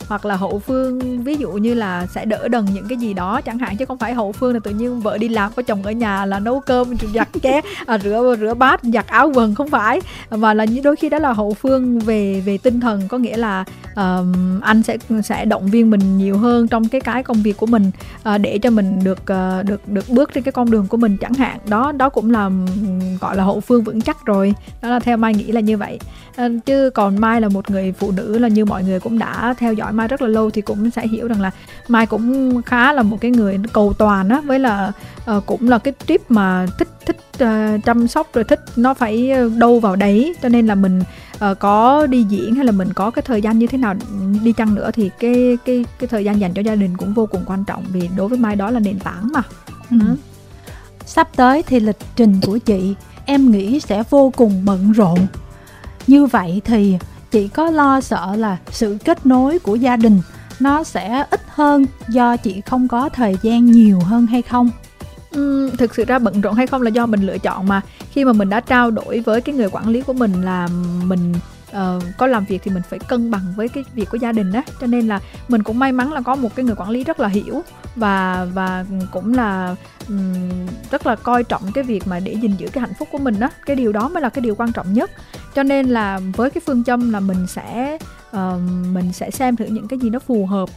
Hoặc 0.09 0.25
là 0.25 0.35
hậu 0.35 0.59
phương 0.59 1.23
ví 1.23 1.35
dụ 1.35 1.51
như 1.51 1.73
là 1.73 2.07
sẽ 2.15 2.25
đỡ 2.25 2.47
đần 2.47 2.65
những 2.73 2.87
cái 2.87 2.97
gì 2.97 3.13
đó 3.13 3.41
chẳng 3.41 3.59
hạn 3.59 3.77
chứ 3.77 3.85
không 3.85 3.97
phải 3.97 4.13
hậu 4.13 4.31
phương 4.31 4.53
là 4.53 4.59
tự 4.63 4.71
nhiên 4.71 4.99
vợ 4.99 5.17
đi 5.17 5.29
làm 5.29 5.51
có 5.55 5.61
chồng 5.61 5.83
ở 5.83 5.91
nhà 5.91 6.25
là 6.25 6.39
nấu 6.39 6.59
cơm 6.59 6.95
giặt 7.13 7.27
ké 7.41 7.61
à, 7.85 7.97
rửa 7.97 8.35
rửa 8.39 8.53
bát 8.53 8.81
giặt 8.83 9.07
áo 9.07 9.31
quần 9.35 9.55
không 9.55 9.69
phải. 9.69 10.01
Mà 10.29 10.53
là 10.53 10.65
đôi 10.83 10.95
khi 10.95 11.09
đó 11.09 11.19
là 11.19 11.33
hậu 11.33 11.53
phương 11.53 11.99
về 11.99 12.41
về 12.45 12.57
tinh 12.57 12.79
thần 12.79 13.07
có 13.07 13.17
nghĩa 13.17 13.37
là 13.37 13.65
um, 13.95 14.59
anh 14.61 14.83
sẽ 14.83 14.97
sẽ 15.23 15.45
động 15.45 15.67
viên 15.67 15.89
mình 15.89 16.17
nhiều 16.17 16.37
hơn 16.37 16.67
trong 16.67 16.87
cái 16.87 17.01
cái 17.01 17.23
công 17.23 17.41
việc 17.43 17.57
của 17.57 17.65
mình 17.65 17.91
uh, 18.35 18.41
để 18.41 18.57
cho 18.57 18.69
mình 18.69 18.99
được 19.03 19.19
uh, 19.19 19.65
được 19.65 19.87
được 19.87 20.09
bước 20.09 20.33
trên 20.33 20.43
cái 20.43 20.51
con 20.51 20.71
đường 20.71 20.87
của 20.87 20.97
mình 20.97 21.17
chẳng 21.17 21.33
hạn. 21.33 21.59
Đó 21.67 21.91
đó 21.91 22.09
cũng 22.09 22.31
là 22.31 22.49
gọi 23.21 23.35
là 23.35 23.43
hậu 23.43 23.59
phương 23.59 23.83
vững 23.83 24.01
chắc 24.01 24.25
rồi. 24.25 24.53
Đó 24.81 24.89
là 24.89 24.99
theo 24.99 25.17
mai 25.17 25.33
nghĩ 25.33 25.51
là 25.51 25.61
như 25.61 25.77
vậy. 25.77 25.99
Uh, 26.45 26.51
chứ 26.65 26.89
còn 26.89 27.17
mai 27.17 27.41
là 27.41 27.49
một 27.49 27.71
người 27.71 27.91
phụ 27.91 28.11
nữ 28.11 28.37
là 28.37 28.47
như 28.47 28.65
mọi 28.65 28.83
người 28.83 28.99
cũng 28.99 29.19
đã 29.19 29.53
theo 29.57 29.73
dõi 29.73 29.93
mai 29.99 30.07
rất 30.07 30.21
là 30.21 30.27
lâu 30.27 30.49
thì 30.49 30.61
cũng 30.61 30.91
sẽ 30.91 31.07
hiểu 31.07 31.27
rằng 31.27 31.41
là 31.41 31.51
mai 31.87 32.05
cũng 32.05 32.61
khá 32.61 32.93
là 32.93 33.03
một 33.03 33.17
cái 33.21 33.31
người 33.31 33.59
cầu 33.73 33.93
toàn 33.93 34.29
á 34.29 34.41
với 34.41 34.59
là 34.59 34.91
uh, 35.31 35.45
cũng 35.45 35.69
là 35.69 35.77
cái 35.77 35.93
trip 36.07 36.31
mà 36.31 36.67
thích 36.77 36.89
thích 37.05 37.17
uh, 37.43 37.83
chăm 37.85 38.07
sóc 38.07 38.27
rồi 38.33 38.43
thích 38.43 38.59
nó 38.75 38.93
phải 38.93 39.31
đâu 39.57 39.79
vào 39.79 39.95
đấy 39.95 40.35
cho 40.41 40.49
nên 40.49 40.67
là 40.67 40.75
mình 40.75 41.01
uh, 41.01 41.59
có 41.59 42.07
đi 42.07 42.23
diễn 42.23 42.55
hay 42.55 42.65
là 42.65 42.71
mình 42.71 42.93
có 42.93 43.11
cái 43.11 43.21
thời 43.21 43.41
gian 43.41 43.59
như 43.59 43.67
thế 43.67 43.77
nào 43.77 43.95
đi 44.43 44.53
chăng 44.53 44.75
nữa 44.75 44.91
thì 44.93 45.09
cái 45.19 45.57
cái 45.65 45.85
cái 45.99 46.07
thời 46.07 46.25
gian 46.25 46.39
dành 46.39 46.53
cho 46.53 46.61
gia 46.61 46.75
đình 46.75 46.97
cũng 46.97 47.13
vô 47.13 47.25
cùng 47.25 47.43
quan 47.45 47.63
trọng 47.65 47.83
vì 47.91 48.09
đối 48.17 48.27
với 48.27 48.37
mai 48.37 48.55
đó 48.55 48.71
là 48.71 48.79
nền 48.79 48.99
tảng 48.99 49.29
mà 49.33 49.41
ừ. 49.91 49.97
Ừ. 50.07 50.15
sắp 51.05 51.29
tới 51.35 51.63
thì 51.63 51.79
lịch 51.79 51.99
trình 52.15 52.39
của 52.45 52.57
chị 52.57 52.95
em 53.25 53.51
nghĩ 53.51 53.79
sẽ 53.79 54.03
vô 54.09 54.31
cùng 54.35 54.65
bận 54.65 54.91
rộn 54.91 55.17
như 56.07 56.25
vậy 56.25 56.61
thì 56.65 56.97
chị 57.31 57.47
có 57.47 57.69
lo 57.69 58.01
sợ 58.01 58.35
là 58.35 58.57
sự 58.71 58.97
kết 59.05 59.25
nối 59.25 59.59
của 59.59 59.75
gia 59.75 59.95
đình 59.95 60.21
nó 60.59 60.83
sẽ 60.83 61.25
ít 61.31 61.41
hơn 61.47 61.85
do 62.09 62.37
chị 62.37 62.61
không 62.61 62.87
có 62.87 63.09
thời 63.09 63.37
gian 63.41 63.65
nhiều 63.65 63.99
hơn 63.99 64.27
hay 64.27 64.41
không? 64.41 64.69
Uhm, 65.37 65.75
thực 65.77 65.95
sự 65.95 66.05
ra 66.05 66.19
bận 66.19 66.41
rộn 66.41 66.53
hay 66.53 66.67
không 66.67 66.81
là 66.81 66.89
do 66.89 67.05
mình 67.05 67.21
lựa 67.21 67.37
chọn 67.37 67.67
mà. 67.67 67.81
Khi 68.11 68.25
mà 68.25 68.33
mình 68.33 68.49
đã 68.49 68.59
trao 68.59 68.91
đổi 68.91 69.19
với 69.19 69.41
cái 69.41 69.55
người 69.55 69.69
quản 69.71 69.89
lý 69.89 70.01
của 70.01 70.13
mình 70.13 70.41
là 70.41 70.67
mình 71.03 71.33
uh, 71.69 72.03
có 72.17 72.27
làm 72.27 72.45
việc 72.45 72.61
thì 72.63 72.71
mình 72.71 72.83
phải 72.89 72.99
cân 72.99 73.31
bằng 73.31 73.53
với 73.55 73.69
cái 73.69 73.83
việc 73.93 74.09
của 74.11 74.17
gia 74.17 74.31
đình 74.31 74.51
đó 74.51 74.63
cho 74.81 74.87
nên 74.87 75.07
là 75.07 75.19
mình 75.47 75.63
cũng 75.63 75.79
may 75.79 75.91
mắn 75.91 76.13
là 76.13 76.21
có 76.21 76.35
một 76.35 76.55
cái 76.55 76.65
người 76.65 76.75
quản 76.75 76.89
lý 76.89 77.03
rất 77.03 77.19
là 77.19 77.27
hiểu 77.27 77.61
và 77.95 78.47
và 78.53 78.85
cũng 79.11 79.33
là 79.33 79.75
um, 80.07 80.67
rất 80.91 81.07
là 81.07 81.15
coi 81.15 81.43
trọng 81.43 81.71
cái 81.73 81.83
việc 81.83 82.07
mà 82.07 82.19
để 82.19 82.33
gìn 82.33 82.55
giữ 82.57 82.67
cái 82.73 82.81
hạnh 82.81 82.93
phúc 82.99 83.07
của 83.11 83.17
mình 83.17 83.39
đó 83.39 83.49
cái 83.65 83.75
điều 83.75 83.91
đó 83.91 84.09
mới 84.09 84.21
là 84.21 84.29
cái 84.29 84.41
điều 84.41 84.55
quan 84.55 84.71
trọng 84.71 84.93
nhất. 84.93 85.11
Cho 85.55 85.63
nên 85.63 85.89
là 85.89 86.19
với 86.35 86.49
cái 86.49 86.61
phương 86.65 86.83
châm 86.83 87.11
là 87.11 87.19
mình 87.19 87.47
sẽ 87.47 87.97
uh, 88.29 88.61
mình 88.91 89.13
sẽ 89.13 89.31
xem 89.31 89.55
thử 89.55 89.65
những 89.65 89.87
cái 89.87 89.99
gì 89.99 90.09
nó 90.09 90.19
phù 90.19 90.45
hợp 90.45 90.69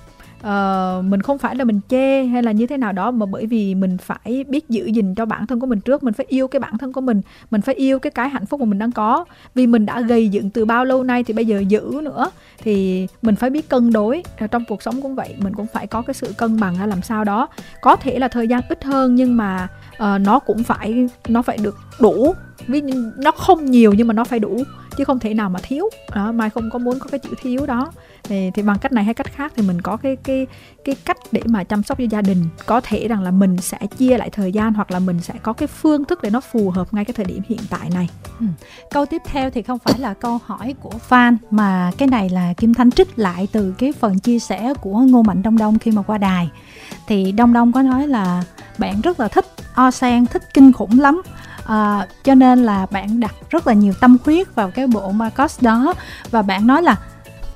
uh, 0.46 1.04
mình 1.04 1.22
không 1.22 1.38
phải 1.38 1.56
là 1.56 1.64
mình 1.64 1.80
chê 1.88 2.24
hay 2.24 2.42
là 2.42 2.52
như 2.52 2.66
thế 2.66 2.76
nào 2.76 2.92
đó 2.92 3.10
mà 3.10 3.26
bởi 3.26 3.46
vì 3.46 3.74
mình 3.74 3.98
phải 3.98 4.44
biết 4.48 4.68
giữ 4.68 4.86
gìn 4.86 5.14
cho 5.14 5.26
bản 5.26 5.46
thân 5.46 5.60
của 5.60 5.66
mình 5.66 5.80
trước. 5.80 6.02
Mình 6.02 6.14
phải 6.14 6.26
yêu 6.28 6.48
cái 6.48 6.60
bản 6.60 6.78
thân 6.78 6.92
của 6.92 7.00
mình 7.00 7.20
mình 7.50 7.60
phải 7.60 7.74
yêu 7.74 7.98
cái 7.98 8.10
cái 8.10 8.28
hạnh 8.28 8.46
phúc 8.46 8.60
mà 8.60 8.66
mình 8.66 8.78
đang 8.78 8.92
có. 8.92 9.24
Vì 9.54 9.66
mình 9.66 9.86
đã 9.86 10.00
gây 10.00 10.28
dựng 10.28 10.50
từ 10.50 10.64
bao 10.64 10.84
lâu 10.84 11.02
nay 11.02 11.24
thì 11.24 11.34
bây 11.34 11.46
giờ 11.46 11.60
giữ 11.68 12.00
nữa 12.04 12.30
thì 12.58 13.06
mình 13.22 13.36
phải 13.36 13.50
biết 13.50 13.68
cân 13.68 13.92
đối. 13.92 14.22
Ờ, 14.38 14.46
trong 14.46 14.64
cuộc 14.68 14.82
sống 14.82 15.02
cũng 15.02 15.14
vậy 15.14 15.34
mình 15.38 15.54
cũng 15.54 15.66
phải 15.72 15.86
có 15.86 16.02
cái 16.02 16.14
sự 16.14 16.34
cân 16.38 16.60
bằng 16.60 16.78
ra 16.78 16.86
làm 16.86 17.02
sao 17.02 17.24
đó. 17.24 17.48
Có 17.80 17.96
thể 17.96 18.18
là 18.18 18.28
thời 18.28 18.48
gian 18.48 18.60
ít 18.68 18.84
hơn 18.84 19.14
nhưng 19.14 19.36
mà 19.36 19.68
uh, 19.94 20.20
nó 20.20 20.38
cũng 20.38 20.62
phải 20.64 21.08
nó 21.28 21.42
phải 21.42 21.58
được 21.62 21.76
đủ. 22.00 22.34
Vì 22.66 22.82
nó 23.16 23.30
không 23.30 23.70
nhiều 23.70 23.94
nhưng 23.96 24.06
mà 24.06 24.14
nó 24.14 24.24
phải 24.24 24.38
đủ 24.38 24.62
chứ 24.96 25.04
không 25.04 25.18
thể 25.18 25.34
nào 25.34 25.50
mà 25.50 25.60
thiếu. 25.62 25.90
Đó 26.14 26.32
mai 26.32 26.50
không 26.50 26.70
có 26.70 26.78
muốn 26.78 26.98
có 26.98 27.06
cái 27.10 27.18
chữ 27.18 27.30
thiếu 27.42 27.66
đó. 27.66 27.92
Thì, 28.22 28.50
thì 28.54 28.62
bằng 28.62 28.78
cách 28.78 28.92
này 28.92 29.04
hay 29.04 29.14
cách 29.14 29.32
khác 29.32 29.52
thì 29.56 29.62
mình 29.62 29.80
có 29.80 29.96
cái 29.96 30.16
cái 30.16 30.46
cái 30.84 30.96
cách 31.04 31.16
để 31.32 31.42
mà 31.44 31.64
chăm 31.64 31.82
sóc 31.82 31.98
cho 31.98 32.04
gia 32.10 32.22
đình. 32.22 32.44
Có 32.66 32.80
thể 32.80 33.08
rằng 33.08 33.22
là 33.22 33.30
mình 33.30 33.56
sẽ 33.56 33.78
chia 33.98 34.18
lại 34.18 34.30
thời 34.30 34.52
gian 34.52 34.72
hoặc 34.74 34.90
là 34.90 34.98
mình 34.98 35.20
sẽ 35.20 35.34
có 35.42 35.52
cái 35.52 35.66
phương 35.66 36.04
thức 36.04 36.22
để 36.22 36.30
nó 36.30 36.40
phù 36.40 36.70
hợp 36.70 36.94
ngay 36.94 37.04
cái 37.04 37.14
thời 37.14 37.26
điểm 37.26 37.42
hiện 37.48 37.60
tại 37.70 37.90
này. 37.94 38.08
Ừ. 38.40 38.46
câu 38.90 39.06
tiếp 39.06 39.22
theo 39.24 39.50
thì 39.50 39.62
không 39.62 39.78
phải 39.78 39.98
là 39.98 40.14
câu 40.14 40.38
hỏi 40.44 40.74
của 40.80 40.92
fan 41.08 41.36
mà 41.50 41.90
cái 41.98 42.08
này 42.08 42.28
là 42.28 42.52
kim 42.56 42.74
thanh 42.74 42.90
trích 42.90 43.18
lại 43.18 43.48
từ 43.52 43.74
cái 43.78 43.92
phần 43.92 44.18
chia 44.18 44.38
sẻ 44.38 44.74
của 44.80 44.98
ngô 44.98 45.22
mạnh 45.22 45.42
đông 45.42 45.58
đông 45.58 45.78
khi 45.78 45.90
mà 45.90 46.02
qua 46.02 46.18
đài. 46.18 46.50
Thì 47.06 47.32
đông 47.32 47.52
đông 47.52 47.72
có 47.72 47.82
nói 47.82 48.08
là 48.08 48.44
bạn 48.78 49.00
rất 49.00 49.20
là 49.20 49.28
thích 49.28 49.46
o 49.74 49.90
sen 49.90 50.26
thích 50.26 50.42
kinh 50.54 50.72
khủng 50.72 51.00
lắm 51.00 51.22
à, 51.66 52.06
cho 52.24 52.34
nên 52.34 52.64
là 52.64 52.86
bạn 52.90 53.20
đặt 53.20 53.34
rất 53.50 53.66
là 53.66 53.72
nhiều 53.72 53.92
tâm 54.00 54.16
huyết 54.24 54.54
vào 54.54 54.70
cái 54.70 54.86
bộ 54.86 55.12
Marcos 55.12 55.62
đó. 55.62 55.94
Và 56.30 56.42
bạn 56.42 56.66
nói 56.66 56.82
là 56.82 56.96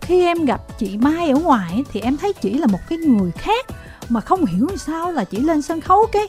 khi 0.00 0.24
em 0.24 0.44
gặp 0.44 0.78
chị 0.78 0.96
Mai 0.96 1.30
ở 1.30 1.38
ngoài 1.38 1.84
thì 1.92 2.00
em 2.00 2.16
thấy 2.16 2.32
chị 2.32 2.54
là 2.54 2.66
một 2.66 2.78
cái 2.88 2.98
người 2.98 3.30
khác 3.30 3.66
mà 4.08 4.20
không 4.20 4.46
hiểu 4.46 4.68
sao 4.76 5.12
là 5.12 5.24
chị 5.24 5.40
lên 5.40 5.62
sân 5.62 5.80
khấu 5.80 6.06
cái. 6.12 6.26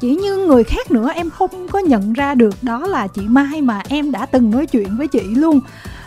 Chỉ 0.00 0.14
như 0.14 0.36
người 0.36 0.64
khác 0.64 0.90
nữa 0.90 1.10
em 1.14 1.30
không 1.30 1.68
có 1.68 1.78
nhận 1.78 2.12
ra 2.12 2.34
được 2.34 2.54
đó 2.62 2.86
là 2.86 3.06
chị 3.06 3.22
Mai 3.22 3.60
mà 3.60 3.82
em 3.88 4.12
đã 4.12 4.26
từng 4.26 4.50
nói 4.50 4.66
chuyện 4.66 4.96
với 4.96 5.08
chị 5.08 5.22
luôn. 5.22 5.60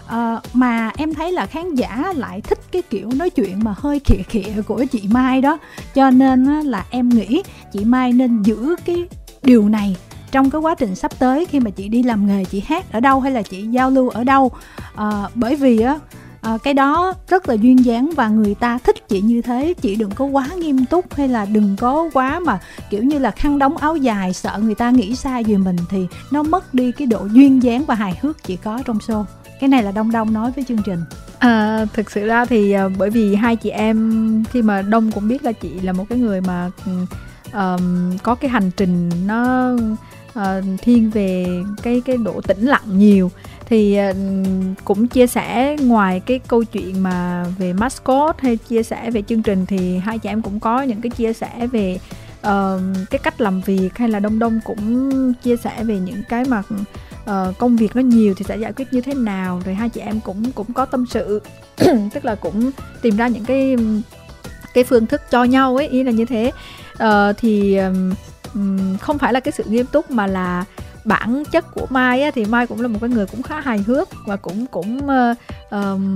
À, 0.07 0.39
mà 0.53 0.91
em 0.97 1.13
thấy 1.13 1.31
là 1.31 1.45
khán 1.45 1.75
giả 1.75 2.13
lại 2.15 2.41
thích 2.41 2.59
cái 2.71 2.81
kiểu 2.81 3.09
nói 3.15 3.29
chuyện 3.29 3.63
mà 3.63 3.75
hơi 3.77 3.99
khịa 3.99 4.23
khịa 4.29 4.61
của 4.67 4.85
chị 4.91 5.03
Mai 5.11 5.41
đó. 5.41 5.57
Cho 5.95 6.09
nên 6.09 6.45
là 6.45 6.85
em 6.89 7.09
nghĩ 7.09 7.43
chị 7.73 7.85
Mai 7.85 8.11
nên 8.11 8.41
giữ 8.41 8.75
cái 8.85 9.07
điều 9.43 9.69
này 9.69 9.95
trong 10.35 10.49
cái 10.49 10.61
quá 10.61 10.75
trình 10.75 10.95
sắp 10.95 11.11
tới 11.19 11.45
khi 11.45 11.59
mà 11.59 11.69
chị 11.69 11.87
đi 11.87 12.03
làm 12.03 12.27
nghề 12.27 12.45
chị 12.45 12.63
hát 12.67 12.91
ở 12.91 12.99
đâu 12.99 13.19
hay 13.21 13.31
là 13.31 13.41
chị 13.41 13.67
giao 13.67 13.89
lưu 13.89 14.09
ở 14.09 14.23
đâu. 14.23 14.51
À, 14.95 15.23
bởi 15.35 15.55
vì 15.55 15.79
á 15.79 15.99
à, 16.41 16.57
cái 16.63 16.73
đó 16.73 17.13
rất 17.27 17.49
là 17.49 17.53
duyên 17.53 17.85
dáng 17.85 18.09
và 18.15 18.27
người 18.27 18.55
ta 18.55 18.77
thích 18.77 19.07
chị 19.07 19.21
như 19.21 19.41
thế. 19.41 19.73
Chị 19.81 19.95
đừng 19.95 20.11
có 20.11 20.25
quá 20.25 20.47
nghiêm 20.57 20.85
túc 20.85 21.13
hay 21.13 21.27
là 21.27 21.45
đừng 21.45 21.75
có 21.79 22.09
quá 22.13 22.39
mà 22.39 22.59
kiểu 22.89 23.03
như 23.03 23.19
là 23.19 23.31
khăn 23.31 23.59
đóng 23.59 23.77
áo 23.77 23.95
dài 23.95 24.33
sợ 24.33 24.59
người 24.63 24.75
ta 24.75 24.89
nghĩ 24.89 25.15
sai 25.15 25.43
về 25.43 25.57
mình 25.57 25.77
thì 25.89 26.07
nó 26.31 26.43
mất 26.43 26.73
đi 26.73 26.91
cái 26.91 27.07
độ 27.07 27.27
duyên 27.31 27.63
dáng 27.63 27.85
và 27.85 27.95
hài 27.95 28.19
hước 28.21 28.43
chị 28.43 28.55
có 28.55 28.79
trong 28.85 28.97
show. 28.97 29.23
Cái 29.59 29.69
này 29.69 29.83
là 29.83 29.91
đông 29.91 30.11
đông 30.11 30.33
nói 30.33 30.51
với 30.55 30.63
chương 30.67 30.83
trình. 30.85 30.99
À, 31.39 31.85
thực 31.93 32.11
sự 32.11 32.25
ra 32.25 32.45
thì 32.45 32.71
à, 32.71 32.89
bởi 32.97 33.09
vì 33.09 33.35
hai 33.35 33.55
chị 33.55 33.69
em 33.69 34.43
khi 34.51 34.61
mà 34.61 34.81
đông 34.81 35.11
cũng 35.11 35.27
biết 35.27 35.43
là 35.43 35.51
chị 35.51 35.79
là 35.79 35.93
một 35.93 36.05
cái 36.09 36.19
người 36.19 36.41
mà 36.41 36.71
um, 37.53 38.17
có 38.23 38.35
cái 38.35 38.49
hành 38.49 38.71
trình 38.77 39.09
nó 39.27 39.71
uh, 40.39 40.79
thiên 40.81 41.09
về 41.09 41.45
cái 41.83 42.01
cái 42.05 42.17
độ 42.17 42.41
tĩnh 42.41 42.65
lặng 42.65 42.97
nhiều. 42.97 43.31
Thì 43.65 43.99
uh, 44.09 44.15
cũng 44.85 45.07
chia 45.07 45.27
sẻ 45.27 45.75
ngoài 45.81 46.19
cái 46.19 46.39
câu 46.39 46.63
chuyện 46.63 47.03
mà 47.03 47.45
về 47.57 47.73
mascot 47.73 48.35
hay 48.39 48.57
chia 48.57 48.83
sẻ 48.83 49.11
về 49.11 49.21
chương 49.21 49.41
trình 49.41 49.65
thì 49.65 49.97
hai 49.97 50.19
chị 50.19 50.29
em 50.29 50.41
cũng 50.41 50.59
có 50.59 50.81
những 50.81 51.01
cái 51.01 51.09
chia 51.09 51.33
sẻ 51.33 51.67
về 51.71 51.99
uh, 52.47 52.81
cái 53.09 53.19
cách 53.23 53.41
làm 53.41 53.61
việc 53.61 53.89
hay 53.97 54.09
là 54.09 54.19
đông 54.19 54.39
đông 54.39 54.59
cũng 54.63 55.33
chia 55.33 55.57
sẻ 55.57 55.83
về 55.83 55.99
những 55.99 56.21
cái 56.29 56.45
mà 56.45 56.63
uh, 56.69 57.57
công 57.57 57.75
việc 57.75 57.95
nó 57.95 58.01
nhiều 58.01 58.33
thì 58.37 58.45
sẽ 58.47 58.57
giải 58.57 58.73
quyết 58.73 58.93
như 58.93 59.01
thế 59.01 59.13
nào. 59.13 59.61
Rồi 59.65 59.75
hai 59.75 59.89
chị 59.89 60.01
em 60.01 60.19
cũng 60.19 60.51
cũng 60.51 60.73
có 60.73 60.85
tâm 60.85 61.05
sự. 61.09 61.41
Tức 62.13 62.25
là 62.25 62.35
cũng 62.35 62.71
tìm 63.01 63.17
ra 63.17 63.27
những 63.27 63.45
cái 63.45 63.75
cái 64.73 64.83
phương 64.83 65.05
thức 65.05 65.21
cho 65.31 65.43
nhau 65.43 65.75
ấy 65.75 65.87
ý 65.87 66.03
là 66.03 66.11
như 66.11 66.25
thế. 66.25 66.51
Uh, 66.93 67.37
thì 67.37 67.77
um, 67.77 68.13
không 69.01 69.17
phải 69.17 69.33
là 69.33 69.39
cái 69.39 69.51
sự 69.51 69.63
nghiêm 69.67 69.85
túc 69.85 70.11
mà 70.11 70.27
là 70.27 70.65
bản 71.05 71.43
chất 71.51 71.65
của 71.73 71.87
mai 71.89 72.21
á, 72.21 72.31
thì 72.31 72.45
mai 72.45 72.67
cũng 72.67 72.81
là 72.81 72.87
một 72.87 72.97
cái 73.01 73.09
người 73.09 73.25
cũng 73.25 73.41
khá 73.41 73.59
hài 73.59 73.77
hước 73.77 74.09
và 74.25 74.35
cũng 74.35 74.65
cũng 74.65 74.97
uh, 74.97 75.37
um, 75.71 76.15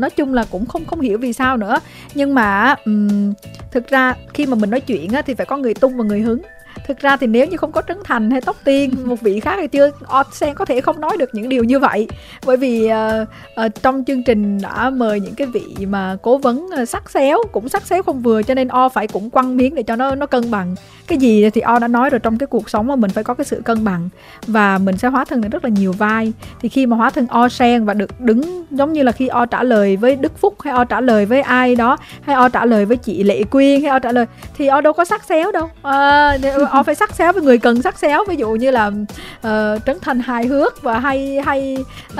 nói 0.00 0.10
chung 0.10 0.34
là 0.34 0.44
cũng 0.50 0.66
không 0.66 0.86
không 0.86 1.00
hiểu 1.00 1.18
vì 1.18 1.32
sao 1.32 1.56
nữa. 1.56 1.78
Nhưng 2.14 2.34
mà 2.34 2.74
um, 2.84 3.32
thực 3.70 3.88
ra 3.88 4.14
khi 4.34 4.46
mà 4.46 4.54
mình 4.54 4.70
nói 4.70 4.80
chuyện 4.80 5.12
á, 5.12 5.22
thì 5.22 5.34
phải 5.34 5.46
có 5.46 5.56
người 5.56 5.74
tung 5.74 5.96
và 5.96 6.04
người 6.04 6.20
hứng 6.20 6.42
thực 6.86 6.98
ra 6.98 7.16
thì 7.16 7.26
nếu 7.26 7.46
như 7.46 7.56
không 7.56 7.72
có 7.72 7.82
trấn 7.88 7.96
thành 8.04 8.30
hay 8.30 8.40
tóc 8.40 8.56
tiên 8.64 8.94
một 9.04 9.20
vị 9.20 9.40
khác 9.40 9.56
thì 9.60 9.66
chưa 9.66 9.90
sen 10.32 10.54
có 10.54 10.64
thể 10.64 10.80
không 10.80 11.00
nói 11.00 11.16
được 11.16 11.30
những 11.32 11.48
điều 11.48 11.64
như 11.64 11.78
vậy. 11.78 12.08
Bởi 12.46 12.56
vì 12.56 12.90
uh, 12.90 13.28
uh, 13.66 13.82
trong 13.82 14.04
chương 14.06 14.22
trình 14.22 14.60
đã 14.62 14.90
mời 14.90 15.20
những 15.20 15.34
cái 15.34 15.46
vị 15.46 15.86
mà 15.86 16.16
cố 16.22 16.38
vấn 16.38 16.66
uh, 16.82 16.88
sắc 16.88 17.10
xéo 17.10 17.38
cũng 17.52 17.68
sắc 17.68 17.86
xéo 17.86 18.02
không 18.02 18.22
vừa 18.22 18.42
cho 18.42 18.54
nên 18.54 18.68
o 18.68 18.88
phải 18.88 19.06
cũng 19.06 19.30
quăng 19.30 19.56
miếng 19.56 19.74
để 19.74 19.82
cho 19.82 19.96
nó 19.96 20.14
nó 20.14 20.26
cân 20.26 20.50
bằng. 20.50 20.74
Cái 21.06 21.18
gì 21.18 21.50
thì 21.50 21.60
o 21.60 21.78
đã 21.78 21.88
nói 21.88 22.10
rồi 22.10 22.18
trong 22.18 22.38
cái 22.38 22.46
cuộc 22.46 22.70
sống 22.70 22.86
mà 22.86 22.96
mình 22.96 23.10
phải 23.10 23.24
có 23.24 23.34
cái 23.34 23.44
sự 23.44 23.62
cân 23.64 23.84
bằng 23.84 24.08
và 24.46 24.78
mình 24.78 24.96
sẽ 24.96 25.08
hóa 25.08 25.24
thân 25.24 25.40
được 25.40 25.48
rất 25.52 25.64
là 25.64 25.70
nhiều 25.70 25.92
vai. 25.92 26.32
Thì 26.60 26.68
khi 26.68 26.86
mà 26.86 26.96
hóa 26.96 27.10
thân 27.10 27.26
o 27.26 27.48
sen 27.48 27.84
và 27.84 27.94
được 27.94 28.20
đứng 28.20 28.64
giống 28.70 28.92
như 28.92 29.02
là 29.02 29.12
khi 29.12 29.28
o 29.28 29.46
trả 29.46 29.62
lời 29.62 29.96
với 29.96 30.16
đức 30.16 30.38
phúc 30.38 30.54
hay 30.62 30.74
o 30.74 30.84
trả 30.84 31.00
lời 31.00 31.26
với 31.26 31.40
ai 31.42 31.74
đó 31.74 31.96
hay 32.22 32.36
o 32.36 32.48
trả 32.48 32.64
lời 32.64 32.84
với 32.84 32.96
chị 32.96 33.22
lệ 33.22 33.42
quyên 33.42 33.82
hay 33.82 33.90
o 33.90 33.98
trả 33.98 34.12
lời 34.12 34.26
thì 34.56 34.66
o 34.66 34.80
đâu 34.80 34.92
có 34.92 35.04
sắc 35.04 35.24
xéo 35.24 35.52
đâu. 35.52 35.70
À, 35.82 36.38
o 36.72 36.82
phải 36.82 36.94
sắc 36.94 37.14
xéo 37.14 37.32
với 37.32 37.42
người 37.42 37.58
cần 37.58 37.82
sắc 37.82 37.98
xéo 37.98 38.24
ví 38.28 38.36
dụ 38.36 38.50
như 38.50 38.70
là 38.70 38.86
uh, 38.86 39.84
trấn 39.86 39.98
thành 40.00 40.20
hài 40.20 40.46
hước 40.46 40.82
và 40.82 40.98
hay 40.98 41.40
hay 41.44 41.84
uh, 42.12 42.18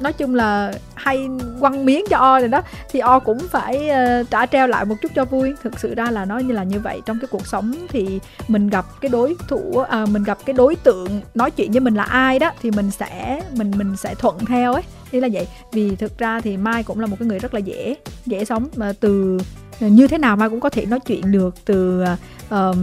nói 0.00 0.12
chung 0.18 0.34
là 0.34 0.72
hay 0.94 1.28
quăng 1.60 1.84
miếng 1.84 2.04
cho 2.10 2.16
o 2.16 2.38
rồi 2.38 2.48
đó 2.48 2.62
thì 2.90 3.00
o 3.00 3.18
cũng 3.18 3.38
phải 3.50 3.90
uh, 3.90 4.30
trả 4.30 4.46
treo 4.46 4.66
lại 4.66 4.84
một 4.84 4.94
chút 5.02 5.12
cho 5.14 5.24
vui. 5.24 5.54
Thực 5.62 5.78
sự 5.78 5.94
ra 5.94 6.10
là 6.10 6.24
nó 6.24 6.38
như 6.38 6.52
là 6.52 6.64
như 6.64 6.80
vậy. 6.80 7.00
Trong 7.06 7.18
cái 7.20 7.28
cuộc 7.30 7.46
sống 7.46 7.74
thì 7.88 8.20
mình 8.48 8.68
gặp 8.68 8.84
cái 9.00 9.08
đối 9.08 9.36
thủ 9.48 9.84
à, 9.88 10.06
mình 10.10 10.24
gặp 10.24 10.38
cái 10.46 10.54
đối 10.54 10.76
tượng 10.76 11.20
nói 11.34 11.50
chuyện 11.50 11.72
với 11.72 11.80
mình 11.80 11.94
là 11.94 12.02
ai 12.02 12.38
đó 12.38 12.50
thì 12.62 12.70
mình 12.70 12.90
sẽ 12.90 13.42
mình 13.56 13.72
mình 13.76 13.96
sẽ 13.96 14.14
thuận 14.14 14.38
theo 14.38 14.72
ấy. 14.72 14.82
Ý 15.10 15.20
là 15.20 15.28
vậy. 15.32 15.48
Vì 15.72 15.96
thực 15.96 16.18
ra 16.18 16.40
thì 16.40 16.56
mai 16.56 16.82
cũng 16.82 17.00
là 17.00 17.06
một 17.06 17.16
cái 17.18 17.28
người 17.28 17.38
rất 17.38 17.54
là 17.54 17.60
dễ 17.60 17.94
dễ 18.26 18.44
sống. 18.44 18.68
Mà 18.76 18.92
từ 19.00 19.38
như 19.88 20.08
thế 20.08 20.18
nào 20.18 20.36
mai 20.36 20.48
cũng 20.48 20.60
có 20.60 20.70
thể 20.70 20.86
nói 20.86 21.00
chuyện 21.00 21.32
được 21.32 21.54
từ 21.64 22.04
uh, 22.54 22.76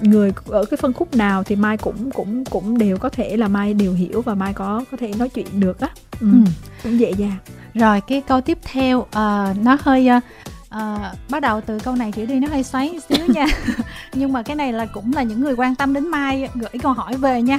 người 0.00 0.32
ở 0.46 0.64
cái 0.64 0.76
phân 0.76 0.92
khúc 0.92 1.16
nào 1.16 1.42
thì 1.42 1.56
mai 1.56 1.76
cũng 1.76 2.10
cũng 2.10 2.44
cũng 2.44 2.78
đều 2.78 2.96
có 2.98 3.08
thể 3.08 3.36
là 3.36 3.48
mai 3.48 3.74
đều 3.74 3.92
hiểu 3.92 4.22
và 4.22 4.34
mai 4.34 4.52
có 4.52 4.84
có 4.90 4.96
thể 4.96 5.12
nói 5.18 5.28
chuyện 5.28 5.60
được 5.60 5.80
á 5.80 5.88
ừ. 6.20 6.26
ừ. 6.32 6.50
cũng 6.82 7.00
dễ 7.00 7.10
dàng 7.10 7.36
rồi 7.74 8.00
cái 8.00 8.22
câu 8.28 8.40
tiếp 8.40 8.58
theo 8.62 8.98
uh, 8.98 9.06
nó 9.62 9.76
hơi 9.80 10.08
uh, 10.16 10.22
à, 10.72 11.12
bắt 11.30 11.40
đầu 11.40 11.60
từ 11.60 11.78
câu 11.78 11.96
này 11.96 12.12
kiểu 12.12 12.26
đi 12.26 12.40
nó 12.40 12.48
hơi 12.48 12.62
xoáy 12.62 13.00
xíu 13.08 13.26
nha 13.28 13.46
nhưng 14.12 14.32
mà 14.32 14.42
cái 14.42 14.56
này 14.56 14.72
là 14.72 14.86
cũng 14.86 15.12
là 15.14 15.22
những 15.22 15.40
người 15.40 15.54
quan 15.56 15.74
tâm 15.74 15.94
đến 15.94 16.08
mai 16.08 16.48
gửi 16.54 16.80
câu 16.82 16.92
hỏi 16.92 17.16
về 17.16 17.42
nha 17.42 17.58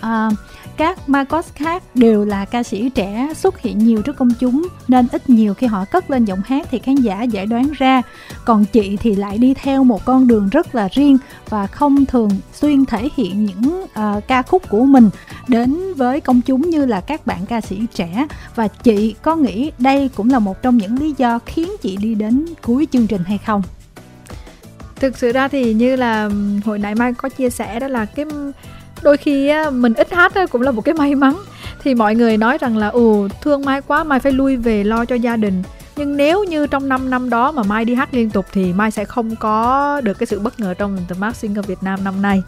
à, 0.00 0.30
các 0.76 1.08
Marcos 1.08 1.52
khác 1.54 1.82
đều 1.94 2.24
là 2.24 2.44
ca 2.44 2.62
sĩ 2.62 2.90
trẻ 2.90 3.28
xuất 3.36 3.60
hiện 3.60 3.78
nhiều 3.78 4.02
trước 4.02 4.16
công 4.16 4.30
chúng 4.40 4.68
nên 4.88 5.06
ít 5.12 5.30
nhiều 5.30 5.54
khi 5.54 5.66
họ 5.66 5.84
cất 5.84 6.10
lên 6.10 6.24
giọng 6.24 6.40
hát 6.46 6.68
thì 6.70 6.78
khán 6.78 6.94
giả 6.94 7.22
dễ 7.22 7.46
đoán 7.46 7.70
ra. 7.78 8.02
Còn 8.44 8.64
chị 8.64 8.96
thì 8.96 9.14
lại 9.14 9.38
đi 9.38 9.54
theo 9.54 9.84
một 9.84 10.04
con 10.04 10.26
đường 10.26 10.48
rất 10.48 10.74
là 10.74 10.88
riêng 10.92 11.18
và 11.48 11.66
không 11.66 12.06
thường 12.06 12.30
xuyên 12.52 12.84
thể 12.84 13.08
hiện 13.16 13.44
những 13.44 13.82
uh, 13.82 14.28
ca 14.28 14.42
khúc 14.42 14.68
của 14.68 14.84
mình 14.84 15.10
đến 15.48 15.94
với 15.94 16.20
công 16.20 16.40
chúng 16.40 16.70
như 16.70 16.86
là 16.86 17.00
các 17.00 17.26
bạn 17.26 17.46
ca 17.46 17.60
sĩ 17.60 17.80
trẻ 17.94 18.26
và 18.54 18.68
chị 18.68 19.14
có 19.22 19.36
nghĩ 19.36 19.70
đây 19.78 20.10
cũng 20.14 20.30
là 20.30 20.38
một 20.38 20.62
trong 20.62 20.76
những 20.76 20.98
lý 20.98 21.14
do 21.18 21.38
khiến 21.46 21.68
chị 21.82 21.96
đi 21.96 22.14
đến 22.14 22.46
cuối 22.62 22.88
chương 22.92 23.06
trình 23.06 23.24
hay 23.24 23.38
không? 23.38 23.62
Thực 24.96 25.18
sự 25.18 25.32
ra 25.32 25.48
thì 25.48 25.74
như 25.74 25.96
là 25.96 26.30
hồi 26.64 26.78
nãy 26.78 26.94
Mai 26.94 27.12
có 27.12 27.28
chia 27.28 27.50
sẻ 27.50 27.80
đó 27.80 27.88
là 27.88 28.04
cái 28.04 28.26
đôi 29.02 29.16
khi 29.16 29.52
mình 29.72 29.94
ít 29.94 30.12
hát 30.12 30.32
cũng 30.50 30.62
là 30.62 30.70
một 30.70 30.82
cái 30.84 30.94
may 30.94 31.14
mắn. 31.14 31.36
Thì 31.82 31.94
mọi 31.94 32.14
người 32.14 32.36
nói 32.36 32.58
rằng 32.58 32.76
là, 32.76 32.88
ồ, 32.88 33.28
thương 33.42 33.64
mai 33.64 33.80
quá, 33.80 34.04
mai 34.04 34.20
phải 34.20 34.32
lui 34.32 34.56
về 34.56 34.84
lo 34.84 35.04
cho 35.04 35.14
gia 35.14 35.36
đình. 35.36 35.62
Nhưng 35.96 36.16
nếu 36.16 36.44
như 36.44 36.66
trong 36.66 36.88
5 36.88 37.10
năm 37.10 37.30
đó 37.30 37.52
mà 37.52 37.62
Mai 37.62 37.84
đi 37.84 37.94
hát 37.94 38.14
liên 38.14 38.30
tục 38.30 38.46
thì 38.52 38.72
Mai 38.72 38.90
sẽ 38.90 39.04
không 39.04 39.36
có 39.36 40.00
được 40.04 40.18
cái 40.18 40.26
sự 40.26 40.40
bất 40.40 40.60
ngờ 40.60 40.74
trong 40.74 40.96
The 41.08 41.16
Masked 41.18 41.36
Singer 41.36 41.66
Việt 41.66 41.82
Nam 41.82 42.04
năm 42.04 42.22
nay 42.22 42.42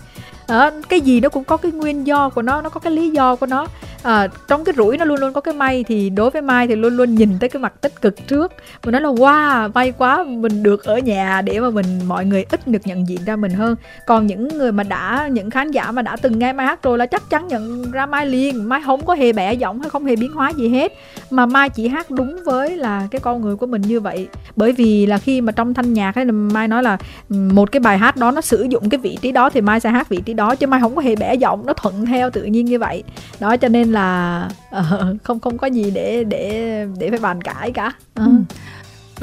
cái 0.88 1.00
gì 1.00 1.20
nó 1.20 1.28
cũng 1.28 1.44
có 1.44 1.56
cái 1.56 1.72
nguyên 1.72 2.06
do 2.06 2.28
của 2.28 2.42
nó 2.42 2.62
nó 2.62 2.68
có 2.68 2.80
cái 2.80 2.92
lý 2.92 3.10
do 3.10 3.36
của 3.36 3.46
nó. 3.46 3.66
À, 4.02 4.28
trong 4.48 4.64
cái 4.64 4.74
rủi 4.76 4.98
nó 4.98 5.04
luôn 5.04 5.20
luôn 5.20 5.32
có 5.32 5.40
cái 5.40 5.54
may 5.54 5.84
thì 5.88 6.10
đối 6.10 6.30
với 6.30 6.42
mai 6.42 6.66
thì 6.66 6.76
luôn 6.76 6.96
luôn 6.96 7.14
nhìn 7.14 7.38
tới 7.40 7.48
cái 7.48 7.62
mặt 7.62 7.72
tích 7.80 8.00
cực 8.00 8.26
trước. 8.28 8.52
Mình 8.84 8.92
nói 8.92 9.00
là 9.00 9.08
wow 9.08 9.70
may 9.74 9.92
quá 9.92 10.24
mình 10.24 10.62
được 10.62 10.84
ở 10.84 10.98
nhà 10.98 11.42
để 11.42 11.60
mà 11.60 11.70
mình 11.70 11.86
mọi 12.06 12.24
người 12.24 12.44
ít 12.50 12.68
được 12.68 12.78
nhận 12.84 13.08
diện 13.08 13.20
ra 13.24 13.36
mình 13.36 13.52
hơn. 13.52 13.76
Còn 14.06 14.26
những 14.26 14.48
người 14.48 14.72
mà 14.72 14.82
đã 14.82 15.28
những 15.32 15.50
khán 15.50 15.70
giả 15.70 15.92
mà 15.92 16.02
đã 16.02 16.16
từng 16.16 16.38
nghe 16.38 16.52
mai 16.52 16.66
hát 16.66 16.82
rồi 16.82 16.98
là 16.98 17.06
chắc 17.06 17.30
chắn 17.30 17.48
nhận 17.48 17.90
ra 17.90 18.06
mai 18.06 18.26
liền. 18.26 18.68
Mai 18.68 18.80
không 18.84 19.04
có 19.04 19.14
hề 19.14 19.32
bẻ 19.32 19.52
giọng 19.52 19.80
hay 19.80 19.90
không 19.90 20.04
hề 20.04 20.16
biến 20.16 20.32
hóa 20.32 20.50
gì 20.50 20.68
hết. 20.68 20.92
Mà 21.30 21.46
mai 21.46 21.70
chỉ 21.70 21.88
hát 21.88 22.10
đúng 22.10 22.36
với 22.44 22.76
là 22.76 23.08
cái 23.10 23.20
con 23.20 23.42
người 23.42 23.56
của 23.56 23.66
mình 23.66 23.82
như 23.82 24.00
vậy. 24.00 24.28
Bởi 24.56 24.72
vì 24.72 25.06
là 25.06 25.18
khi 25.18 25.40
mà 25.40 25.52
trong 25.52 25.74
thanh 25.74 25.92
nhạc 25.92 26.14
ấy 26.14 26.24
mai 26.24 26.68
nói 26.68 26.82
là 26.82 26.98
một 27.28 27.72
cái 27.72 27.80
bài 27.80 27.98
hát 27.98 28.16
đó 28.16 28.30
nó 28.30 28.40
sử 28.40 28.66
dụng 28.70 28.90
cái 28.90 28.98
vị 28.98 29.18
trí 29.22 29.32
đó 29.32 29.50
thì 29.50 29.60
mai 29.60 29.80
sẽ 29.80 29.90
hát 29.90 30.08
vị 30.08 30.20
trí 30.24 30.34
đó 30.38 30.54
chứ 30.54 30.66
mai 30.66 30.80
không 30.80 30.96
có 30.96 31.02
hề 31.02 31.16
bẻ 31.16 31.34
giọng 31.34 31.66
nó 31.66 31.72
thuận 31.72 32.06
theo 32.06 32.30
tự 32.30 32.44
nhiên 32.44 32.66
như 32.66 32.78
vậy 32.78 33.02
đó 33.40 33.56
cho 33.56 33.68
nên 33.68 33.92
là 33.92 34.48
uh, 34.78 34.84
không 35.22 35.40
không 35.40 35.58
có 35.58 35.66
gì 35.66 35.90
để 35.90 36.24
để 36.24 36.86
để 36.98 37.10
phải 37.10 37.18
bàn 37.18 37.42
cãi 37.42 37.72
cả 37.72 37.86
uh. 38.20 38.26
ừ. 38.26 38.32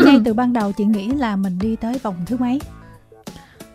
ngay 0.06 0.22
từ 0.26 0.34
ban 0.34 0.54
đầu 0.54 0.72
chị 0.72 0.84
nghĩ 0.84 1.08
là 1.08 1.36
mình 1.36 1.60
đi 1.60 1.76
tới 1.76 2.00
vòng 2.04 2.16
thứ 2.26 2.38
mấy 2.40 2.60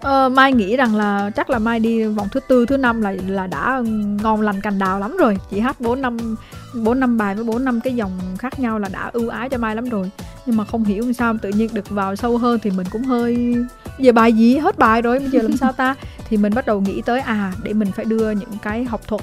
Ờ, 0.00 0.28
Mai 0.28 0.52
nghĩ 0.52 0.76
rằng 0.76 0.96
là 0.96 1.30
chắc 1.36 1.50
là 1.50 1.58
Mai 1.58 1.80
đi 1.80 2.04
vòng 2.04 2.28
thứ 2.32 2.40
tư 2.40 2.66
thứ 2.66 2.76
năm 2.76 3.02
là 3.02 3.14
là 3.28 3.46
đã 3.46 3.82
ngon 4.22 4.40
lành 4.40 4.60
cành 4.60 4.78
đào 4.78 5.00
lắm 5.00 5.16
rồi. 5.16 5.36
Chị 5.50 5.60
hát 5.60 5.80
bốn 5.80 6.02
năm 6.02 6.36
bốn 6.74 7.00
năm 7.00 7.18
bài 7.18 7.34
với 7.34 7.44
bốn 7.44 7.64
năm 7.64 7.80
cái 7.80 7.94
dòng 7.94 8.10
khác 8.38 8.60
nhau 8.60 8.78
là 8.78 8.88
đã 8.92 9.10
ưu 9.12 9.28
ái 9.28 9.48
cho 9.48 9.58
Mai 9.58 9.76
lắm 9.76 9.88
rồi. 9.88 10.10
Nhưng 10.46 10.56
mà 10.56 10.64
không 10.64 10.84
hiểu 10.84 11.12
sao 11.12 11.34
tự 11.42 11.48
nhiên 11.48 11.74
được 11.74 11.88
vào 11.90 12.16
sâu 12.16 12.38
hơn 12.38 12.58
thì 12.62 12.70
mình 12.70 12.86
cũng 12.90 13.02
hơi 13.02 13.56
về 13.98 14.12
bài 14.12 14.32
gì? 14.32 14.58
Hết 14.58 14.78
bài 14.78 15.02
rồi 15.02 15.18
bây 15.18 15.30
giờ 15.30 15.42
làm 15.42 15.56
sao 15.56 15.72
ta? 15.72 15.94
Thì 16.28 16.36
mình 16.36 16.54
bắt 16.54 16.66
đầu 16.66 16.80
nghĩ 16.80 17.02
tới 17.02 17.20
à 17.20 17.52
để 17.62 17.72
mình 17.72 17.92
phải 17.92 18.04
đưa 18.04 18.30
những 18.30 18.58
cái 18.62 18.84
học 18.84 19.00
thuật 19.08 19.20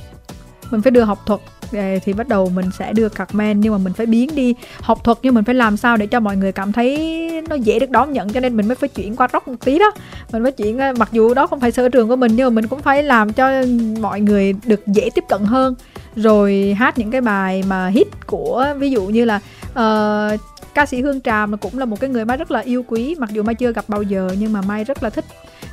mình 0.71 0.81
phải 0.81 0.91
đưa 0.91 1.03
học 1.03 1.23
thuật 1.25 1.39
thì 2.03 2.13
bắt 2.13 2.27
đầu 2.27 2.49
mình 2.49 2.65
sẽ 2.79 2.93
đưa 2.93 3.07
men 3.31 3.59
nhưng 3.59 3.71
mà 3.71 3.77
mình 3.77 3.93
phải 3.93 4.05
biến 4.05 4.35
đi 4.35 4.55
học 4.81 5.03
thuật 5.03 5.17
nhưng 5.21 5.33
mình 5.33 5.43
phải 5.43 5.55
làm 5.55 5.77
sao 5.77 5.97
để 5.97 6.07
cho 6.07 6.19
mọi 6.19 6.37
người 6.37 6.51
cảm 6.51 6.71
thấy 6.71 6.97
nó 7.49 7.55
dễ 7.55 7.79
được 7.79 7.89
đón 7.89 8.13
nhận 8.13 8.29
cho 8.29 8.39
nên 8.39 8.57
mình 8.57 8.67
mới 8.67 8.75
phải 8.75 8.89
chuyển 8.89 9.15
qua 9.15 9.27
rock 9.33 9.47
một 9.47 9.55
tí 9.65 9.79
đó. 9.79 9.91
Mình 10.31 10.43
phải 10.43 10.51
chuyển 10.51 10.79
mặc 10.97 11.09
dù 11.11 11.33
đó 11.33 11.47
không 11.47 11.59
phải 11.59 11.71
sở 11.71 11.89
trường 11.89 12.07
của 12.07 12.15
mình 12.15 12.31
nhưng 12.35 12.45
mà 12.45 12.49
mình 12.49 12.67
cũng 12.67 12.81
phải 12.81 13.03
làm 13.03 13.33
cho 13.33 13.51
mọi 13.99 14.21
người 14.21 14.53
được 14.65 14.87
dễ 14.87 15.09
tiếp 15.15 15.23
cận 15.29 15.43
hơn. 15.43 15.75
Rồi 16.15 16.75
hát 16.79 16.97
những 16.97 17.11
cái 17.11 17.21
bài 17.21 17.63
mà 17.67 17.87
hit 17.87 18.07
của 18.27 18.65
ví 18.77 18.91
dụ 18.91 19.05
như 19.05 19.25
là 19.25 19.39
uh, 19.69 20.39
ca 20.73 20.85
sĩ 20.85 21.01
hương 21.01 21.21
tràm 21.21 21.57
cũng 21.57 21.79
là 21.79 21.85
một 21.85 21.99
cái 21.99 22.09
người 22.09 22.25
mai 22.25 22.37
rất 22.37 22.51
là 22.51 22.59
yêu 22.59 22.83
quý 22.87 23.15
mặc 23.19 23.29
dù 23.29 23.43
mai 23.43 23.55
chưa 23.55 23.71
gặp 23.71 23.85
bao 23.87 24.01
giờ 24.01 24.29
nhưng 24.39 24.53
mà 24.53 24.61
mai 24.61 24.83
rất 24.83 25.03
là 25.03 25.09
thích. 25.09 25.25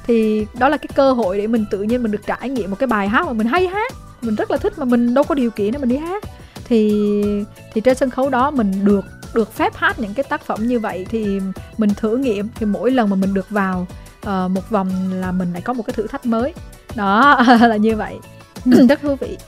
Thì 0.07 0.46
đó 0.59 0.68
là 0.68 0.76
cái 0.76 0.88
cơ 0.94 1.12
hội 1.12 1.38
để 1.38 1.46
mình 1.46 1.64
tự 1.70 1.83
nhiên 1.83 2.02
mình 2.02 2.12
được 2.12 2.26
trải 2.26 2.48
nghiệm 2.48 2.70
một 2.70 2.76
cái 2.78 2.87
bài 2.87 3.09
hát 3.09 3.26
mà 3.26 3.33
mình 3.33 3.46
hay 3.46 3.66
hát 3.66 3.92
mình 4.24 4.34
rất 4.34 4.50
là 4.50 4.56
thích 4.56 4.78
mà 4.78 4.84
mình 4.84 5.14
đâu 5.14 5.24
có 5.24 5.34
điều 5.34 5.50
kiện 5.50 5.72
để 5.72 5.78
mình 5.78 5.88
đi 5.88 5.96
hát. 5.96 6.24
Thì 6.64 6.92
thì 7.74 7.80
trên 7.80 7.96
sân 7.96 8.10
khấu 8.10 8.30
đó 8.30 8.50
mình 8.50 8.84
được 8.84 9.04
được 9.34 9.52
phép 9.52 9.74
hát 9.76 9.98
những 9.98 10.14
cái 10.14 10.24
tác 10.28 10.46
phẩm 10.46 10.66
như 10.66 10.80
vậy 10.80 11.06
thì 11.10 11.40
mình 11.78 11.90
thử 11.96 12.16
nghiệm. 12.16 12.48
Thì 12.54 12.66
mỗi 12.66 12.90
lần 12.90 13.10
mà 13.10 13.16
mình 13.16 13.34
được 13.34 13.50
vào 13.50 13.87
uh, 14.26 14.50
một 14.50 14.70
vòng 14.70 15.12
là 15.12 15.32
mình 15.32 15.52
lại 15.52 15.62
có 15.62 15.72
một 15.72 15.82
cái 15.87 15.94
thử 15.94 16.06
thách 16.06 16.26
mới. 16.26 16.54
Đó 16.94 17.42
là 17.60 17.76
như 17.76 17.96
vậy. 17.96 18.18
Rất 18.88 19.00
thú 19.00 19.16
vị. 19.20 19.38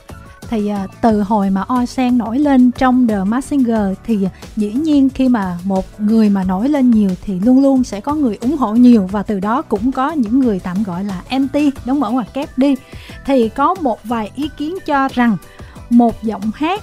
Thì 0.49 0.71
uh, 0.83 0.91
từ 1.01 1.21
hồi 1.21 1.49
mà 1.49 1.65
Osen 1.73 2.17
nổi 2.17 2.39
lên 2.39 2.71
trong 2.71 3.07
The 3.07 3.23
Masked 3.23 3.49
Singer 3.49 3.97
thì 4.05 4.15
uh, 4.25 4.31
dĩ 4.55 4.71
nhiên 4.71 5.09
khi 5.09 5.29
mà 5.29 5.57
một 5.63 5.85
người 5.99 6.29
mà 6.29 6.43
nổi 6.43 6.69
lên 6.69 6.91
nhiều 6.91 7.09
thì 7.21 7.39
luôn 7.39 7.63
luôn 7.63 7.83
sẽ 7.83 8.01
có 8.01 8.15
người 8.15 8.37
ủng 8.41 8.57
hộ 8.57 8.73
nhiều 8.73 9.07
và 9.11 9.23
từ 9.23 9.39
đó 9.39 9.61
cũng 9.61 9.91
có 9.91 10.11
những 10.11 10.39
người 10.39 10.59
tạm 10.59 10.83
gọi 10.83 11.03
là 11.03 11.21
anti 11.29 11.71
đóng 11.85 11.99
mở 11.99 12.09
ngoặc 12.09 12.33
kép 12.33 12.57
đi 12.57 12.75
thì 13.27 13.49
có 13.49 13.75
một 13.81 13.99
vài 14.03 14.31
ý 14.35 14.49
kiến 14.57 14.75
cho 14.85 15.07
rằng 15.13 15.37
một 15.89 16.23
giọng 16.23 16.51
hát 16.55 16.81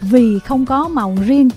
vì 0.00 0.38
không 0.38 0.66
có 0.66 0.88
màu 0.88 1.16
riêng 1.26 1.48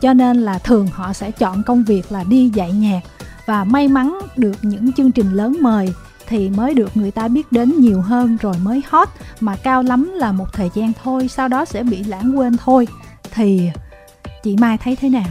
cho 0.00 0.12
nên 0.12 0.36
là 0.36 0.58
thường 0.58 0.86
họ 0.86 1.12
sẽ 1.12 1.30
chọn 1.30 1.62
công 1.62 1.84
việc 1.84 2.12
là 2.12 2.24
đi 2.28 2.50
dạy 2.54 2.72
nhạc. 2.72 3.00
Và 3.46 3.64
may 3.64 3.88
mắn 3.88 4.18
được 4.36 4.56
những 4.62 4.92
chương 4.92 5.12
trình 5.12 5.32
lớn 5.32 5.56
mời 5.60 5.94
thì 6.26 6.48
mới 6.48 6.74
được 6.74 6.96
người 6.96 7.10
ta 7.10 7.28
biết 7.28 7.52
đến 7.52 7.80
nhiều 7.80 8.00
hơn 8.00 8.36
rồi 8.40 8.54
mới 8.62 8.82
hot. 8.88 9.08
Mà 9.40 9.56
cao 9.62 9.82
lắm 9.82 10.12
là 10.14 10.32
một 10.32 10.52
thời 10.52 10.70
gian 10.74 10.92
thôi 11.02 11.28
sau 11.28 11.48
đó 11.48 11.64
sẽ 11.64 11.82
bị 11.82 12.04
lãng 12.04 12.38
quên 12.38 12.56
thôi. 12.56 12.88
Thì 13.34 13.70
chị 14.42 14.56
mai 14.56 14.78
thấy 14.78 14.96
thế 14.96 15.08
nào? 15.08 15.28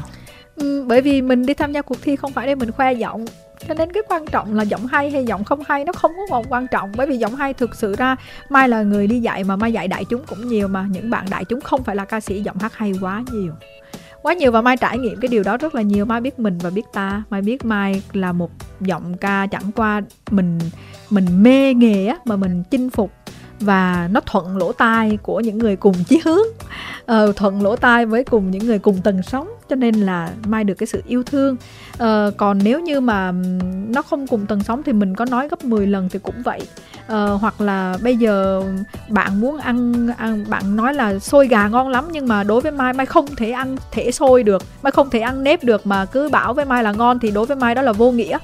Ừ, 0.56 0.86
bởi 0.88 1.02
vì 1.02 1.22
mình 1.22 1.46
đi 1.46 1.54
tham 1.54 1.72
gia 1.72 1.82
cuộc 1.82 2.02
thi 2.02 2.16
không 2.16 2.34
phải 2.34 2.48
để 2.48 2.56
mình 2.56 2.72
khoe 2.72 2.94
giọng 2.94 3.26
cho 3.68 3.74
nên 3.74 3.92
cái 3.92 4.04
quan 4.10 4.26
trọng 4.26 4.54
là 4.54 4.64
giọng 4.64 4.88
hay 4.88 5.12
hay 5.12 5.26
giọng 5.26 5.44
không 5.44 5.60
hay 5.68 5.86
nó 5.86 5.94
không 5.94 6.12
có 6.18 6.24
còn 6.30 6.46
quan 6.50 6.68
trọng. 6.72 6.92
Bởi 6.96 7.08
vì 7.08 7.18
giọng 7.18 7.36
hay 7.36 7.54
thực 7.54 7.76
sự 7.76 7.96
ra, 7.96 8.16
mai 8.50 8.70
là 8.70 8.82
người 8.82 9.08
đi 9.08 9.20
dạy 9.20 9.44
mà 9.44 9.56
mai 9.56 9.74
dạy 9.74 9.88
đại 9.88 10.06
chúng 10.06 10.24
cũng 10.28 10.48
nhiều 10.48 10.68
mà. 10.68 10.86
Những 10.90 11.10
bạn 11.10 11.26
đại 11.30 11.46
chúng 11.46 11.62
không 11.62 11.84
phải 11.84 11.96
là 11.96 12.06
ca 12.06 12.20
sĩ, 12.20 12.42
giọng 12.42 12.58
hát 12.58 12.76
hay 12.76 12.94
quá 13.02 13.24
nhiều. 13.32 13.54
Quá 14.22 14.34
nhiều 14.34 14.52
và 14.52 14.62
mai 14.62 14.78
trải 14.78 14.98
nghiệm 14.98 15.20
cái 15.22 15.30
điều 15.30 15.44
đó 15.44 15.58
rất 15.58 15.76
là 15.76 15.82
nhiều. 15.82 16.06
Mai 16.06 16.22
biết 16.22 16.40
mình 16.40 16.58
và 16.58 16.70
biết 16.70 16.86
ta. 16.94 17.24
Mai 17.30 17.42
biết 17.42 17.66
mai 17.66 18.04
là 18.14 18.32
một 18.32 18.52
giọng 18.82 19.18
ca 19.18 19.48
chẳng 19.52 19.72
qua 19.76 20.02
mình 20.32 20.60
mình 21.10 21.44
mê 21.44 21.74
nghề 21.74 22.08
á, 22.08 22.18
mà 22.26 22.36
mình 22.36 22.64
chinh 22.72 22.90
phục 22.90 23.12
và 23.60 24.10
nó 24.12 24.22
thuận 24.26 24.58
lỗ 24.58 24.72
tai 24.72 25.18
của 25.22 25.40
những 25.40 25.58
người 25.58 25.76
cùng 25.76 26.04
chí 26.04 26.22
hướng. 26.26 26.48
Ờ, 27.06 27.32
thuận 27.36 27.62
lỗ 27.62 27.76
tai 27.76 28.06
với 28.06 28.24
cùng 28.24 28.52
những 28.52 28.66
người 28.66 28.80
cùng 28.80 29.02
tầng 29.02 29.24
sống 29.24 29.50
cho 29.70 29.76
nên 29.76 29.96
là 29.96 30.30
mai 30.48 30.64
được 30.64 30.74
cái 30.74 30.88
sự 30.88 31.04
yêu 31.08 31.24
thương. 31.24 31.56
Ờ, 31.98 32.32
còn 32.38 32.60
nếu 32.64 32.80
như 32.80 33.00
mà 33.02 33.32
nó 33.88 34.02
không 34.02 34.28
cùng 34.28 34.46
tầng 34.46 34.64
sống 34.64 34.84
thì 34.84 34.94
mình 34.94 35.16
có 35.16 35.26
nói 35.26 35.48
gấp 35.50 35.66
10 35.66 35.88
lần 35.88 36.10
thì 36.10 36.20
cũng 36.20 36.42
vậy. 36.44 36.62
Ờ, 37.08 37.36
hoặc 37.36 37.62
là 37.62 37.98
bây 38.04 38.18
giờ 38.18 38.64
bạn 39.10 39.42
muốn 39.42 39.58
ăn 39.58 40.08
ăn 40.18 40.46
bạn 40.50 40.76
nói 40.76 40.94
là 40.94 41.20
xôi 41.20 41.48
gà 41.48 41.68
ngon 41.68 41.90
lắm 41.90 42.06
nhưng 42.12 42.28
mà 42.28 42.44
đối 42.44 42.62
với 42.62 42.72
mai 42.72 42.94
mai 42.94 43.06
không 43.06 43.36
thể 43.36 43.52
ăn 43.52 43.78
thể 43.92 44.12
xôi 44.12 44.44
được 44.44 44.64
mai 44.84 44.92
không 44.92 45.10
thể 45.10 45.20
ăn 45.20 45.44
nếp 45.44 45.64
được 45.64 45.88
mà 45.88 46.06
cứ 46.06 46.30
bảo 46.30 46.54
với 46.54 46.66
mai 46.66 46.84
là 46.84 46.92
ngon 46.92 47.20
thì 47.20 47.32
đối 47.32 47.46
với 47.46 47.58
mai 47.58 47.76
đó 47.76 47.82
là 47.82 47.92
vô 47.92 48.12
nghĩa 48.12 48.38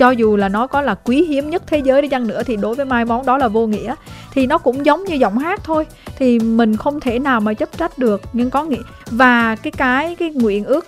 cho 0.00 0.10
dù 0.10 0.36
là 0.36 0.48
nó 0.48 0.66
có 0.66 0.82
là 0.82 0.94
quý 0.94 1.22
hiếm 1.22 1.50
nhất 1.50 1.62
thế 1.66 1.78
giới 1.78 2.02
đi 2.02 2.08
chăng 2.08 2.26
nữa, 2.26 2.42
thì 2.42 2.56
đối 2.56 2.74
với 2.74 2.86
mai 2.86 3.04
món 3.04 3.26
đó 3.26 3.38
là 3.38 3.48
vô 3.48 3.66
nghĩa. 3.66 3.94
Thì 4.32 4.46
nó 4.46 4.58
cũng 4.58 4.86
giống 4.86 5.04
như 5.04 5.14
giọng 5.14 5.38
hát 5.38 5.60
thôi, 5.64 5.86
thì 6.18 6.38
mình 6.38 6.76
không 6.76 7.00
thể 7.00 7.18
nào 7.18 7.40
mà 7.40 7.54
chấp 7.54 7.78
trách 7.78 7.98
được. 7.98 8.22
Nhưng 8.32 8.50
có 8.50 8.64
nghĩa, 8.64 8.82
và 9.10 9.56
cái 9.56 9.70
cái 9.70 10.14
cái 10.14 10.30
nguyện 10.30 10.64
ước 10.64 10.86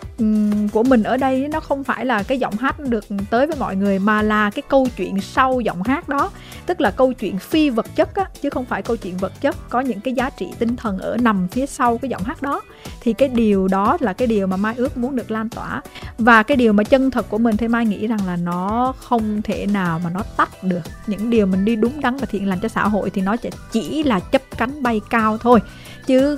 của 0.72 0.82
mình 0.82 1.02
ở 1.02 1.16
đây 1.16 1.48
nó 1.52 1.60
không 1.60 1.84
phải 1.84 2.04
là 2.04 2.22
cái 2.22 2.38
giọng 2.38 2.56
hát 2.56 2.80
được 2.80 3.04
tới 3.30 3.46
với 3.46 3.56
mọi 3.58 3.76
người, 3.76 3.98
mà 3.98 4.22
là 4.22 4.50
cái 4.50 4.62
câu 4.68 4.86
chuyện 4.96 5.20
sau 5.20 5.60
giọng 5.60 5.82
hát 5.82 6.08
đó. 6.08 6.30
Tức 6.66 6.80
là 6.80 6.90
câu 6.90 7.12
chuyện 7.12 7.38
phi 7.38 7.70
vật 7.70 7.86
chất 7.96 8.14
á, 8.14 8.24
chứ 8.42 8.50
không 8.50 8.64
phải 8.64 8.82
câu 8.82 8.96
chuyện 8.96 9.16
vật 9.16 9.32
chất. 9.40 9.56
Có 9.68 9.80
những 9.80 10.00
cái 10.00 10.14
giá 10.14 10.30
trị 10.30 10.46
tinh 10.58 10.76
thần 10.76 10.98
ở 10.98 11.16
nằm 11.20 11.48
phía 11.50 11.66
sau 11.66 11.98
cái 11.98 12.08
giọng 12.08 12.22
hát 12.22 12.42
đó 12.42 12.60
thì 13.00 13.12
cái 13.12 13.28
điều 13.28 13.68
đó 13.68 13.96
là 14.00 14.12
cái 14.12 14.28
điều 14.28 14.46
mà 14.46 14.56
mai 14.56 14.74
ước 14.76 14.96
muốn 14.96 15.16
được 15.16 15.30
lan 15.30 15.48
tỏa. 15.48 15.82
Và 16.18 16.42
cái 16.42 16.56
điều 16.56 16.72
mà 16.72 16.84
chân 16.84 17.10
thật 17.10 17.26
của 17.28 17.38
mình 17.38 17.56
thì 17.56 17.68
mai 17.68 17.86
nghĩ 17.86 18.06
rằng 18.06 18.26
là 18.26 18.36
nó 18.36 18.94
không 18.98 19.42
thể 19.42 19.66
nào 19.66 20.00
mà 20.04 20.10
nó 20.10 20.22
tách 20.36 20.64
được. 20.64 20.82
Những 21.06 21.30
điều 21.30 21.46
mình 21.46 21.64
đi 21.64 21.76
đúng 21.76 22.00
đắn 22.00 22.16
và 22.16 22.26
thiện 22.26 22.48
lành 22.48 22.60
cho 22.60 22.68
xã 22.68 22.88
hội 22.88 23.10
thì 23.10 23.22
nó 23.22 23.36
chỉ 23.72 24.02
là 24.02 24.20
chấp 24.20 24.42
cánh 24.58 24.82
bay 24.82 25.00
cao 25.10 25.38
thôi 25.38 25.60
chứ 26.06 26.36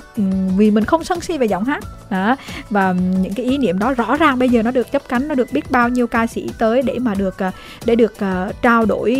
vì 0.57 0.71
mình 0.71 0.85
không 0.85 1.03
sân 1.03 1.21
si 1.21 1.37
về 1.37 1.45
giọng 1.45 1.63
hát. 1.63 1.83
Đó 2.09 2.35
và 2.69 2.91
những 3.21 3.33
cái 3.33 3.45
ý 3.45 3.57
niệm 3.57 3.79
đó 3.79 3.93
rõ 3.93 4.15
ràng 4.17 4.39
bây 4.39 4.49
giờ 4.49 4.63
nó 4.63 4.71
được 4.71 4.91
chấp 4.91 5.01
cánh 5.09 5.27
nó 5.27 5.35
được 5.35 5.53
biết 5.53 5.71
bao 5.71 5.89
nhiêu 5.89 6.07
ca 6.07 6.27
sĩ 6.27 6.49
tới 6.57 6.81
để 6.81 6.99
mà 6.99 7.15
được 7.15 7.37
ờ, 7.37 7.51
để 7.85 7.95
được 7.95 8.13
uh, 8.13 8.61
trao 8.61 8.85
đổi 8.85 9.17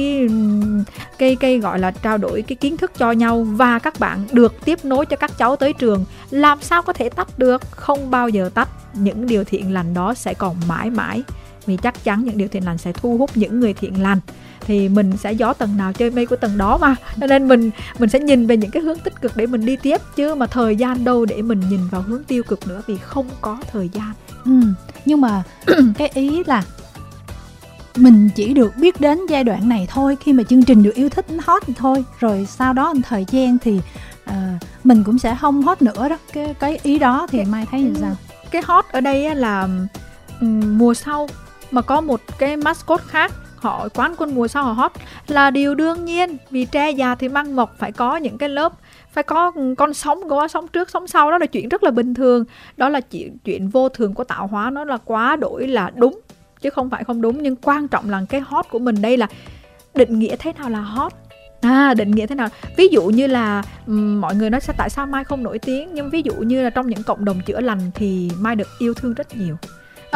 cái 1.17 1.35
cái 1.35 1.59
gọi 1.59 1.79
là 1.79 1.91
trao 1.91 2.17
đổi 2.17 2.41
cái 2.41 2.55
kiến 2.55 2.77
thức 2.77 2.91
cho 2.97 3.11
nhau. 3.11 3.43
Và 3.43 3.79
các 3.79 3.99
bạn 3.99 4.19
được 4.31 4.53
tiếp 4.65 4.85
nối 4.85 5.05
cho 5.05 5.17
các 5.17 5.37
cháu 5.37 5.55
tới 5.55 5.73
trường. 5.73 6.05
Làm 6.29 6.61
sao 6.61 6.81
có 6.81 6.93
thể 6.93 7.09
tách 7.09 7.39
được? 7.39 7.61
Không 7.71 8.11
bao 8.11 8.29
giờ 8.29 8.49
tách. 8.53 8.69
Những 8.93 9.27
điều 9.27 9.43
thiện 9.43 9.73
lành 9.73 9.93
đó 9.93 10.13
sẽ 10.13 10.33
còn 10.33 10.55
mãi 10.67 10.89
mãi 10.89 11.23
vì 11.65 11.77
chắc 11.77 12.03
chắn 12.03 12.23
những 12.23 12.37
điều 12.37 12.47
thiện 12.47 12.65
lành 12.65 12.77
sẽ 12.77 12.91
thu 12.91 13.17
hút 13.17 13.29
những 13.35 13.59
người 13.59 13.73
thiện 13.73 14.01
lành. 14.01 14.19
Thì 14.61 14.89
mình 14.89 15.17
sẽ 15.17 15.31
gió 15.31 15.53
tầng 15.53 15.77
nào 15.77 15.93
chơi 15.93 16.11
mây 16.11 16.25
của 16.25 16.35
tầng 16.35 16.57
đó 16.57 16.77
mà. 16.77 16.95
Cho 17.21 17.27
nên 17.27 17.47
mình 17.47 17.71
mình 17.99 18.09
sẽ 18.09 18.19
nhìn 18.19 18.47
về 18.47 18.57
những 18.57 18.71
cái 18.71 18.83
hướng 18.83 18.99
tích 18.99 19.21
cực 19.21 19.37
để 19.37 19.45
mình 19.45 19.65
đi 19.65 19.75
tiếp 19.75 20.01
chứ 20.15 20.35
mà 20.35 20.47
thời 20.47 20.75
gian 20.75 21.03
đâu 21.03 21.25
để 21.25 21.41
mình 21.41 21.61
nhìn 21.69 21.79
vào 21.91 22.01
hướng 22.01 22.23
tiêu 22.23 22.43
cực 22.43 22.67
nữa 22.67 22.81
vì 22.87 22.97
không 22.97 23.29
có 23.41 23.57
thời 23.71 23.89
gian. 23.89 24.13
Ừ 24.45 24.51
nhưng 25.05 25.21
mà 25.21 25.43
cái 25.97 26.09
ý 26.13 26.43
là 26.43 26.63
mình 27.95 28.29
chỉ 28.35 28.53
được 28.53 28.73
biết 28.77 29.01
đến 29.01 29.19
giai 29.29 29.43
đoạn 29.43 29.69
này 29.69 29.87
thôi 29.89 30.17
khi 30.21 30.33
mà 30.33 30.43
chương 30.43 30.63
trình 30.63 30.83
được 30.83 30.95
yêu 30.95 31.09
thích 31.09 31.25
hot 31.45 31.63
thì 31.65 31.73
thôi 31.77 32.03
rồi 32.19 32.47
sau 32.49 32.73
đó 32.73 32.93
thời 33.03 33.25
gian 33.31 33.57
thì 33.59 33.79
uh, 34.29 34.33
mình 34.83 35.03
cũng 35.03 35.19
sẽ 35.19 35.37
không 35.41 35.61
hot 35.61 35.81
nữa 35.81 36.09
đó. 36.09 36.17
Cái 36.33 36.53
cái 36.59 36.79
ý 36.83 36.99
đó 36.99 37.27
thì 37.31 37.37
cái, 37.37 37.45
mai 37.45 37.65
thấy 37.71 37.81
như 37.81 37.93
sao? 38.01 38.15
cái 38.51 38.61
hot 38.65 38.85
ở 38.91 39.01
đây 39.01 39.35
là 39.35 39.67
um, 40.41 40.77
mùa 40.77 40.93
sau 40.93 41.27
mà 41.75 41.81
có 41.81 42.01
một 42.01 42.21
cái 42.39 42.57
mascot 42.57 43.01
khác 43.07 43.31
họ 43.55 43.87
quán 43.93 44.15
quân 44.17 44.35
mùa 44.35 44.47
sau 44.47 44.63
họ 44.63 44.71
hot 44.71 44.91
là 45.27 45.49
điều 45.49 45.75
đương 45.75 46.05
nhiên. 46.05 46.37
Vì 46.51 46.65
tre 46.65 46.91
già 46.91 47.15
thì 47.15 47.29
măng 47.29 47.55
mọc 47.55 47.75
phải 47.77 47.91
có 47.91 48.17
những 48.17 48.37
cái 48.37 48.49
lớp 48.49 48.73
phải 49.11 49.23
có 49.23 49.51
con 49.77 49.93
sóng 49.93 50.29
có 50.29 50.47
sóng 50.47 50.67
trước 50.67 50.89
sóng 50.89 51.07
sau 51.07 51.31
đó 51.31 51.37
là 51.37 51.45
chuyện 51.45 51.69
rất 51.69 51.83
là 51.83 51.91
bình 51.91 52.13
thường. 52.13 52.45
Đó 52.77 52.89
là 52.89 53.01
chuyện 53.01 53.37
chuyện 53.37 53.69
vô 53.69 53.89
thường 53.89 54.13
của 54.13 54.23
tạo 54.23 54.47
hóa 54.47 54.69
nó 54.69 54.83
là 54.83 54.97
quá 55.05 55.35
đổi 55.35 55.67
là 55.67 55.91
đúng 55.95 56.19
chứ 56.61 56.69
không 56.69 56.89
phải 56.89 57.03
không 57.03 57.21
đúng. 57.21 57.43
Nhưng 57.43 57.55
quan 57.55 57.87
trọng 57.87 58.09
là 58.09 58.21
cái 58.29 58.41
hot 58.41 58.65
của 58.69 58.79
mình 58.79 59.01
đây 59.01 59.17
là 59.17 59.27
định 59.93 60.19
nghĩa 60.19 60.35
thế 60.35 60.53
nào 60.53 60.69
là 60.69 60.79
hot. 60.79 61.13
À, 61.61 61.93
định 61.93 62.11
nghĩa 62.11 62.25
thế 62.25 62.35
nào? 62.35 62.47
Ví 62.77 62.87
dụ 62.87 63.03
như 63.03 63.27
là 63.27 63.63
um, 63.87 64.21
mọi 64.21 64.35
người 64.35 64.49
nói 64.49 64.61
sẽ 64.61 64.73
tại 64.77 64.89
sao 64.89 65.05
Mai 65.07 65.23
không 65.23 65.43
nổi 65.43 65.59
tiếng 65.59 65.89
nhưng 65.93 66.09
ví 66.09 66.21
dụ 66.21 66.33
như 66.33 66.63
là 66.63 66.69
trong 66.69 66.87
những 66.87 67.03
cộng 67.03 67.25
đồng 67.25 67.41
chữa 67.45 67.61
lành 67.61 67.91
thì 67.95 68.31
Mai 68.39 68.55
được 68.55 68.67
yêu 68.79 68.93
thương 68.93 69.13
rất 69.13 69.37
nhiều 69.37 69.57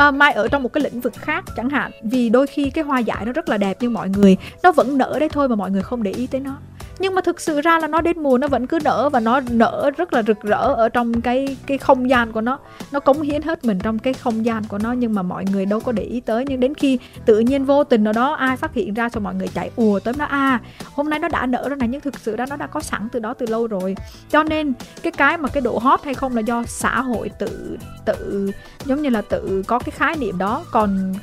uh, 0.07 0.13
mai 0.13 0.33
ở 0.33 0.47
trong 0.47 0.63
một 0.63 0.73
cái 0.73 0.83
lĩnh 0.83 1.01
vực 1.01 1.13
khác 1.15 1.43
chẳng 1.55 1.69
hạn. 1.69 1.91
Vì 2.03 2.29
đôi 2.29 2.47
khi 2.47 2.69
cái 2.69 2.83
hoa 2.83 2.99
dại 2.99 3.25
nó 3.25 3.31
rất 3.31 3.49
là 3.49 3.57
đẹp 3.57 3.77
nhưng 3.79 3.93
mọi 3.93 4.09
người 4.09 4.37
nó 4.63 4.71
vẫn 4.71 4.97
nở 4.97 5.17
đấy 5.19 5.29
thôi 5.29 5.47
mà 5.47 5.55
mọi 5.55 5.71
người 5.71 5.81
không 5.81 6.03
để 6.03 6.11
ý 6.11 6.27
tới 6.27 6.41
nó 6.41 6.57
nhưng 6.99 7.15
mà 7.15 7.21
thực 7.21 7.41
sự 7.41 7.61
ra 7.61 7.79
là 7.79 7.87
nó 7.87 8.01
đến 8.01 8.23
mùa 8.23 8.37
nó 8.37 8.47
vẫn 8.47 8.67
cứ 8.67 8.79
nở 8.83 9.09
và 9.09 9.19
nó 9.19 9.41
nở 9.51 9.91
rất 9.97 10.13
là 10.13 10.23
rực 10.27 10.41
rỡ 10.41 10.73
ở 10.73 10.89
trong 10.89 11.21
cái 11.21 11.57
cái 11.65 11.77
không 11.77 12.09
gian 12.09 12.31
của 12.31 12.41
nó. 12.41 12.59
Nó 12.91 12.99
cống 12.99 13.21
hiến 13.21 13.41
hết 13.41 13.65
mình 13.65 13.79
trong 13.83 13.99
cái 13.99 14.13
không 14.13 14.45
gian 14.45 14.63
của 14.63 14.77
nó 14.77 14.91
nhưng 14.91 15.13
mà 15.13 15.21
mọi 15.21 15.45
người 15.51 15.65
đâu 15.65 15.79
có 15.79 15.91
để 15.91 16.03
ý 16.03 16.19
tới. 16.19 16.45
Nhưng 16.47 16.59
đến 16.59 16.75
khi 16.75 16.99
tự 17.25 17.39
nhiên 17.39 17.65
vô 17.65 17.83
tình 17.83 18.03
nào 18.03 18.13
đó 18.13 18.33
ai 18.33 18.57
phát 18.57 18.73
hiện 18.73 18.93
ra 18.93 19.09
cho 19.09 19.19
mọi 19.19 19.35
người 19.35 19.47
chạy 19.47 19.71
ùa 19.75 19.99
tới 19.99 20.13
nó 20.17 20.25
à 20.25 20.61
hôm 20.93 21.09
nay 21.09 21.19
nó 21.19 21.27
đã 21.27 21.45
nở 21.45 21.69
rồi 21.69 21.77
này 21.77 21.87
nhưng 21.87 22.01
thực 22.01 22.19
sự 22.19 22.35
ra 22.35 22.45
nó 22.49 22.55
đã 22.55 22.67
có 22.67 22.79
sẵn 22.79 23.07
từ 23.11 23.19
đó 23.19 23.33
từ 23.33 23.45
lâu 23.45 23.67
rồi. 23.67 23.95
Cho 24.31 24.43
nên 24.43 24.73
cái 25.03 25.11
cái 25.11 25.37
mà 25.37 25.49
cái 25.49 25.61
độ 25.61 25.77
hot 25.77 26.03
hay 26.03 26.13
không 26.13 26.35
là 26.35 26.41
do 26.41 26.63
xã 26.67 27.01
hội 27.01 27.29
tự 27.39 27.77
tự, 28.05 28.51
giống 28.85 29.01
như 29.01 29.09
là 29.09 29.21
tự 29.21 29.63
có 29.67 29.79
cái 29.79 29.91
khái 29.91 30.17
niệm 30.17 30.37
đó. 30.37 30.63
Còn 30.71 31.13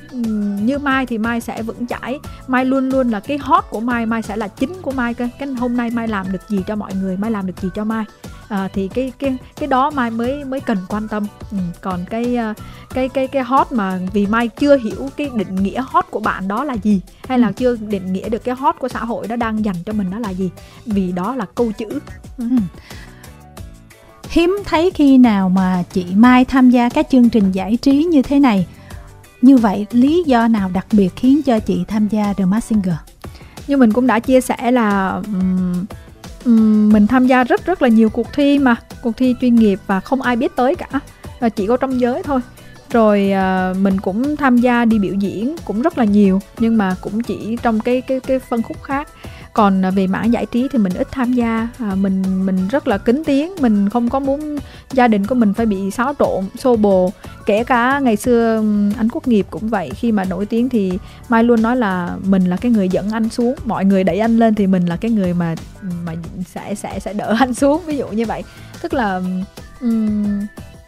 như 0.62 0.79
mai 0.79 1.07
thì 1.07 1.19
mai 1.19 1.41
sẽ 1.41 1.62
vững 1.62 1.87
chãi. 1.87 2.19
Mai 2.47 2.65
luôn 2.65 2.89
luôn 2.89 3.11
là 3.11 3.21
cái 3.21 3.39
hot 3.39 3.65
của 3.71 3.81
mai 3.81 4.07
mai 4.07 4.23
sẽ 4.23 4.37
là 4.37 4.49
chính 4.49 4.73
của 4.83 4.91
mai 4.91 5.15
cơ. 5.15 5.29
Cái 5.39 5.49
hôm 5.68 5.76
nay 5.76 5.90
mai 5.90 6.09
làm 6.09 6.33
được 6.33 6.48
gì 6.48 6.59
cho 6.66 6.76
mọi 6.76 6.94
người 6.94 7.16
mai 7.16 7.31
làm 7.31 7.46
được 7.46 7.61
gì 7.62 7.68
cho 7.74 7.85
mai. 7.85 8.05
À, 8.48 8.68
thì 8.72 8.88
cái 8.88 9.12
cái 9.18 9.37
cái 9.57 9.66
đó 9.66 9.90
mai 9.90 10.11
mới 10.11 10.44
mới 10.44 10.61
cần 10.61 10.79
quan 10.88 11.09
tâm. 11.09 11.26
Ừ, 11.50 11.57
còn 11.81 12.05
cái 12.11 12.37
à, 12.37 12.55
cái 12.94 13.09
cái 13.09 13.26
cái 13.26 13.42
hot 13.42 13.72
mà 13.72 13.98
vì 14.12 14.26
mai 14.26 14.48
chưa 14.48 14.76
hiểu 14.76 15.09
cái 15.16 15.31
định 15.35 15.55
nghĩa 15.55 15.83
hot 15.87 16.07
của 16.11 16.20
bạn 16.20 16.48
đó 16.48 16.64
là 16.64 16.74
gì 16.74 17.00
hay 17.29 17.38
là 17.38 17.46
ừ. 17.46 17.52
chưa 17.57 17.76
định 17.76 18.12
nghĩa 18.12 18.29
được 18.29 18.44
cái 18.44 18.55
hot 18.55 18.76
của 18.79 18.88
xã 18.88 19.05
hội 19.05 19.29
đó 19.29 19.37
đang 19.37 19.64
dành 19.64 19.76
cho 19.87 19.92
mình 19.92 20.11
đó 20.11 20.18
là 20.18 20.31
gì 20.31 20.50
vì 20.87 21.12
đó 21.12 21.37
là 21.37 21.46
câu 21.55 21.72
chữ. 21.72 22.00
Ừ. 22.38 22.46
hiếm 24.29 24.59
thấy 24.64 24.90
khi 24.94 25.18
nào 25.18 25.48
mà 25.48 25.83
chị 25.92 26.05
mai 26.14 26.44
tham 26.44 26.70
gia 26.70 26.88
các 26.88 27.07
chương 27.11 27.29
trình 27.29 27.52
giải 27.52 27.76
trí 27.76 28.05
như 28.05 28.22
thế 28.22 28.40
này. 28.40 28.66
Như 29.42 29.57
vậy 29.57 29.87
lý 29.90 30.22
do 30.26 30.48
nào 30.48 30.70
đặc 30.74 30.87
biệt 30.92 31.16
khiến 31.16 31.42
cho 31.42 31.59
chị 31.59 31.85
tham 31.88 32.09
gia 32.09 32.33
The 32.33 32.44
Masked 32.44 32.68
Singer 32.68 32.96
như 33.66 33.76
mình 33.76 33.92
cũng 33.92 34.07
đã 34.07 34.18
chia 34.18 34.40
sẻ 34.40 34.70
là 34.70 35.20
um, 35.26 35.87
um, 36.44 36.92
mình 36.92 37.07
tham 37.07 37.26
gia 37.26 37.44
rất 37.44 37.66
rất 37.66 37.83
là 37.83 37.88
nhiều 37.88 38.09
cuộc 38.11 38.26
thi 38.33 38.59
mà 38.59 38.76
cuộc 39.02 39.16
thi 39.16 39.35
chuyên 39.40 39.55
nghiệp 39.55 39.79
và 39.87 40.00
không 40.00 40.22
ai 40.22 40.37
biết 40.37 40.57
tới 40.57 40.74
cả 40.74 41.00
và 41.40 41.48
chỉ 41.48 41.66
có 41.66 41.76
trong 41.76 42.00
giới 42.00 42.22
thôi. 42.22 42.40
Rồi 42.90 43.33
uh, 43.33 43.76
mình 43.76 44.00
cũng 44.00 44.37
tham 44.37 44.57
gia 44.57 44.85
đi 44.85 44.98
biểu 44.98 45.14
diễn 45.14 45.57
cũng 45.64 45.83
rất 45.83 45.98
là 45.98 46.05
nhiều 46.05 46.40
nhưng 46.59 46.79
mà 46.79 46.96
cũng 47.00 47.22
chỉ 47.22 47.57
trong 47.62 47.81
cái 47.81 48.00
cái 48.00 48.20
cái 48.20 48.38
phân 48.38 48.62
khúc 48.62 48.83
khác 48.83 49.09
còn 49.57 49.85
à, 49.85 49.90
về 49.90 50.07
mảng 50.07 50.33
giải 50.33 50.47
trí 50.47 50.69
thì 50.73 50.79
mình 50.79 50.92
ít 50.95 51.09
tham 51.11 51.33
gia. 51.33 51.69
À, 51.79 51.95
mình 51.95 52.47
mình 52.47 52.69
rất 52.69 52.88
là 52.88 52.99
kính 52.99 53.25
tiếng. 53.25 53.53
Mình 53.61 53.88
không 53.88 54.09
có 54.09 54.21
muốn 54.21 54.59
gia 54.92 55.09
đình 55.09 55.27
của 55.27 55.35
mình 55.35 55.55
phải 55.55 55.66
bị 55.66 55.90
xáo 55.90 56.14
trộn 56.19 56.45
xô 56.59 56.77
bồ. 56.77 57.12
Kể 57.47 57.64
cả 57.64 57.99
ngày 57.99 58.16
xưa 58.16 58.62
anh 58.97 59.09
quốc 59.12 59.29
nghiệp 59.29 59.47
cũng 59.51 59.69
vậy. 59.69 59.90
Khi 59.95 60.12
mà 60.12 60.25
nổi 60.25 60.47
tiếng 60.47 60.69
thì 60.69 60.99
mai 61.29 61.45
luôn 61.45 61.62
nói 61.62 61.77
là 61.77 62.16
mình 62.25 62.45
là 62.45 62.57
cái 62.57 62.73
người 62.73 62.88
dẫn 62.88 63.11
anh 63.11 63.29
xuống. 63.29 63.55
Mọi 63.64 63.85
người 63.85 64.05
đẩy 64.05 64.21
anh 64.21 64.38
lên 64.38 64.55
thì 64.55 64.66
mình 64.66 64.87
là 64.87 64.97
cái 64.97 65.11
người 65.11 65.35
mà 65.35 65.55
mà 66.05 66.12
sẽ 66.55 66.75
sẽ 66.75 67.01
sẽ 67.01 67.12
đỡ 67.12 67.37
anh 67.38 67.55
xuống 67.55 67.83
ví 67.87 67.97
dụ 67.97 68.09
như 68.09 68.27
vậy. 68.27 68.42
Tức 68.83 68.95
là 68.95 69.21
um, 69.81 70.40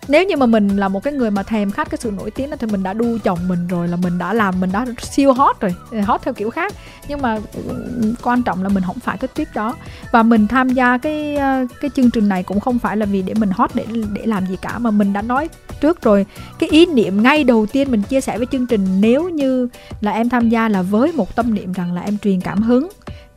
nếu 0.09 0.25
như 0.25 0.37
mà 0.37 0.47
mình 0.47 0.69
là 0.69 0.89
một 0.89 1.03
cái 1.03 1.13
người 1.13 1.31
mà 1.31 1.43
thèm 1.43 1.71
khát 1.71 1.91
cái 1.91 1.99
sự 1.99 2.11
nổi 2.11 2.31
tiếng 2.31 2.51
đó 2.51 2.57
thì 2.61 2.67
mình 2.67 2.83
đã 2.83 2.93
đu 2.93 3.19
chồng 3.25 3.39
mình 3.49 3.67
rồi, 3.69 3.89
là 3.89 3.97
mình 3.97 4.19
đã 4.19 4.33
làm, 4.33 4.61
mình 4.61 4.73
đã 4.73 4.87
siêu 5.01 5.33
hot 5.33 5.61
rồi 5.61 5.75
hot 6.03 6.23
theo 6.23 6.35
kiểu 6.35 6.51
khác. 6.51 6.75
Nhưng 7.09 7.23
mà 7.23 7.39
ừ, 7.55 8.15
quan 8.23 8.43
trọng 8.43 8.63
là 8.63 8.69
mình 8.69 8.83
không 8.87 8.99
phải 9.01 9.19
cái 9.19 9.29
trip 9.35 9.49
đó. 9.55 9.77
Và 10.13 10.23
mình 10.23 10.49
tham 10.49 10.69
gia 10.69 10.99
cái 10.99 11.37
ờ, 11.37 11.67
cái 11.81 11.91
chương 11.95 12.11
trình 12.11 12.29
này 12.29 12.43
cũng 12.43 12.61
không 12.61 12.79
phải 12.79 12.97
là 12.97 13.07
vì 13.07 13.23
để 13.23 13.35
mình 13.35 13.51
hot, 13.51 13.71
để 13.75 13.87
để 14.13 14.27
làm 14.27 14.47
gì 14.47 14.57
cả, 14.63 14.79
mà 14.79 14.91
mình 14.91 15.13
đã 15.13 15.23
nói 15.23 15.49
trước 15.81 16.03
rồi. 16.03 16.27
Cái 16.59 16.69
ý 16.69 16.87
niệm 16.87 17.23
ngay 17.23 17.45
đầu 17.45 17.67
tiên 17.67 17.91
mình 17.91 18.03
chia 18.03 18.21
sẻ 18.21 18.39
với 18.39 18.47
chương 18.53 18.67
trình, 18.67 19.01
nếu 19.01 19.29
như 19.29 19.69
là 20.01 20.13
em 20.13 20.29
tham 20.29 20.49
gia 20.49 20.69
là 20.69 20.83
với 20.83 21.13
một 21.13 21.37
tâm 21.37 21.55
niệm 21.55 21.73
rằng 21.73 21.93
là 21.93 22.01
em 22.01 22.19
truyền 22.19 22.41
cảm 22.41 22.63
hứng 22.63 22.89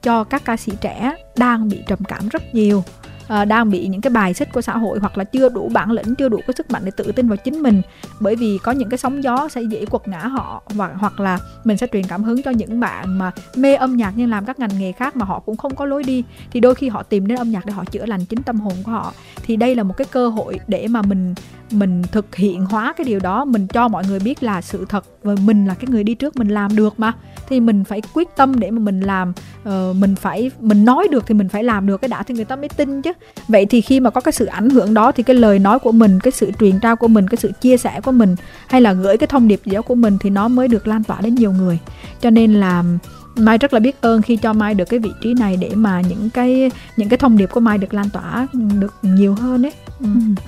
cho 0.01 0.23
các 0.23 0.45
ca 0.45 0.57
sĩ 0.57 0.71
trẻ 0.81 1.15
đang 1.37 1.69
bị 1.69 1.83
trầm 1.87 1.99
cảm 2.07 2.29
rất 2.29 2.55
nhiều 2.55 2.83
uh, 3.41 3.47
đang 3.47 3.69
bị 3.69 3.87
những 3.87 4.01
cái 4.01 4.11
bài 4.11 4.33
xích 4.33 4.49
của 4.53 4.61
xã 4.61 4.77
hội 4.77 4.99
hoặc 4.99 5.17
là 5.17 5.23
chưa 5.23 5.49
đủ 5.49 5.69
bản 5.73 5.91
lĩnh 5.91 6.15
chưa 6.15 6.29
đủ 6.29 6.39
cái 6.47 6.53
sức 6.57 6.71
mạnh 6.71 6.81
để 6.85 6.91
tự 6.97 7.11
tin 7.11 7.27
vào 7.27 7.37
chính 7.37 7.61
mình. 7.63 7.81
Bởi 8.19 8.35
vì 8.35 8.57
có 8.63 8.71
những 8.71 8.89
cái 8.89 8.97
sóng 8.97 9.23
gió 9.23 9.47
sẽ 9.47 9.61
dễ 9.61 9.85
quật 9.85 10.07
ngã 10.07 10.19
họ 10.19 10.61
và 10.69 10.89
hoặc 10.95 11.19
là 11.19 11.39
mình 11.63 11.77
sẽ 11.77 11.87
truyền 11.93 12.03
cảm 12.03 12.23
hứng 12.23 12.43
cho 12.43 12.51
những 12.51 12.79
bạn 12.79 13.19
mà 13.19 13.31
mê 13.55 13.75
âm 13.75 13.97
nhạc 13.97 14.13
nhưng 14.15 14.29
làm 14.29 14.45
các 14.45 14.59
ngành 14.59 14.79
nghề 14.79 14.91
khác 14.91 15.15
mà 15.15 15.25
họ 15.25 15.39
cũng 15.39 15.57
không 15.57 15.75
có 15.75 15.85
lối 15.85 16.03
đi. 16.03 16.23
Thì 16.51 16.59
đôi 16.59 16.75
khi 16.75 16.89
họ 16.89 17.03
tìm 17.03 17.27
đến 17.27 17.37
âm 17.37 17.51
nhạc 17.51 17.65
để 17.65 17.73
họ 17.73 17.85
chữa 17.85 18.05
lành 18.05 18.25
chính 18.25 18.43
tâm 18.43 18.59
hồn 18.59 18.73
của 18.83 18.91
họ. 18.91 19.13
Thì 19.43 19.55
đây 19.55 19.75
là 19.75 19.83
một 19.83 19.97
cái 19.97 20.05
cơ 20.11 20.29
hội 20.29 20.59
để 20.67 20.87
mà 20.87 21.01
mình 21.01 21.33
mình 21.71 22.01
thực 22.11 22.35
hiện 22.35 22.65
hóa 22.65 22.93
cái 22.97 23.05
điều 23.05 23.19
đó 23.19 23.45
mình 23.45 23.67
cho 23.67 23.87
mọi 23.87 24.03
người 24.07 24.19
biết 24.19 24.43
là 24.43 24.61
sự 24.61 24.85
thật 24.89 25.05
và 25.23 25.35
mình 25.43 25.65
là 25.65 25.73
cái 25.73 25.85
người 25.89 26.03
đi 26.03 26.15
trước 26.15 26.35
mình 26.35 26.47
làm 26.47 26.75
được 26.75 26.99
mà. 26.99 27.13
Thì 27.47 27.59
mình 27.59 27.83
phải 27.83 28.01
quyết 28.13 28.27
tâm 28.35 28.59
để 28.59 28.71
mà 28.71 28.79
mình 28.79 28.99
làm 28.99 29.33
uh, 29.69 29.95
mình 29.95 30.15
phải 30.15 30.51
mình 30.59 30.85
nói 30.85 31.07
được 31.11 31.23
thì 31.27 31.33
mình 31.33 31.49
phải 31.49 31.63
làm 31.63 31.87
được 31.87 32.01
cái 32.01 32.09
đã 32.09 32.23
thì 32.23 32.33
người 32.35 32.45
ta 32.45 32.55
mới 32.55 32.69
tin 32.69 33.01
chứ 33.01 33.13
vậy 33.47 33.65
thì 33.65 33.81
khi 33.81 33.99
mà 33.99 34.09
có 34.09 34.21
cái 34.21 34.31
sự 34.31 34.45
ảnh 34.45 34.69
hưởng 34.69 34.93
đó 34.93 35.11
thì 35.11 35.23
cái 35.23 35.35
lời 35.35 35.59
nói 35.59 35.79
của 35.79 35.91
mình, 35.91 36.19
cái 36.19 36.31
sự 36.31 36.51
truyền 36.59 36.79
trao 36.79 36.95
của 36.95 37.07
mình, 37.07 37.27
cái 37.27 37.37
sự 37.37 37.51
chia 37.61 37.77
sẻ 37.77 38.01
của 38.03 38.11
mình 38.11 38.35
hay 38.67 38.81
là 38.81 38.93
gửi 38.93 39.17
cái 39.17 39.27
thông 39.27 39.47
điệp 39.47 39.61
gì 39.65 39.71
đó 39.71 39.81
của 39.81 39.95
mình 39.95 40.17
thì 40.21 40.29
nó 40.29 40.47
mới 40.47 40.67
được 40.67 40.87
lan 40.87 41.03
tỏa 41.03 41.21
đến 41.21 41.35
nhiều 41.35 41.51
người 41.51 41.79
cho 42.21 42.29
nên 42.29 42.53
là 42.53 42.83
Mai 43.35 43.57
rất 43.57 43.73
là 43.73 43.79
biết 43.79 44.01
ơn 44.01 44.21
khi 44.21 44.35
cho 44.35 44.53
Mai 44.53 44.73
được 44.73 44.85
cái 44.85 44.99
vị 44.99 45.11
trí 45.21 45.33
này 45.33 45.57
để 45.57 45.71
mà 45.75 46.01
những 46.01 46.29
cái 46.29 46.71
những 46.97 47.09
cái 47.09 47.17
thông 47.17 47.37
điệp 47.37 47.49
của 47.51 47.59
Mai 47.59 47.77
được 47.77 47.93
lan 47.93 48.09
tỏa 48.09 48.47
được 48.53 48.93
nhiều 49.01 49.35
hơn 49.35 49.65
ấy. 49.65 49.73
Ừ. 49.99 50.05
ừ. 50.05 50.43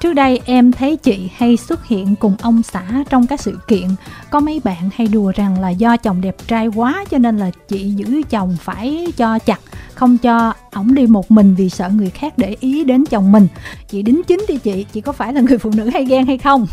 Trước 0.00 0.12
đây 0.12 0.40
em 0.44 0.72
thấy 0.72 0.96
chị 0.96 1.30
hay 1.36 1.56
xuất 1.56 1.86
hiện 1.86 2.14
cùng 2.20 2.36
ông 2.42 2.62
xã 2.62 2.82
trong 3.10 3.26
các 3.26 3.40
sự 3.40 3.58
kiện 3.68 3.88
Có 4.30 4.40
mấy 4.40 4.60
bạn 4.64 4.90
hay 4.94 5.06
đùa 5.06 5.32
rằng 5.36 5.60
là 5.60 5.70
do 5.70 5.96
chồng 5.96 6.20
đẹp 6.20 6.36
trai 6.46 6.66
quá 6.66 7.04
cho 7.10 7.18
nên 7.18 7.38
là 7.38 7.50
chị 7.68 7.90
giữ 7.90 8.22
chồng 8.30 8.56
phải 8.62 9.06
cho 9.16 9.38
chặt 9.38 9.60
Không 9.94 10.18
cho 10.18 10.52
ổng 10.72 10.94
đi 10.94 11.06
một 11.06 11.30
mình 11.30 11.54
vì 11.54 11.68
sợ 11.68 11.88
người 11.88 12.10
khác 12.10 12.38
để 12.38 12.56
ý 12.60 12.84
đến 12.84 13.04
chồng 13.10 13.32
mình 13.32 13.46
Chị 13.88 14.02
đính 14.02 14.22
chính 14.22 14.44
đi 14.48 14.56
chị, 14.56 14.86
chị 14.92 15.00
có 15.00 15.12
phải 15.12 15.32
là 15.32 15.40
người 15.40 15.58
phụ 15.58 15.70
nữ 15.76 15.90
hay 15.90 16.04
ghen 16.04 16.26
hay 16.26 16.38
không? 16.38 16.66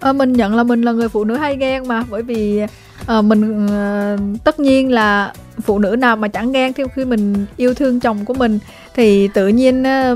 à, 0.00 0.12
mình 0.18 0.32
nhận 0.32 0.54
là 0.54 0.62
mình 0.62 0.82
là 0.82 0.92
người 0.92 1.08
phụ 1.08 1.24
nữ 1.24 1.36
hay 1.36 1.56
ghen 1.56 1.88
mà 1.88 2.04
bởi 2.10 2.22
vì 2.22 2.60
à, 3.06 3.22
mình 3.22 3.66
à, 3.70 4.16
tất 4.44 4.60
nhiên 4.60 4.90
là 4.90 5.32
phụ 5.60 5.78
nữ 5.78 5.96
nào 5.96 6.16
mà 6.16 6.28
chẳng 6.28 6.52
ghen 6.52 6.72
theo 6.72 6.88
khi 6.88 7.04
mình 7.04 7.46
yêu 7.56 7.74
thương 7.74 8.00
chồng 8.00 8.24
của 8.24 8.34
mình 8.34 8.58
thì 8.94 9.28
tự 9.34 9.48
nhiên 9.48 9.86
à, 9.86 10.14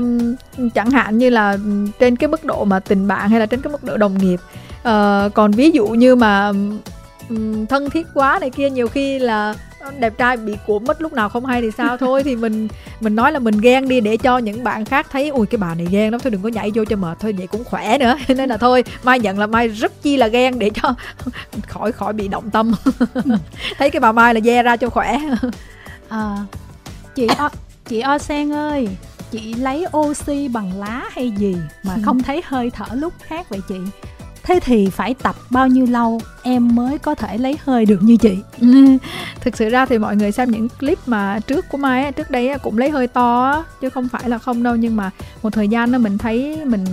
chẳng 0.75 0.89
hạn 0.89 1.17
như 1.17 1.29
là 1.29 1.57
trên 1.99 2.15
cái 2.15 2.27
mức 2.27 2.45
độ 2.45 2.65
mà 2.65 2.79
tình 2.79 3.07
bạn 3.07 3.29
hay 3.29 3.39
là 3.39 3.45
trên 3.45 3.61
cái 3.61 3.71
mức 3.71 3.83
độ 3.83 3.97
đồng 3.97 4.17
nghiệp 4.17 4.39
à, 4.83 5.29
còn 5.33 5.51
ví 5.51 5.71
dụ 5.71 5.87
như 5.87 6.15
mà 6.15 6.51
thân 7.69 7.89
thiết 7.89 8.07
quá 8.13 8.37
này 8.41 8.49
kia 8.49 8.69
nhiều 8.69 8.87
khi 8.87 9.19
là 9.19 9.55
đẹp 9.99 10.17
trai 10.17 10.37
bị 10.37 10.57
cuộn 10.67 10.85
mất 10.85 11.01
lúc 11.01 11.13
nào 11.13 11.29
không 11.29 11.45
hay 11.45 11.61
thì 11.61 11.71
sao 11.71 11.97
thôi. 11.97 12.23
Thì 12.23 12.35
mình 12.35 12.67
mình 12.99 13.15
nói 13.15 13.31
là 13.31 13.39
mình 13.39 13.61
ghen 13.61 13.87
đi 13.87 14.01
để 14.01 14.17
cho 14.17 14.37
những 14.37 14.63
bạn 14.63 14.85
khác 14.85 15.07
thấy 15.11 15.29
ui 15.29 15.47
cái 15.47 15.57
bà 15.57 15.75
này 15.75 15.87
ghen 15.91 16.11
lắm 16.11 16.19
thôi 16.23 16.31
đừng 16.31 16.41
có 16.41 16.49
nhảy 16.49 16.71
vô 16.75 16.85
cho 16.85 16.95
mệt 16.95 17.17
thôi 17.19 17.35
vậy 17.37 17.47
cũng 17.47 17.63
khỏe 17.63 17.97
nữa. 17.97 18.17
Nên 18.27 18.49
là 18.49 18.57
thôi 18.57 18.83
mai 19.03 19.19
nhận 19.19 19.39
là 19.39 19.47
mai 19.47 19.67
rất 19.67 20.03
chi 20.03 20.17
là 20.17 20.27
ghen 20.27 20.59
để 20.59 20.69
cho 20.81 20.95
khỏi 21.67 21.91
khỏi 21.91 22.13
bị 22.13 22.27
động 22.27 22.49
tâm. 22.49 22.71
Thấy 23.77 23.89
cái 23.89 23.99
bà 23.99 24.11
mai 24.11 24.33
là 24.33 24.39
ve 24.43 24.63
ra 24.63 24.77
cho 24.77 24.89
khỏe. 24.89 25.17
À, 26.09 26.37
chị 27.15 27.27
chị 27.87 27.99
o 27.99 28.17
sen 28.17 28.53
ơi 28.53 28.87
chị 29.31 29.53
lấy 29.53 29.85
oxy 29.97 30.47
bằng 30.47 30.79
lá 30.79 31.03
hay 31.11 31.31
gì 31.31 31.55
mà 31.83 31.97
không 32.05 32.23
thấy 32.23 32.41
hơi 32.45 32.69
thở 32.69 32.85
lúc 32.95 33.13
khác 33.21 33.49
vậy 33.49 33.61
chị? 33.67 33.75
Thế 34.43 34.59
thì 34.63 34.89
phải 34.89 35.13
tập 35.13 35.35
bao 35.49 35.67
nhiêu 35.67 35.85
lâu 35.85 36.21
em 36.43 36.75
mới 36.75 36.97
có 36.97 37.15
thể 37.15 37.37
lấy 37.37 37.57
hơi 37.63 37.85
được 37.85 37.99
như 38.03 38.17
chị? 38.17 38.37
Thực 39.41 39.57
sự 39.57 39.69
ra 39.69 39.85
thì 39.85 39.97
mọi 39.97 40.15
người 40.15 40.31
xem 40.31 40.51
những 40.51 40.69
clip 40.69 40.99
mà 41.05 41.39
trước 41.47 41.69
của 41.69 41.77
mai 41.77 42.11
trước 42.11 42.31
đây 42.31 42.57
cũng 42.63 42.77
lấy 42.77 42.89
hơi 42.89 43.07
to 43.07 43.65
chứ 43.81 43.89
không 43.89 44.09
phải 44.09 44.29
là 44.29 44.37
không 44.37 44.63
đâu. 44.63 44.75
Nhưng 44.75 44.95
mà 44.95 45.11
một 45.43 45.49
thời 45.49 45.67
gian 45.67 45.91
đó 45.91 45.97
mình 45.97 46.17
thấy 46.17 46.59
mình 46.65 46.85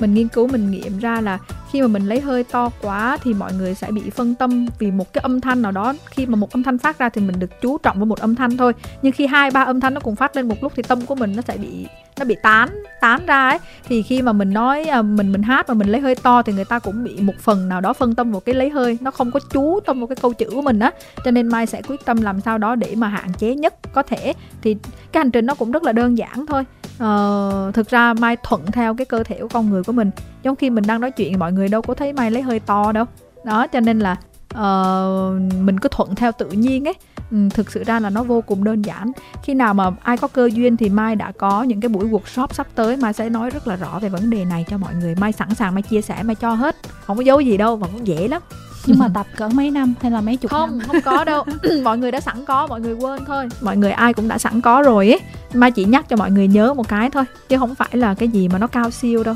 mình 0.00 0.14
nghiên 0.14 0.28
cứu 0.28 0.46
mình 0.46 0.70
nghiệm 0.70 0.98
ra 0.98 1.20
là 1.20 1.38
khi 1.72 1.82
mà 1.82 1.86
mình 1.86 2.06
lấy 2.06 2.20
hơi 2.20 2.44
to 2.44 2.70
quá 2.82 3.18
thì 3.22 3.34
mọi 3.34 3.52
người 3.52 3.74
sẽ 3.74 3.90
bị 3.90 4.10
phân 4.10 4.34
tâm 4.34 4.66
vì 4.78 4.90
một 4.90 5.12
cái 5.12 5.22
âm 5.22 5.40
thanh 5.40 5.62
nào 5.62 5.72
đó. 5.72 5.94
Khi 6.10 6.26
mà 6.26 6.36
một 6.36 6.52
âm 6.52 6.62
thanh 6.62 6.78
phát 6.78 6.98
ra 6.98 7.08
thì 7.08 7.20
mình 7.20 7.38
được 7.38 7.50
chú 7.62 7.78
trọng 7.78 7.98
vào 7.98 8.06
một 8.06 8.20
âm 8.20 8.34
thanh 8.34 8.56
thôi. 8.56 8.72
Nhưng 9.02 9.12
khi 9.12 9.26
hai, 9.26 9.50
ba 9.50 9.62
âm 9.62 9.80
thanh 9.80 9.94
nó 9.94 10.00
cùng 10.00 10.16
phát 10.16 10.36
lên 10.36 10.48
một 10.48 10.62
lúc 10.62 10.72
thì 10.76 10.82
tâm 10.82 11.06
của 11.06 11.14
mình 11.14 11.36
nó 11.36 11.42
sẽ 11.42 11.56
bị, 11.56 11.86
nó 12.18 12.24
bị 12.24 12.36
tán 12.42 12.82
tán 13.00 13.26
ra 13.26 13.48
ấy. 13.48 13.58
Thì 13.88 14.02
khi 14.02 14.22
mà 14.22 14.32
mình 14.32 14.52
nói 14.52 14.84
à, 14.84 15.02
mình 15.02 15.32
mình 15.32 15.42
hát 15.42 15.68
mà 15.68 15.74
mình 15.74 15.88
lấy 15.88 16.00
hơi 16.00 16.14
to 16.14 16.42
thì 16.42 16.52
người 16.52 16.64
ta 16.64 16.78
cũng 16.78 17.04
bị 17.04 17.20
một 17.20 17.34
phần 17.38 17.68
nào 17.68 17.80
đó 17.80 17.92
phân 17.92 18.14
tâm 18.14 18.32
vào 18.32 18.40
cái 18.40 18.54
lấy 18.54 18.70
hơi. 18.70 18.98
Nó 19.00 19.10
không 19.10 19.30
có 19.30 19.40
chú 19.52 19.80
tâm 19.86 20.00
vào 20.00 20.06
cái 20.06 20.16
câu 20.16 20.32
chữ 20.32 20.50
của 20.50 20.62
mình 20.62 20.78
á. 20.78 20.90
Cho 21.24 21.30
nên 21.30 21.48
mai 21.48 21.66
sẽ 21.66 21.82
quyết 21.82 22.04
tâm 22.04 22.22
làm 22.22 22.40
sao 22.40 22.58
đó 22.58 22.74
để 22.74 22.94
mà 22.96 23.08
hạn 23.08 23.32
chế 23.38 23.54
nhất 23.54 23.74
có 23.92 24.02
thể. 24.02 24.32
Thì 24.62 24.76
cái 25.12 25.20
hành 25.20 25.30
trình 25.30 25.46
nó 25.46 25.54
cũng 25.54 25.72
rất 25.72 25.82
là 25.82 25.92
đơn 25.92 26.18
giản 26.18 26.46
thôi 26.46 26.64
uh, 27.04 27.74
thực 27.74 27.90
ra 27.90 28.14
mai 28.14 28.36
thuận 28.42 28.66
theo 28.72 28.94
cái 28.94 29.04
cơ 29.04 29.22
thể 29.22 29.38
của 29.40 29.48
con 29.48 29.70
người 29.70 29.82
của 29.82 29.92
mình. 29.92 30.10
Trong 30.42 30.56
khi 30.56 30.70
mình 30.70 30.84
đang 30.86 31.00
nói 31.00 31.10
chuyện 31.10 31.38
mọi 31.38 31.52
người 31.52 31.68
đâu 31.68 31.82
có 31.82 31.94
thấy 31.94 32.12
mai 32.12 32.30
lấy 32.30 32.42
hơi 32.42 32.60
to 32.60 32.92
đâu. 32.92 33.04
Đó 33.44 33.66
cho 33.66 33.80
nên 33.80 33.98
là 33.98 34.16
uh, 34.54 35.54
mình 35.60 35.80
cứ 35.80 35.88
thuận 35.88 36.14
theo 36.14 36.32
tự 36.32 36.50
nhiên 36.50 36.88
ấy. 36.88 36.94
Ừ, 37.30 37.36
thực 37.54 37.70
sự 37.70 37.84
ra 37.84 38.00
là 38.00 38.10
nó 38.10 38.22
vô 38.22 38.40
cùng 38.40 38.64
đơn 38.64 38.82
giản. 38.82 39.12
Khi 39.42 39.54
nào 39.54 39.74
mà 39.74 39.90
ai 40.02 40.16
có 40.16 40.28
cơ 40.28 40.50
duyên 40.52 40.76
thì 40.76 40.88
mai 40.88 41.16
đã 41.16 41.32
có 41.38 41.62
những 41.62 41.80
cái 41.80 41.88
buổi 41.88 42.08
workshop 42.08 42.46
sắp 42.50 42.66
tới. 42.74 42.96
Mai 42.96 43.12
sẽ 43.12 43.28
nói 43.28 43.50
rất 43.50 43.68
là 43.68 43.76
rõ 43.76 43.98
về 43.98 44.08
vấn 44.08 44.30
đề 44.30 44.44
này 44.44 44.64
cho 44.68 44.78
mọi 44.78 44.94
người. 44.94 45.14
Mai 45.14 45.32
sẵn 45.32 45.54
sàng 45.54 45.74
mai 45.74 45.82
chia 45.82 46.02
sẻ 46.02 46.22
mai 46.22 46.34
cho 46.34 46.54
hết. 46.54 46.76
Không 47.06 47.16
có 47.16 47.22
giấu 47.22 47.40
gì 47.40 47.56
đâu 47.56 47.76
và 47.76 47.88
cũng 47.92 48.06
dễ 48.06 48.28
lắm 48.28 48.42
nhưng 48.86 48.98
mà 48.98 49.08
tập 49.14 49.26
cỡ 49.36 49.48
mấy 49.48 49.70
năm 49.70 49.94
hay 50.00 50.10
là 50.10 50.20
mấy 50.20 50.36
chục 50.36 50.50
không 50.50 50.78
năm? 50.78 50.88
không 50.88 51.00
có 51.04 51.24
đâu. 51.24 51.44
Mọi 51.84 51.98
người 51.98 52.10
đã 52.10 52.20
sẵn 52.20 52.44
có 52.44 52.66
mọi 52.66 52.80
người 52.80 52.94
quên 52.94 53.24
thôi. 53.24 53.48
Mọi 53.60 53.76
người 53.76 53.90
ai 53.90 54.14
cũng 54.14 54.28
đã 54.28 54.38
sẵn 54.38 54.60
có 54.60 54.82
rồi 54.82 55.08
ấy. 55.08 55.20
Mai 55.54 55.70
chỉ 55.70 55.84
nhắc 55.84 56.08
cho 56.08 56.16
mọi 56.16 56.30
người 56.30 56.48
nhớ 56.48 56.74
một 56.74 56.88
cái 56.88 57.10
thôi 57.10 57.24
chứ 57.48 57.58
không 57.58 57.74
phải 57.74 57.90
là 57.92 58.14
cái 58.14 58.28
gì 58.28 58.48
mà 58.48 58.58
nó 58.58 58.66
cao 58.66 58.90
siêu 58.90 59.24
đâu. 59.24 59.34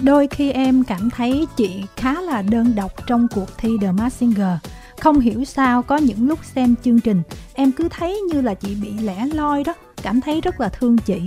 Đôi 0.00 0.26
khi 0.26 0.50
em 0.50 0.84
cảm 0.84 1.10
thấy 1.10 1.46
chị 1.56 1.84
khá 1.96 2.20
là 2.20 2.42
đơn 2.42 2.74
độc 2.76 3.06
trong 3.06 3.28
cuộc 3.34 3.58
thi 3.58 3.76
The 3.80 3.92
Masked 3.92 4.20
Singer 4.20 4.58
không 5.04 5.20
hiểu 5.20 5.44
sao 5.44 5.82
có 5.82 5.96
những 5.96 6.28
lúc 6.28 6.38
xem 6.54 6.74
chương 6.84 7.00
trình 7.00 7.22
em 7.54 7.72
cứ 7.72 7.88
thấy 7.90 8.20
như 8.32 8.40
là 8.40 8.54
chị 8.54 8.76
bị 8.82 8.92
lẻ 9.02 9.26
loi 9.34 9.64
đó. 9.64 9.74
Cảm 10.02 10.20
thấy 10.20 10.40
rất 10.40 10.60
là 10.60 10.68
thương 10.68 10.98
chị. 10.98 11.20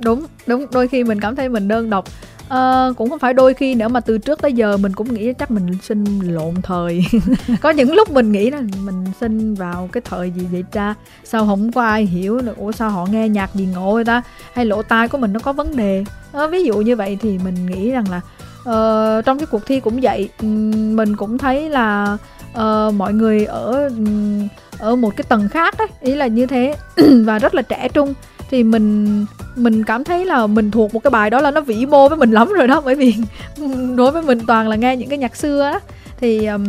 Đúng 0.00 0.26
đúng. 0.46 0.66
Đôi 0.72 0.88
khi 0.88 1.04
mình 1.04 1.20
cảm 1.20 1.36
thấy 1.36 1.48
mình 1.48 1.68
đơn 1.68 1.90
độc 1.90 2.04
Ờ, 2.52 2.92
cũng 2.96 3.10
không 3.10 3.18
phải 3.18 3.34
đôi 3.34 3.54
khi 3.54 3.74
nữa 3.74 3.88
mà 3.88 4.00
từ 4.00 4.18
trước 4.18 4.42
tới 4.42 4.52
giờ 4.52 4.76
mình 4.76 4.92
cũng 4.94 5.14
nghĩ 5.14 5.32
chắc 5.32 5.50
mình 5.50 5.66
sinh 5.82 6.04
lộn 6.20 6.54
thời. 6.62 7.04
Có 7.60 7.70
những 7.70 7.94
lúc 7.94 8.10
mình 8.10 8.32
nghĩ 8.32 8.50
là 8.50 8.62
mình 8.84 9.04
sinh 9.20 9.54
vào 9.54 9.88
cái 9.92 10.00
thời 10.04 10.30
gì 10.30 10.46
vậy 10.52 10.64
cha? 10.72 10.94
Sao 11.24 11.46
không 11.46 11.72
có 11.72 11.82
ai 11.82 12.06
hiểu 12.06 12.40
được 12.40 12.56
ủa 12.56 12.72
sao 12.72 12.90
họ 12.90 13.06
nghe 13.10 13.28
nhạc 13.28 13.54
gì 13.54 13.66
ngộ 13.66 13.94
người 13.94 14.04
ta? 14.04 14.22
Hay 14.52 14.64
lỗ 14.64 14.82
tai 14.82 15.08
của 15.08 15.18
mình 15.18 15.32
nó 15.32 15.40
có 15.40 15.52
vấn 15.52 15.76
đề? 15.76 16.04
Ờ, 16.32 16.48
ví 16.48 16.64
dụ 16.64 16.74
như 16.78 16.96
vậy 16.96 17.18
thì 17.20 17.38
mình 17.44 17.66
nghĩ 17.66 17.90
rằng 17.90 18.04
là 18.10 18.20
uh, 18.60 19.24
trong 19.24 19.38
cái 19.38 19.46
cuộc 19.46 19.66
thi 19.66 19.80
cũng 19.80 20.00
vậy. 20.02 20.28
Ừ, 20.40 20.46
mình 20.94 21.16
cũng 21.16 21.38
thấy 21.38 21.70
là 21.70 22.16
uh, 22.52 22.94
mọi 22.94 23.12
người 23.12 23.44
ở 23.44 23.88
um, 23.88 24.48
ở 24.78 24.96
một 24.96 25.16
cái 25.16 25.24
tầng 25.28 25.48
khác 25.48 25.74
đấy 25.78 25.88
ý 26.00 26.14
là 26.14 26.26
như 26.26 26.46
thế. 26.46 26.76
Và 27.24 27.38
rất 27.38 27.54
là 27.54 27.62
trẻ 27.62 27.88
trung 27.88 28.14
thì 28.52 28.62
mình 28.64 29.26
mình 29.56 29.84
cảm 29.84 30.04
thấy 30.04 30.24
là 30.24 30.46
mình 30.46 30.70
thuộc 30.70 30.94
một 30.94 31.00
cái 31.04 31.10
bài 31.10 31.30
đó 31.30 31.40
là 31.40 31.50
nó 31.50 31.60
vĩ 31.60 31.86
mô 31.86 32.08
với 32.08 32.18
mình 32.18 32.30
lắm 32.30 32.52
rồi 32.52 32.66
đó. 32.68 32.80
Bởi 32.84 32.94
vì 32.94 33.14
đối 33.96 34.12
với 34.12 34.22
mình 34.22 34.40
toàn 34.46 34.68
là 34.68 34.76
nghe 34.76 34.96
những 34.96 35.08
cái 35.08 35.18
nhạc 35.18 35.36
xưa 35.36 35.62
á. 35.62 35.80
Thì 36.20 36.46
um, 36.46 36.64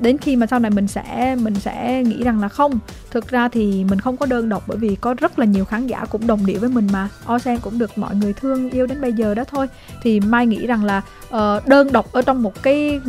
đến 0.00 0.18
khi 0.18 0.36
mà 0.36 0.46
sau 0.46 0.58
này 0.58 0.70
mình 0.70 0.88
sẽ 0.88 1.36
mình 1.42 1.54
sẽ 1.54 2.02
nghĩ 2.06 2.22
rằng 2.22 2.40
là 2.40 2.48
không. 2.48 2.78
Thực 3.10 3.28
ra 3.28 3.48
thì 3.48 3.84
mình 3.84 4.00
không 4.00 4.16
có 4.16 4.26
đơn 4.26 4.48
độc 4.48 4.62
bởi 4.66 4.78
vì 4.78 4.96
có 5.00 5.14
rất 5.14 5.38
là 5.38 5.44
nhiều 5.44 5.64
khán 5.64 5.86
giả 5.86 6.04
cũng 6.04 6.26
đồng 6.26 6.46
điệu 6.46 6.60
với 6.60 6.68
mình 6.68 6.88
mà. 6.92 7.08
Osen 7.32 7.58
cũng 7.58 7.78
được 7.78 7.98
mọi 7.98 8.14
người 8.14 8.32
thương 8.32 8.70
yêu 8.70 8.86
đến 8.86 9.00
bây 9.00 9.12
giờ 9.12 9.34
đó 9.34 9.44
thôi. 9.44 9.66
Thì 10.02 10.20
mai 10.20 10.46
nghĩ 10.46 10.66
rằng 10.66 10.84
là 10.84 11.02
uh, 11.28 11.66
đơn 11.66 11.92
độc 11.92 12.12
ở 12.12 12.22
trong 12.22 12.42
một 12.42 12.62
cái 12.62 13.00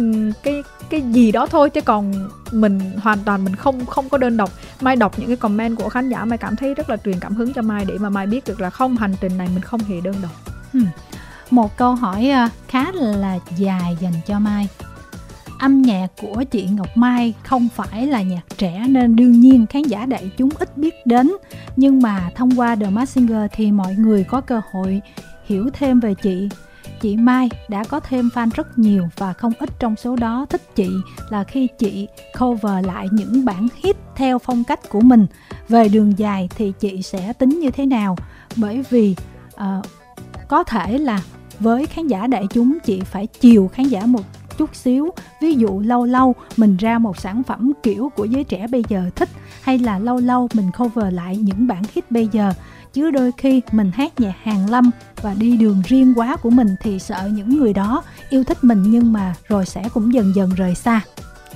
cái 0.44 0.64
cái 0.90 1.02
gì 1.02 1.32
đó 1.32 1.48
thôi, 1.48 1.70
chứ 1.70 1.82
còn 1.82 2.30
mình 2.52 2.80
hoàn 3.02 3.20
toàn 3.26 3.44
mình 3.44 3.56
không 3.56 3.86
không 3.86 4.10
có 4.10 4.18
đơn 4.18 4.38
độc. 4.38 4.50
Mai 4.82 4.96
đọc 4.96 5.20
những 5.20 5.28
cái 5.28 5.36
comment 5.36 5.78
của 5.78 5.90
khán 5.90 6.10
giả, 6.10 6.26
mai 6.26 6.38
cảm 6.38 6.56
thấy 6.56 6.74
rất 6.74 6.90
là 6.90 6.98
truyền 6.98 7.20
cảm 7.20 7.36
hứng 7.36 7.54
cho 7.54 7.62
mai 7.62 7.86
để 7.86 7.98
mà 7.98 8.10
mai 8.10 8.28
biết 8.28 8.48
được 8.48 8.62
là 8.62 8.70
không, 8.70 8.98
hành 8.98 9.16
trình 9.22 9.38
này 9.38 9.50
mình 9.54 9.64
không 9.64 9.80
hề 9.80 10.02
đơn 10.02 10.16
độc. 10.22 10.32
Hmm. 10.74 10.88
một 11.50 11.78
câu 11.78 11.96
hỏi 11.96 12.30
à, 12.30 12.50
khá 12.68 12.92
là 12.92 13.40
dài 13.58 13.98
dành 14.00 14.14
cho 14.28 14.40
mai. 14.40 14.68
Âm 15.60 15.82
nhạc 15.82 16.08
của 16.22 16.44
chị 16.52 16.68
Ngọc 16.72 16.98
Mai 16.98 17.34
không 17.44 17.68
phải 17.76 18.08
là 18.08 18.22
nhạc 18.22 18.42
trẻ 18.58 18.86
nên 18.88 19.16
đương 19.16 19.32
nhiên 19.32 19.66
khán 19.66 19.84
giả 19.84 20.06
đại 20.06 20.32
chúng 20.38 20.50
ít 20.60 20.78
biết 20.78 21.06
đến. 21.06 21.32
Nhưng 21.76 22.02
mà 22.02 22.30
thông 22.36 22.60
qua 22.60 22.76
The 22.76 22.90
Masked 22.90 23.10
Singer 23.10 23.52
thì 23.52 23.72
mọi 23.72 23.96
người 23.96 24.24
có 24.24 24.42
cơ 24.42 24.62
hội 24.72 25.02
hiểu 25.46 25.70
thêm 25.74 26.00
về 26.00 26.14
chị 26.14 26.50
chị 27.02 27.18
Mai 27.18 27.50
đã 27.68 27.84
có 27.84 28.00
thêm 28.00 28.30
fan 28.36 28.50
rất 28.56 28.80
nhiều 28.80 29.08
và 29.18 29.34
không 29.34 29.54
ít 29.60 29.70
trong 29.80 29.96
số 29.96 30.16
đó 30.16 30.46
thích 30.50 30.76
chị 30.76 30.90
là 31.30 31.44
khi 31.44 31.68
chị 31.80 32.08
cover 32.40 32.86
lại 32.86 33.08
những 33.12 33.46
bản 33.46 33.68
hit 33.84 33.96
theo 34.16 34.40
phong 34.40 34.64
cách 34.64 34.90
của 34.90 35.02
mình. 35.02 35.28
Về 35.70 35.90
đường 35.90 36.20
dài 36.20 36.50
thì 36.56 36.74
chị 36.80 37.02
sẽ 37.02 37.34
tính 37.34 37.60
như 37.60 37.72
thế 37.72 37.86
nào? 37.86 38.18
Bởi 38.56 38.84
vì 38.90 39.16
uh, 39.54 39.86
có 40.48 40.64
thể 40.64 40.98
là 40.98 41.22
với 41.60 41.86
khán 41.86 42.08
giả 42.08 42.28
đại 42.28 42.48
chúng 42.54 42.78
chị 42.86 43.02
phải 43.02 43.28
chiều 43.28 43.70
khán 43.74 43.86
giả 43.86 44.06
một 44.06 44.24
chút 44.58 44.76
xíu. 44.76 45.10
Ví 45.42 45.54
dụ 45.54 45.80
lâu 45.80 46.06
lâu 46.06 46.36
mình 46.58 46.78
ra 46.78 47.00
một 47.00 47.18
sản 47.18 47.44
phẩm 47.44 47.72
kiểu 47.84 48.12
của 48.16 48.26
giới 48.26 48.44
trẻ 48.44 48.68
bây 48.68 48.84
giờ 48.90 49.10
thích 49.16 49.30
hay 49.62 49.78
là 49.78 50.00
lâu 50.00 50.18
lâu 50.18 50.48
mình 50.54 50.72
cover 50.78 51.14
lại 51.14 51.38
những 51.38 51.68
bản 51.68 51.84
hit 51.94 52.12
bây 52.12 52.28
giờ 52.32 52.54
chứ 53.00 53.12
đôi 53.12 53.32
khi 53.38 53.62
mình 53.72 53.92
hát 53.94 54.20
nhạc 54.20 54.34
hàng 54.44 54.70
lâm 54.70 54.92
và 55.22 55.34
đi 55.34 55.58
đường 55.58 55.82
riêng 55.88 56.14
quá 56.16 56.36
của 56.36 56.50
mình 56.50 56.76
thì 56.82 57.00
sợ 57.00 57.30
những 57.34 57.60
người 57.60 57.74
đó 57.74 58.04
yêu 58.30 58.44
thích 58.44 58.64
mình 58.64 58.84
nhưng 58.88 59.14
mà 59.14 59.36
rồi 59.48 59.66
sẽ 59.66 59.84
cũng 59.94 60.14
dần 60.14 60.36
dần 60.36 60.50
rời 60.56 60.76
xa. 60.76 61.02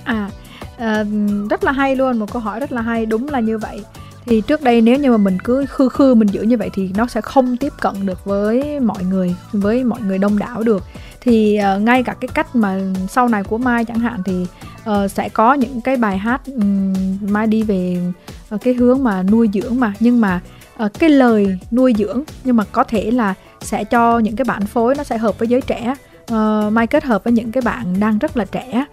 À 0.04 0.30
uh, 0.76 1.08
rất 1.50 1.64
là 1.64 1.72
hay 1.72 1.96
luôn 1.96 2.20
một 2.20 2.34
câu 2.34 2.42
hỏi 2.42 2.60
rất 2.60 2.72
là 2.72 2.82
hay 2.82 3.06
đúng 3.06 3.30
là 3.30 3.40
như 3.40 3.58
vậy. 3.58 3.84
Thì 4.26 4.42
trước 4.42 4.62
đây 4.62 4.82
nếu 4.82 5.00
như 5.00 5.12
mà 5.12 5.18
mình 5.18 5.38
cứ 5.44 5.66
khư 5.66 5.90
khư 5.90 6.16
mình 6.16 6.28
giữ 6.28 6.42
như 6.42 6.58
vậy 6.58 6.70
thì 6.74 6.92
nó 6.98 7.08
sẽ 7.08 7.22
không 7.22 7.58
tiếp 7.58 7.74
cận 7.82 8.06
được 8.06 8.26
với 8.26 8.80
mọi 8.80 9.04
người 9.04 9.36
với 9.52 9.84
mọi 9.84 10.02
người 10.02 10.18
đông 10.18 10.40
đảo 10.40 10.64
được. 10.64 10.84
Thì 11.22 11.60
uh, 11.76 11.82
ngay 11.82 12.04
cả 12.04 12.14
cái 12.14 12.30
cách 12.34 12.56
mà 12.56 12.80
sau 13.10 13.28
này 13.28 13.44
của 13.44 13.58
mai 13.58 13.86
chẳng 13.86 14.00
hạn 14.00 14.22
thì 14.26 14.46
uh, 14.90 15.12
sẽ 15.12 15.30
có 15.30 15.54
những 15.54 15.82
cái 15.82 15.98
bài 15.98 16.18
hát 16.18 16.42
um, 16.46 16.94
mai 17.22 17.48
đi 17.48 17.64
về 17.64 18.14
uh, 18.56 18.62
cái 18.62 18.74
hướng 18.74 19.04
mà 19.04 19.24
nuôi 19.24 19.50
dưỡng 19.54 19.80
mà. 19.80 19.94
Nhưng 20.00 20.22
mà 20.22 20.42
uh, 20.84 21.00
cái 21.00 21.10
lời 21.10 21.60
nuôi 21.72 21.94
dưỡng 21.98 22.24
nhưng 22.44 22.56
mà 22.56 22.64
có 22.72 22.84
thể 22.84 23.12
là 23.12 23.34
sẽ 23.62 23.84
cho 23.84 24.20
những 24.20 24.36
cái 24.36 24.46
bản 24.46 24.66
phối 24.66 24.96
nó 24.96 25.04
sẽ 25.04 25.18
hợp 25.18 25.40
với 25.40 25.48
giới 25.48 25.62
trẻ. 25.62 25.96
Uh, 26.34 26.74
mai 26.74 26.88
kết 26.88 27.04
hợp 27.04 27.24
với 27.24 27.34
những 27.34 27.52
cái 27.52 27.62
bạn 27.62 28.00
đang 28.00 28.18
rất 28.18 28.38
là 28.38 28.46
trẻ 28.46 28.86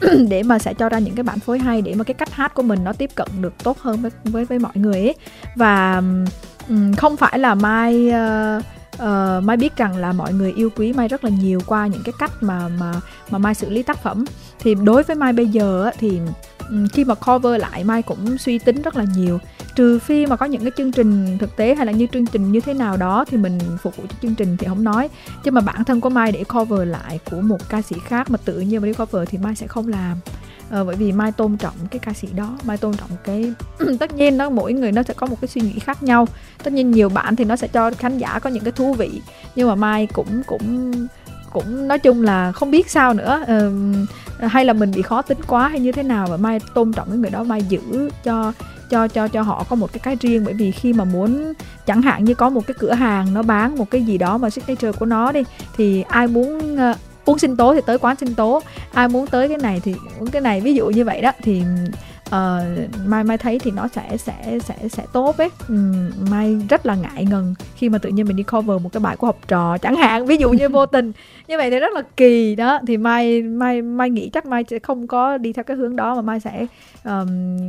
để 0.28 0.42
mà 0.42 0.58
sẽ 0.58 0.74
cho 0.74 0.88
ra 0.88 0.98
những 0.98 1.14
cái 1.14 1.22
bản 1.22 1.40
phối 1.40 1.58
hay 1.58 1.82
để 1.82 1.94
mà 1.94 2.04
cái 2.04 2.14
cách 2.14 2.32
hát 2.32 2.54
của 2.54 2.62
mình 2.62 2.84
nó 2.84 2.92
tiếp 2.92 3.10
cận 3.14 3.28
được 3.40 3.52
tốt 3.64 3.78
hơn 3.78 4.02
với 4.02 4.10
với, 4.24 4.44
với 4.44 4.58
mọi 4.58 4.72
người 4.74 5.00
ấy. 5.00 5.14
Và 5.56 6.02
um, 6.68 6.94
không 6.94 7.16
phải 7.16 7.38
là 7.38 7.54
mai 7.54 8.08
uh, 8.08 8.64
uh, 9.02 9.44
mai 9.44 9.56
biết 9.56 9.76
rằng 9.76 9.96
là 9.96 10.12
mọi 10.12 10.32
người 10.32 10.52
yêu 10.52 10.70
quý 10.76 10.92
mai 10.92 11.08
rất 11.08 11.24
là 11.24 11.30
nhiều 11.30 11.60
qua 11.66 11.86
những 11.86 12.02
cái 12.04 12.12
cách 12.18 12.32
mà 12.40 12.68
mà 12.68 12.94
mà 13.30 13.38
mai 13.38 13.54
xử 13.54 13.70
lý 13.70 13.82
tác 13.82 14.02
phẩm. 14.02 14.24
Thì 14.58 14.74
đối 14.74 15.02
với 15.02 15.16
mai 15.16 15.32
bây 15.32 15.46
giờ 15.46 15.90
thì 15.98 16.20
khi 16.92 17.04
mà 17.04 17.14
cover 17.14 17.60
lại 17.60 17.84
mai 17.84 18.02
cũng 18.02 18.38
suy 18.38 18.58
tính 18.58 18.82
rất 18.82 18.96
là 18.96 19.04
nhiều. 19.16 19.38
Trừ 19.74 19.98
phi 19.98 20.26
mà 20.26 20.36
có 20.36 20.46
những 20.46 20.62
cái 20.62 20.72
chương 20.76 20.92
trình 20.92 21.38
thực 21.38 21.56
tế 21.56 21.74
hay 21.74 21.86
là 21.86 21.92
như 21.92 22.06
chương 22.12 22.26
trình 22.26 22.52
như 22.52 22.60
thế 22.60 22.74
nào 22.74 22.96
đó 22.96 23.24
thì 23.24 23.36
mình 23.36 23.58
phục 23.82 23.96
vụ 23.96 24.04
cho 24.08 24.16
chương 24.22 24.34
trình 24.34 24.56
thì 24.56 24.66
không 24.66 24.84
nói. 24.84 25.08
Chứ 25.44 25.50
mà 25.50 25.60
bản 25.60 25.84
thân 25.84 26.00
của 26.00 26.08
mai 26.08 26.32
để 26.32 26.44
cover 26.44 26.88
lại 26.88 27.18
của 27.30 27.40
một 27.40 27.68
ca 27.68 27.82
sĩ 27.82 27.96
khác 28.06 28.30
mà 28.30 28.36
tự 28.44 28.60
nhiên 28.60 28.80
mà 28.80 28.86
đi 28.86 28.92
cover 28.92 29.28
thì 29.28 29.38
mai 29.38 29.54
sẽ 29.54 29.66
không 29.66 29.88
làm 29.88 30.16
à, 30.70 30.84
bởi 30.84 30.96
vì 30.96 31.12
mai 31.12 31.32
tôn 31.32 31.56
trọng 31.56 31.74
cái 31.90 31.98
ca 31.98 32.12
sĩ 32.12 32.28
đó 32.34 32.58
mai 32.64 32.76
tôn 32.76 32.96
trọng 32.96 33.10
cái 33.24 33.52
tất 34.00 34.14
nhiên 34.14 34.36
nó 34.36 34.50
mỗi 34.50 34.72
người 34.72 34.92
nó 34.92 35.02
sẽ 35.02 35.14
có 35.14 35.26
một 35.26 35.36
cái 35.40 35.48
suy 35.48 35.60
nghĩ 35.60 35.78
khác 35.78 36.02
nhau. 36.02 36.26
Tất 36.64 36.72
nhiên 36.72 36.90
nhiều 36.90 37.08
bạn 37.08 37.36
thì 37.36 37.44
nó 37.44 37.56
sẽ 37.56 37.68
cho 37.68 37.90
khán 37.90 38.18
giả 38.18 38.38
có 38.38 38.50
những 38.50 38.64
cái 38.64 38.72
thú 38.72 38.94
vị 38.94 39.20
nhưng 39.54 39.68
mà 39.68 39.74
mai 39.74 40.06
cũng 40.06 40.42
cũng 40.46 40.92
cũng 41.52 41.88
nói 41.88 41.98
chung 41.98 42.22
là 42.22 42.52
không 42.52 42.70
biết 42.70 42.90
sao 42.90 43.14
nữa. 43.14 43.44
Ừ, 43.46 43.72
hay 44.38 44.64
là 44.64 44.72
mình 44.72 44.92
bị 44.94 45.02
khó 45.02 45.22
tính 45.22 45.38
quá 45.46 45.68
hay 45.68 45.80
như 45.80 45.92
thế 45.92 46.02
nào 46.02 46.26
và 46.30 46.36
mai 46.36 46.60
tôn 46.74 46.92
trọng 46.92 47.08
cái 47.08 47.18
người 47.18 47.30
đó 47.30 47.42
mai 47.44 47.62
giữ 47.62 48.10
cho 48.24 48.52
cho 48.90 49.08
cho 49.08 49.28
cho 49.28 49.42
họ 49.42 49.64
có 49.68 49.76
một 49.76 49.92
cái 49.92 50.00
cái 50.00 50.16
riêng. 50.20 50.44
Bởi 50.44 50.54
vì 50.54 50.70
khi 50.70 50.92
mà 50.92 51.04
muốn 51.04 51.52
chẳng 51.86 52.02
hạn 52.02 52.24
như 52.24 52.34
có 52.34 52.48
một 52.50 52.66
cái 52.66 52.74
cửa 52.78 52.92
hàng 52.92 53.34
nó 53.34 53.42
bán 53.42 53.76
một 53.76 53.90
cái 53.90 54.02
gì 54.02 54.18
đó 54.18 54.38
mà 54.38 54.50
signature 54.50 54.92
của 54.92 55.06
nó 55.06 55.32
đi 55.32 55.42
thì 55.76 56.02
ai 56.02 56.26
muốn 56.26 56.76
ờ, 56.76 56.94
uống 57.28 57.38
sinh 57.38 57.56
tố 57.56 57.74
thì 57.74 57.80
tới 57.86 57.98
quán 57.98 58.16
sinh 58.16 58.34
tố. 58.34 58.62
Ai 58.92 59.08
muốn 59.08 59.26
tới 59.26 59.48
cái 59.48 59.58
này 59.58 59.80
thì 59.84 59.94
uống 60.20 60.30
cái 60.30 60.42
này. 60.42 60.60
Ví 60.60 60.74
dụ 60.74 60.86
như 60.86 61.04
vậy 61.04 61.20
đó, 61.20 61.32
thì 61.42 61.62
uh, 62.28 63.06
mai 63.06 63.24
mai 63.24 63.38
thấy 63.38 63.58
thì 63.58 63.70
nó 63.70 63.88
sẽ 63.88 64.16
sẽ 64.16 64.58
sẽ 64.64 64.88
sẽ 64.88 65.02
tốt 65.12 65.38
ấy. 65.38 65.50
Um, 65.68 66.10
mai 66.30 66.56
rất 66.68 66.86
là 66.86 66.94
ngại 66.94 67.24
ngần 67.24 67.54
khi 67.76 67.88
mà 67.88 67.98
tự 67.98 68.08
nhiên 68.10 68.26
mình 68.26 68.36
đi 68.36 68.42
cover 68.42 68.82
một 68.82 68.92
cái 68.92 69.00
bài 69.00 69.16
của 69.16 69.26
học 69.26 69.38
trò 69.48 69.78
chẳng 69.78 69.96
hạn 69.96 70.26
ví 70.26 70.36
dụ 70.36 70.50
như 70.50 70.68
vô 70.68 70.86
tình. 70.92 71.12
Như 71.48 71.56
vậy 71.56 71.70
thì 71.70 71.78
rất 71.78 71.92
là 71.92 72.02
kỳ 72.16 72.54
đó. 72.54 72.80
Thì 72.86 72.96
mai 72.96 73.42
mai 73.42 73.82
mai 73.82 74.10
nghĩ 74.10 74.28
chắc 74.28 74.46
mai 74.46 74.64
sẽ 74.70 74.78
không 74.78 75.06
có 75.06 75.38
đi 75.38 75.52
theo 75.52 75.64
cái 75.64 75.76
hướng 75.76 75.96
đó 75.96 76.14
mà 76.14 76.22
mai 76.22 76.40
sẽ 76.40 76.66
um, 77.04 77.28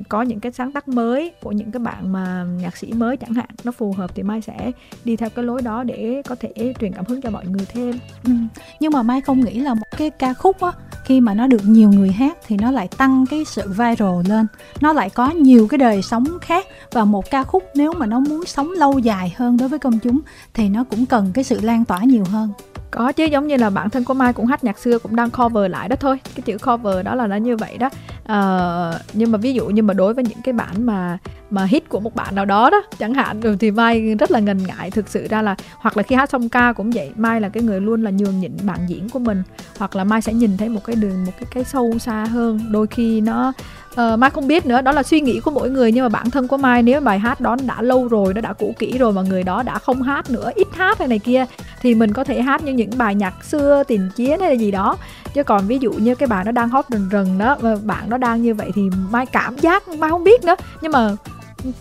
có 0.10 0.22
những 0.22 0.40
cái 0.40 0.52
sáng 0.52 0.72
tác 0.72 0.88
mới 0.88 1.32
của 1.42 1.52
những 1.52 1.72
cái 1.72 1.80
bạn 1.80 2.12
mà 2.12 2.46
nhạc 2.62 2.78
sĩ 2.78 2.94
mới 2.94 3.18
chẳng 3.18 3.34
hạn. 3.34 3.50
Nó 3.64 3.72
phù 3.72 3.94
hợp 3.94 4.16
thì 4.16 4.24
mai 4.24 4.42
sẽ 4.42 4.72
đi 5.04 5.16
theo 5.16 5.30
cái 5.30 5.46
lối 5.46 5.62
đó 5.62 5.84
để 5.84 6.22
có 6.28 6.36
thể 6.40 6.74
truyền 6.80 6.94
cảm 6.94 7.06
hứng 7.08 7.22
cho 7.22 7.30
mọi 7.30 7.46
người 7.46 7.66
thêm. 7.74 8.00
Ừ. 8.26 8.32
nhưng 8.80 8.92
mà 8.92 9.04
mai 9.04 9.22
không 9.22 9.40
nghĩ 9.40 9.60
là 9.60 9.74
một 9.74 9.88
cái 9.98 10.10
ca 10.10 10.34
khúc 10.34 10.62
á 10.62 10.72
khi 11.06 11.22
mà 11.22 11.34
nó 11.34 11.48
được 11.48 11.62
nhiều 11.66 11.90
người 11.90 12.12
hát 12.12 12.38
thì 12.48 12.58
nó 12.58 12.72
lại 12.72 12.88
tăng 12.98 13.26
cái 13.30 13.46
sự 13.46 13.68
viral 13.68 14.28
lên 14.30 14.46
nó 14.82 14.94
lại 14.94 15.10
có 15.10 15.30
nhiều 15.30 15.68
cái 15.68 15.78
đời 15.78 16.02
sống 16.02 16.26
khác 16.42 16.68
và 16.92 17.06
một 17.06 17.32
ca 17.32 17.44
khúc 17.44 17.64
nếu 17.76 17.94
mà 17.94 18.06
nó 18.06 18.20
muốn 18.20 18.46
sống 18.46 18.72
lâu 18.72 19.00
dài 19.00 19.34
hơn 19.38 19.58
đối 19.58 19.70
với 19.70 19.80
công 19.80 20.00
chúng 20.00 20.20
thì 20.54 20.70
nó 20.70 20.84
cũng 20.84 21.06
cần 21.06 21.32
cái 21.34 21.44
sự 21.44 21.60
lan 21.62 21.86
tỏa 21.86 22.00
nhiều 22.04 22.24
hơn. 22.32 22.52
Có 22.92 23.12
chứ 23.12 23.26
giống 23.26 23.48
như 23.48 23.58
là 23.58 23.70
bản 23.70 23.90
thân 23.90 24.04
của 24.04 24.14
mai 24.14 24.34
cũng 24.34 24.46
hát 24.46 24.64
nhạc 24.64 24.80
xưa 24.80 25.00
cũng 25.00 25.16
đang 25.16 25.30
cover 25.30 25.72
lại 25.72 25.90
đó 25.90 25.96
thôi. 26.00 26.20
Cái 26.36 26.42
chữ 26.42 26.58
cover 26.58 27.06
đó 27.06 27.16
là 27.16 27.28
nó 27.28 27.36
như 27.36 27.58
vậy 27.58 27.78
đó. 27.78 27.90
Uh, 28.24 29.02
nhưng 29.14 29.32
mà 29.32 29.38
ví 29.38 29.54
dụ 29.54 29.66
như 29.66 29.84
mà 29.84 29.94
đối 29.94 30.14
với 30.14 30.24
những 30.24 30.42
cái 30.44 30.54
bản 30.54 30.86
mà 30.86 31.18
mà 31.50 31.66
hit 31.66 31.90
của 31.90 32.00
một 32.00 32.16
bạn 32.16 32.36
nào 32.36 32.46
đó 32.46 32.70
đó 32.70 32.82
chẳng 33.00 33.14
hạn 33.14 33.40
rồi 33.40 33.58
thì 33.60 33.72
mai 33.72 34.16
rất 34.20 34.32
là 34.32 34.40
ngần 34.40 34.58
ngại 34.68 34.92
thực 34.92 35.08
sự 35.08 35.28
ra 35.30 35.42
là 35.42 35.56
hoặc 35.78 35.98
là 35.98 36.04
khi 36.04 36.16
hát 36.16 36.30
xong 36.30 36.50
ca 36.50 36.74
cũng 36.74 36.92
vậy 36.92 37.12
mai 37.16 37.42
là 37.42 37.50
cái 37.50 37.64
người 37.64 37.82
luôn 37.82 38.04
là 38.04 38.12
nhường 38.12 38.40
nhịn 38.40 38.52
bạn 38.64 38.80
diễn 38.88 39.10
của 39.10 39.20
mình 39.20 39.44
hoặc 39.78 39.96
là 39.96 40.04
mai 40.04 40.22
sẽ 40.22 40.34
nhìn 40.34 40.58
thấy 40.58 40.70
một 40.70 40.84
cái 40.84 40.96
đường 40.96 41.26
một 41.26 41.32
cái 41.40 41.48
cái 41.52 41.64
sâu 41.64 42.00
xa 42.00 42.26
hơn. 42.26 42.60
Đôi 42.72 42.88
khi 42.88 43.22
nó 43.22 43.54
uh, 43.92 44.20
mai 44.20 44.30
không 44.30 44.48
biết 44.48 44.66
nữa 44.66 44.82
đó 44.82 44.92
là 44.92 45.04
suy 45.04 45.22
nghĩ 45.22 45.40
của 45.40 45.52
mỗi 45.52 45.70
người 45.70 45.92
nhưng 45.92 46.04
mà 46.04 46.10
bản 46.10 46.30
thân 46.30 46.48
của 46.48 46.58
mai 46.58 46.84
nếu 46.84 47.02
bài 47.02 47.20
hát 47.20 47.42
đó 47.42 47.58
đã 47.68 47.82
lâu 47.82 48.08
rồi 48.08 48.34
nó 48.34 48.42
đã 48.42 48.54
cũ 48.54 48.76
kỹ 48.80 48.98
rồi 48.98 49.14
mà 49.14 49.22
người 49.22 49.44
đó 49.44 49.64
đã 49.64 49.80
không 49.80 50.02
hát 50.02 50.30
nữa 50.30 50.52
ít 50.56 50.68
hát 50.74 51.00
hay 51.00 51.08
này 51.08 51.20
kia 51.20 51.46
thì 51.82 51.96
mình 51.96 52.14
có 52.14 52.24
thể 52.24 52.42
hát 52.42 52.64
như 52.64 52.74
những 52.74 52.90
bài 52.98 53.16
nhạc 53.16 53.44
xưa 53.44 53.84
tiền 53.88 54.10
chiến 54.16 54.40
hay 54.40 54.50
là 54.50 54.56
gì 54.56 54.72
đó. 54.72 54.98
Chứ 55.34 55.44
còn 55.44 55.68
ví 55.68 55.78
dụ 55.82 55.92
như 55.92 56.16
cái 56.16 56.28
bạn 56.28 56.46
nó 56.46 56.52
đang 56.52 56.70
hót 56.70 56.86
rần 56.90 57.10
rần 57.12 57.38
đó 57.38 57.58
bạn 57.84 58.10
nó 58.10 58.18
đang 58.18 58.42
như 58.42 58.54
vậy 58.54 58.72
thì 58.76 58.82
mai 59.10 59.26
cảm 59.26 59.58
giác 59.58 59.88
mai 59.88 60.10
không 60.10 60.24
biết 60.24 60.44
nữa. 60.44 60.56
Nhưng 60.82 60.92
mà 60.92 61.16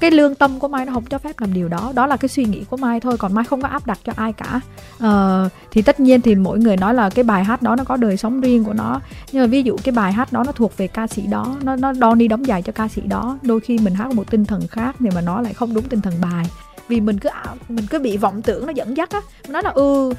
cái 0.01 0.11
lương 0.11 0.35
tâm 0.35 0.59
của 0.59 0.69
mai 0.69 0.87
nó 0.87 0.93
không 0.93 1.05
cho 1.05 1.19
phép 1.19 1.41
làm 1.41 1.55
điều 1.55 1.69
đó. 1.69 1.93
Đó 1.95 2.07
là 2.07 2.17
cái 2.17 2.29
suy 2.29 2.45
nghĩ 2.45 2.65
của 2.71 2.77
mai 2.77 3.01
thôi 3.01 3.17
còn 3.19 3.35
mai 3.35 3.45
không 3.45 3.63
có 3.63 3.69
áp 3.69 3.87
đặt 3.87 3.99
cho 4.05 4.13
ai 4.17 4.33
cả. 4.33 4.61
Ờ, 4.99 5.49
thì 5.71 5.83
tất 5.83 6.01
nhiên 6.01 6.21
thì 6.21 6.35
mỗi 6.35 6.59
người 6.59 6.77
nói 6.77 6.95
là 6.95 7.11
cái 7.11 7.25
bài 7.25 7.45
hát 7.45 7.63
đó 7.63 7.77
nó 7.77 7.85
có 7.85 7.97
đời 7.97 8.17
sống 8.17 8.41
riêng 8.41 8.65
của 8.65 8.73
nó. 8.73 9.01
Nhưng 9.33 9.43
mà 9.43 9.47
ví 9.47 9.63
dụ 9.63 9.77
cái 9.85 9.93
bài 9.93 10.13
hát 10.13 10.33
đó 10.33 10.43
nó 10.47 10.53
thuộc 10.53 10.77
về 10.77 10.87
ca 10.87 11.07
sĩ 11.07 11.23
đó 11.23 11.57
nó 11.63 11.77
nó 11.77 11.93
đo 11.93 12.15
đi 12.15 12.29
đóng 12.29 12.47
dài 12.47 12.63
cho 12.63 12.73
ca 12.73 12.89
sĩ 12.89 13.03
đó 13.03 13.39
đôi 13.43 13.61
khi 13.61 13.79
mình 13.79 13.95
hát 13.95 14.15
một 14.15 14.31
tinh 14.31 14.45
thần 14.45 14.67
khác 14.69 14.97
thì 14.99 15.09
mà 15.15 15.21
nó 15.21 15.41
lại 15.41 15.55
không 15.55 15.75
đúng 15.75 15.89
tinh 15.89 16.01
thần 16.01 16.15
bài. 16.21 16.47
Vì 16.89 17.01
mình 17.01 17.19
cứ 17.19 17.29
mình 17.69 17.87
cứ 17.91 17.99
bị 17.99 18.17
vọng 18.17 18.43
tưởng 18.43 18.67
nó 18.67 18.73
dẫn 18.73 18.97
dắt 18.97 19.11
á. 19.11 19.21
Nó 19.49 19.61
là 19.61 19.71
ừ 19.71 20.13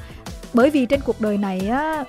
bởi 0.54 0.70
vì 0.70 0.86
trên 0.86 1.00
cuộc 1.04 1.20
đời 1.20 1.38
này 1.38 1.68
á 1.68 2.04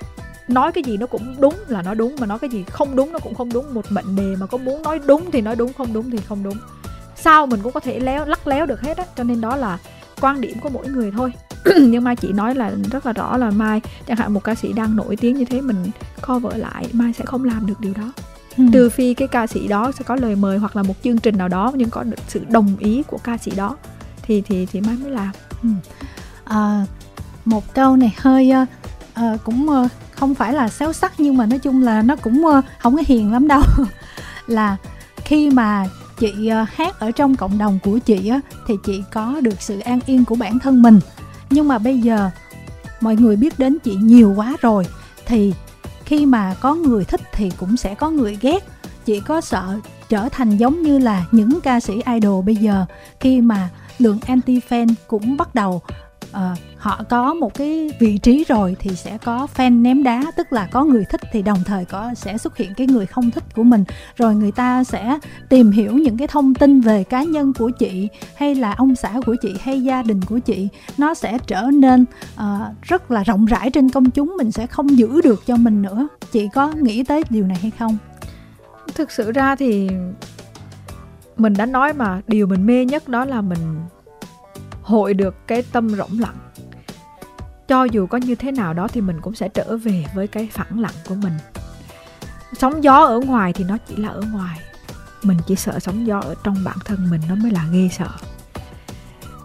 nói 0.48 0.72
cái 0.72 0.84
gì 0.84 0.98
nó 0.98 1.06
cũng 1.06 1.36
đúng 1.40 1.56
là 1.68 1.82
nó 1.82 1.94
đúng 1.94 2.16
mà 2.20 2.26
nói 2.28 2.40
cái 2.40 2.50
gì 2.50 2.64
không 2.70 2.96
đúng 2.96 3.12
nó 3.12 3.20
cũng 3.20 3.36
không 3.36 3.54
đúng. 3.54 3.74
Một 3.74 3.86
mệnh 3.90 4.16
đề 4.16 4.36
mà 4.40 4.46
có 4.46 4.58
muốn 4.58 4.82
nói 4.82 5.00
đúng 5.06 5.32
thì 5.32 5.42
nói 5.42 5.56
đúng 5.56 5.74
không 5.74 5.94
đúng 5.94 6.12
thì 6.12 6.18
không 6.18 6.44
đúng 6.44 6.58
sao 7.24 7.46
mình 7.46 7.60
cũng 7.64 7.74
có 7.74 7.80
thể 7.80 8.00
léo 8.00 8.26
lắc 8.26 8.48
léo 8.48 8.66
được 8.66 8.82
hết 8.82 8.98
á 8.98 9.06
cho 9.16 9.24
nên 9.24 9.42
đó 9.42 9.56
là 9.56 9.78
quan 10.22 10.42
điểm 10.42 10.60
của 10.60 10.70
mỗi 10.70 10.88
người 10.88 11.12
thôi 11.12 11.34
nhưng 11.80 12.04
mai 12.04 12.16
chỉ 12.16 12.34
nói 12.34 12.56
là 12.56 12.72
rất 12.92 13.06
là 13.06 13.14
rõ 13.14 13.38
là 13.38 13.50
mai 13.50 13.82
chẳng 14.08 14.18
hạn 14.18 14.34
một 14.34 14.44
ca 14.44 14.56
sĩ 14.56 14.74
đang 14.74 14.96
nổi 14.96 15.16
tiếng 15.16 15.36
như 15.36 15.46
thế 15.46 15.62
mình 15.62 15.92
cover 16.28 16.58
lại 16.58 16.86
mai 16.94 17.14
sẽ 17.14 17.26
không 17.26 17.44
làm 17.44 17.66
được 17.66 17.80
điều 17.80 17.94
đó 17.94 18.12
ừ. 18.58 18.64
trừ 18.74 18.90
phi 18.90 19.14
cái 19.14 19.28
ca 19.28 19.48
sĩ 19.48 19.68
đó 19.68 19.92
sẽ 19.92 20.04
có 20.04 20.16
lời 20.16 20.36
mời 20.36 20.58
hoặc 20.58 20.76
là 20.76 20.84
một 20.84 20.94
chương 21.04 21.18
trình 21.18 21.38
nào 21.38 21.48
đó 21.48 21.72
nhưng 21.76 21.90
có 21.90 22.04
được 22.04 22.20
sự 22.28 22.42
đồng 22.50 22.76
ý 22.80 23.04
của 23.08 23.18
ca 23.18 23.38
sĩ 23.38 23.52
đó 23.56 23.78
thì 24.22 24.42
thì 24.42 24.66
thì 24.72 24.82
mai 24.82 24.96
mới 25.02 25.12
làm 25.12 25.32
ừ. 25.64 25.70
à, 26.44 26.86
một 27.46 27.74
câu 27.74 27.96
này 27.96 28.16
hơi 28.18 28.52
uh, 28.62 28.68
uh, 29.34 29.44
cũng 29.44 29.70
uh, 29.70 29.92
không 30.12 30.36
phải 30.36 30.54
là 30.54 30.70
xéo 30.70 30.94
sắc 30.94 31.14
nhưng 31.18 31.38
mà 31.38 31.46
nói 31.46 31.60
chung 31.60 31.84
là 31.84 32.02
nó 32.02 32.16
cũng 32.16 32.46
uh, 32.46 32.66
không 32.80 32.96
có 32.96 33.04
hiền 33.08 33.32
lắm 33.32 33.48
đâu 33.48 33.64
là 34.48 34.78
khi 35.16 35.50
mà 35.50 35.88
chị 36.22 36.48
ờ, 36.48 36.66
hát 36.74 37.00
ở 37.00 37.12
trong 37.12 37.36
cộng 37.36 37.58
đồng 37.58 37.80
của 37.84 37.98
chị 37.98 38.30
á, 38.30 38.40
thì 38.68 38.76
chị 38.86 39.04
có 39.14 39.42
được 39.42 39.62
sự 39.62 39.80
an 39.80 40.00
yên 40.06 40.26
của 40.26 40.36
bản 40.36 40.60
thân 40.60 40.82
mình. 40.82 41.00
Nhưng 41.50 41.68
mà 41.68 41.78
bây 41.78 42.00
giờ, 42.00 42.30
mọi 43.02 43.16
người 43.16 43.36
biết 43.36 43.60
đến 43.60 43.78
chị 43.84 43.96
nhiều 43.96 44.34
quá 44.38 44.58
rồi, 44.62 44.86
thì 45.26 45.54
khi 46.06 46.26
mà 46.26 46.56
có 46.60 46.76
người 46.76 47.06
thích 47.06 47.22
thì 47.34 47.52
cũng 47.58 47.78
sẽ 47.78 47.96
có 47.96 48.10
người 48.10 48.38
ghét. 48.42 48.64
Chị 49.06 49.20
có 49.20 49.42
sợ 49.42 49.80
trở 50.10 50.30
thành 50.30 50.58
giống 50.58 50.82
như 50.82 51.00
là 51.00 51.26
những 51.32 51.60
ca 51.64 51.80
sĩ 51.80 52.02
idol 52.14 52.46
bây 52.46 52.56
giờ, 52.56 52.86
khi 53.20 53.42
mà 53.42 53.70
lượng 54.00 54.20
anti 54.28 54.60
fan 54.70 54.88
cũng 55.08 55.38
bắt 55.38 55.56
đầu 55.56 55.82
uh, 56.32 56.58
họ 56.78 57.04
có 57.10 57.34
một 57.34 57.54
cái 57.54 57.90
vị 58.00 58.18
trí 58.18 58.46
rồi 58.48 58.76
thì 58.80 58.96
sẽ 58.96 59.18
có 59.18 59.48
fan 59.56 59.82
ném 59.82 60.04
đá 60.04 60.24
tức 60.36 60.54
là 60.54 60.68
có 60.72 60.84
người 60.84 61.06
thích 61.06 61.22
thì 61.32 61.42
đồng 61.42 61.60
thời 61.66 61.86
có 61.86 62.14
sẽ 62.14 62.38
xuất 62.38 62.58
hiện 62.58 62.74
cái 62.78 62.88
người 62.88 63.06
không 63.06 63.32
thích 63.32 63.44
của 63.56 63.64
mình. 63.64 63.84
Rồi 64.16 64.36
người 64.36 64.52
ta 64.52 64.84
sẽ 64.84 65.20
tìm 65.50 65.72
hiểu 65.72 65.94
những 65.94 66.18
cái 66.18 66.28
thông 66.28 66.54
tin 66.54 66.82
về 66.82 67.04
cá 67.04 67.24
nhân 67.24 67.54
của 67.54 67.70
chị 67.70 68.08
hay 68.36 68.56
là 68.56 68.74
ông 68.74 68.96
xã 68.96 69.20
của 69.26 69.36
chị 69.42 69.56
hay 69.62 69.84
gia 69.84 70.04
đình 70.04 70.22
của 70.22 70.40
chị. 70.40 70.68
Nó 70.98 71.14
sẽ 71.14 71.38
trở 71.48 71.62
nên 71.74 72.06
uh, 72.36 72.82
rất 72.82 73.12
là 73.12 73.24
rộng 73.24 73.46
rãi 73.46 73.72
trên 73.72 73.90
công 73.90 74.12
chúng 74.12 74.36
mình 74.38 74.52
sẽ 74.52 74.68
không 74.68 74.98
giữ 74.98 75.22
được 75.22 75.46
cho 75.46 75.56
mình 75.56 75.82
nữa. 75.82 76.08
Chị 76.32 76.48
có 76.54 76.72
nghĩ 76.72 77.04
tới 77.04 77.24
điều 77.30 77.48
này 77.48 77.58
hay 77.62 77.72
không? 77.80 77.98
Thực 78.96 79.12
sự 79.12 79.32
ra 79.32 79.56
thì 79.56 79.90
mình 81.38 81.54
đã 81.58 81.66
nói 81.66 81.94
mà 81.94 82.22
điều 82.28 82.48
mình 82.48 82.66
mê 82.66 82.86
nhất 82.86 83.08
đó 83.08 83.26
là 83.26 83.42
mình 83.42 83.60
hội 84.92 85.14
được 85.14 85.48
cái 85.48 85.64
tâm 85.72 85.90
rỗng 85.90 86.20
lặng. 86.20 86.36
Cho 87.68 87.84
dù 87.84 88.08
có 88.08 88.18
như 88.18 88.36
thế 88.36 88.52
nào 88.52 88.74
đó 88.74 88.88
thì 88.88 89.02
mình 89.02 89.22
cũng 89.22 89.36
sẽ 89.36 89.50
trở 89.50 89.78
về 89.78 90.06
với 90.16 90.28
cái 90.28 90.50
phẳng 90.52 90.80
lặng 90.80 90.94
của 91.10 91.16
mình. 91.16 91.34
Sóng 92.58 92.84
gió 92.84 93.06
ở 93.06 93.20
ngoài 93.20 93.54
thì 93.54 93.64
nó 93.64 93.78
chỉ 93.88 93.96
là 93.96 94.10
ở 94.10 94.22
ngoài. 94.34 94.60
Mình 95.24 95.38
chỉ 95.48 95.56
sợ 95.56 95.80
sóng 95.80 96.08
gió 96.08 96.20
ở 96.20 96.36
trong 96.44 96.56
bản 96.64 96.78
thân 96.86 97.10
mình 97.10 97.22
nó 97.30 97.36
mới 97.36 97.52
là 97.52 97.66
ghê 97.72 97.90
sợ. 97.92 98.10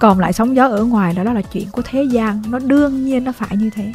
Còn 0.01 0.19
lại 0.19 0.33
sóng 0.33 0.57
gió 0.57 0.69
ở 0.69 0.85
ngoài 0.85 1.15
đó, 1.15 1.25
đó 1.25 1.33
là 1.33 1.43
chuyện 1.43 1.69
của 1.73 1.83
thế 1.83 2.03
gian. 2.03 2.43
Nó 2.49 2.59
đương 2.59 3.05
nhiên 3.05 3.25
nó 3.25 3.33
phải 3.33 3.57
như 3.57 3.71
thế. 3.71 3.93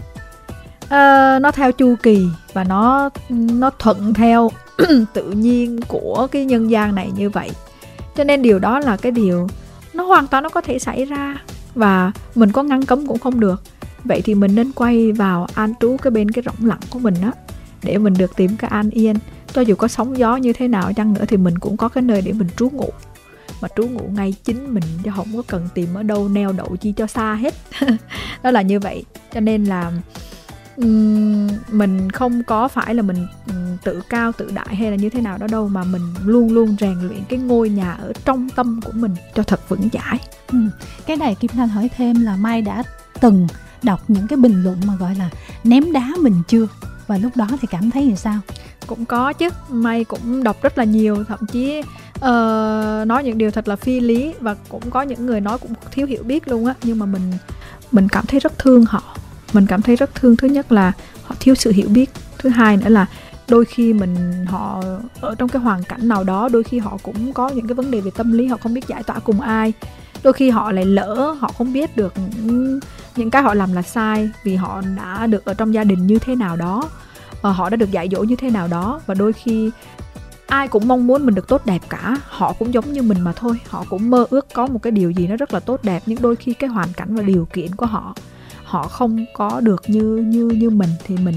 À, 0.90 1.40
nó 1.40 1.52
theo 1.52 1.72
chu 1.72 1.96
kỳ 2.04 2.28
và 2.54 2.64
nó 2.64 3.10
nó 3.30 3.70
thuận 3.80 4.14
theo 4.14 4.52
tự 5.14 5.32
nhiên 5.32 5.80
của 5.88 6.28
cái 6.32 6.46
nhân 6.46 6.70
gian 6.70 6.96
này 6.96 7.12
như 7.16 7.30
vậy. 7.30 7.52
Cho 8.16 8.24
nên 8.24 8.42
điều 8.42 8.60
đó 8.60 8.80
là 8.80 8.98
cái 8.98 9.12
điều 9.12 9.48
nó 9.94 10.04
hoàn 10.04 10.28
toàn 10.28 10.44
nó 10.44 10.50
có 10.50 10.62
thể 10.62 10.80
xảy 10.80 11.06
ra. 11.06 11.38
Và 11.76 12.12
mình 12.36 12.52
có 12.52 12.64
ngăn 12.64 12.86
cấm 12.86 13.08
cũng 13.08 13.20
không 13.20 13.40
được. 13.40 13.62
Vậy 14.04 14.22
thì 14.22 14.36
mình 14.36 14.56
nên 14.56 14.72
quay 14.72 15.12
vào 15.12 15.48
an 15.54 15.74
trú 15.80 15.98
cái 16.02 16.12
bên 16.12 16.32
cái 16.32 16.42
rộng 16.42 16.56
lặng 16.60 16.80
của 16.90 17.00
mình 17.00 17.16
á, 17.22 17.32
để 17.84 17.98
mình 17.98 18.14
được 18.14 18.36
tìm 18.36 18.58
cái 18.58 18.70
an 18.70 18.90
yên. 18.90 19.16
Cho 19.54 19.62
dù 19.62 19.76
có 19.76 19.88
sóng 19.88 20.18
gió 20.18 20.36
như 20.36 20.54
thế 20.54 20.68
nào 20.68 20.94
chăng 20.94 21.14
nữa 21.14 21.26
thì 21.28 21.38
mình 21.38 21.60
cũng 21.60 21.78
có 21.78 21.90
cái 21.90 22.02
nơi 22.02 22.22
để 22.22 22.32
mình 22.32 22.48
trú 22.58 22.70
ngụ. 22.70 22.90
Mà 23.62 23.68
trú 23.76 23.88
ngụ 23.88 24.10
ngay 24.16 24.36
chính 24.44 24.74
mình 24.74 24.84
chứ 25.04 25.12
không 25.16 25.28
có 25.36 25.44
cần 25.48 25.68
tìm 25.74 25.94
ở 25.94 26.04
đâu 26.04 26.30
neo 26.30 26.52
đậu 26.52 26.76
chi 26.76 26.92
cho 26.92 27.08
xa 27.08 27.34
hết. 27.34 27.54
Đó 28.44 28.52
là 28.52 28.62
như 28.62 28.80
vậy. 28.80 29.04
Cho 29.34 29.40
nên 29.40 29.66
là 29.66 29.92
mình 31.72 32.12
không 32.12 32.44
có 32.44 32.68
phải 32.68 32.96
là 32.96 33.02
mình 33.02 33.28
tự 33.84 34.02
cao 34.10 34.32
tự 34.32 34.52
đại 34.54 34.76
hay 34.76 34.92
là 34.92 34.98
như 34.98 35.10
thế 35.10 35.22
nào 35.22 35.38
đó 35.38 35.48
đâu 35.52 35.68
mà 35.68 35.84
mình 35.84 36.02
luôn 36.26 36.54
luôn 36.54 36.76
rèn 36.80 37.00
luyện 37.02 37.24
cái 37.30 37.40
ngôi 37.40 37.70
nhà 37.70 37.92
ở 37.92 38.14
trong 38.26 38.50
tâm 38.50 38.80
của 38.86 38.92
mình 38.94 39.16
cho 39.36 39.44
thật 39.44 39.70
vững 39.70 39.90
chãi. 39.90 40.20
Ừ. 40.48 40.58
cái 41.06 41.18
này 41.18 41.36
kim 41.36 41.52
thanh 41.52 41.68
hỏi 41.68 41.90
thêm 41.98 42.22
là 42.22 42.36
mai 42.36 42.62
đã 42.62 42.84
từng 43.20 43.48
đọc 43.84 44.02
những 44.08 44.28
cái 44.28 44.38
bình 44.38 44.64
luận 44.64 44.78
mà 44.88 44.96
gọi 44.96 45.16
là 45.16 45.30
ném 45.64 45.92
đá 45.94 46.08
mình 46.20 46.42
chưa? 46.48 46.68
Và 47.08 47.18
lúc 47.18 47.38
đó 47.38 47.48
thì 47.62 47.68
cảm 47.72 47.92
thấy 47.92 48.06
như 48.06 48.16
sao? 48.16 48.40
Cũng 48.88 49.06
có 49.06 49.34
chứ 49.34 49.50
may 49.70 50.04
cũng 50.04 50.44
đọc 50.44 50.62
rất 50.62 50.78
là 50.78 50.84
nhiều 50.84 51.24
thậm 51.28 51.40
chí 51.52 51.80
uh, 51.80 52.22
nói 53.08 53.24
những 53.24 53.38
điều 53.38 53.52
thật 53.52 53.68
là 53.68 53.76
phi 53.76 54.00
lý 54.00 54.34
và 54.40 54.56
cũng 54.70 54.92
có 54.92 55.02
những 55.02 55.26
người 55.26 55.42
nói 55.42 55.58
cũng 55.58 55.74
thiếu 55.92 56.08
hiểu 56.08 56.24
biết 56.24 56.48
luôn 56.48 56.66
á 56.66 56.74
nhưng 56.84 57.00
mà 57.00 57.06
mình 57.06 57.22
mình 57.92 58.08
cảm 58.08 58.26
thấy 58.26 58.40
rất 58.40 58.58
thương 58.58 58.86
họ 58.86 59.18
mình 59.54 59.66
cảm 59.68 59.82
thấy 59.82 59.96
rất 59.96 60.16
thương 60.16 60.38
thứ 60.38 60.48
nhất 60.48 60.72
là 60.72 60.92
họ 61.24 61.36
thiếu 61.40 61.56
sự 61.56 61.72
hiểu 61.72 61.90
biết. 61.90 62.10
Thứ 62.38 62.50
hai 62.50 62.78
nữa 62.78 62.90
là 62.90 63.06
đôi 63.48 63.66
khi 63.66 63.94
mình 63.94 64.46
họ 64.46 64.82
ở 65.22 65.36
trong 65.36 65.50
cái 65.50 65.62
hoàn 65.62 65.84
cảnh 65.84 66.08
nào 66.08 66.24
đó 66.24 66.50
đôi 66.50 66.64
khi 66.64 66.80
họ 66.80 66.98
cũng 67.04 67.34
có 67.34 67.50
những 67.50 67.68
cái 67.68 67.76
vấn 67.76 67.92
đề 67.92 68.02
về 68.02 68.12
tâm 68.16 68.32
lý 68.34 68.48
họ 68.48 68.58
không 68.64 68.74
biết 68.74 68.88
giải 68.88 69.04
tỏa 69.04 69.20
cùng 69.20 69.42
ai. 69.42 69.74
Đôi 70.24 70.34
khi 70.34 70.50
họ 70.50 70.72
lại 70.72 70.86
lỡ 70.86 71.36
họ 71.40 71.52
không 71.58 71.74
biết 71.74 71.98
được 71.98 72.14
những, 72.18 72.80
những 73.16 73.32
cái 73.32 73.42
họ 73.42 73.54
làm 73.54 73.74
là 73.74 73.82
sai 73.82 74.30
vì 74.44 74.56
họ 74.56 74.82
đã 74.98 75.28
được 75.28 75.46
ở 75.46 75.54
trong 75.54 75.74
gia 75.74 75.84
đình 75.84 76.08
như 76.08 76.20
thế 76.20 76.36
nào 76.36 76.56
đó 76.56 76.90
và 77.42 77.52
họ 77.52 77.70
đã 77.70 77.76
được 77.76 77.92
dạy 77.92 78.10
dỗ 78.12 78.24
như 78.24 78.36
thế 78.36 78.50
nào 78.50 78.68
đó. 78.68 79.02
Và 79.06 79.14
đôi 79.14 79.34
khi 79.34 79.72
ai 80.48 80.68
cũng 80.68 80.88
mong 80.88 81.08
muốn 81.08 81.26
mình 81.26 81.36
được 81.36 81.48
tốt 81.48 81.66
đẹp 81.66 81.82
cả 81.90 82.18
họ 82.28 82.54
cũng 82.60 82.74
giống 82.74 82.94
như 82.94 83.02
mình 83.02 83.22
mà 83.22 83.34
thôi. 83.34 83.60
Họ 83.70 83.86
cũng 83.90 84.10
mơ 84.10 84.26
ước 84.30 84.48
có 84.54 84.68
một 84.68 84.80
cái 84.84 84.92
điều 84.92 85.12
gì 85.12 85.28
nó 85.28 85.36
rất 85.36 85.54
là 85.54 85.60
tốt 85.60 85.80
đẹp 85.84 86.04
nhưng 86.06 86.22
đôi 86.22 86.36
khi 86.36 86.54
cái 86.54 86.70
hoàn 86.70 86.88
cảnh 86.94 87.16
và 87.16 87.24
điều 87.24 87.48
kiện 87.54 87.76
của 87.76 87.86
họ 87.86 88.16
họ 88.72 88.88
không 88.88 89.26
có 89.34 89.62
được 89.64 89.84
như 89.88 90.02
như 90.28 90.48
như 90.48 90.70
mình 90.70 90.90
thì 91.06 91.18
mình 91.18 91.36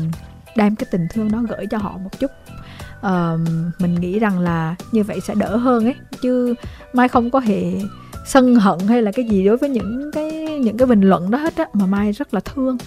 đem 0.57 0.77
cái 0.77 0.87
tình 0.91 1.07
thương 1.11 1.33
đó 1.33 1.43
gửi 1.49 1.67
cho 1.71 1.79
họ 1.79 1.99
một 1.99 2.11
chút. 2.19 2.31
Uh, 3.07 3.41
mình 3.79 3.95
nghĩ 3.95 4.19
rằng 4.19 4.39
là 4.39 4.75
như 4.93 5.03
vậy 5.03 5.21
sẽ 5.21 5.35
đỡ 5.35 5.57
hơn 5.57 5.85
ấy 5.85 5.95
chứ 6.23 6.55
mai 6.93 7.09
không 7.09 7.31
có 7.31 7.41
hề 7.41 7.81
sân 8.27 8.55
hận 8.55 8.79
hay 8.89 9.03
là 9.03 9.13
cái 9.13 9.25
gì 9.25 9.45
đối 9.45 9.57
với 9.57 9.71
những 9.71 10.11
cái 10.13 10.59
những 10.59 10.77
cái 10.77 10.87
bình 10.87 11.01
luận 11.01 11.31
đó 11.31 11.39
hết 11.39 11.57
á 11.57 11.65
mà 11.73 11.87
mai 11.87 12.13
rất 12.13 12.35
là 12.35 12.41
thương 12.41 12.79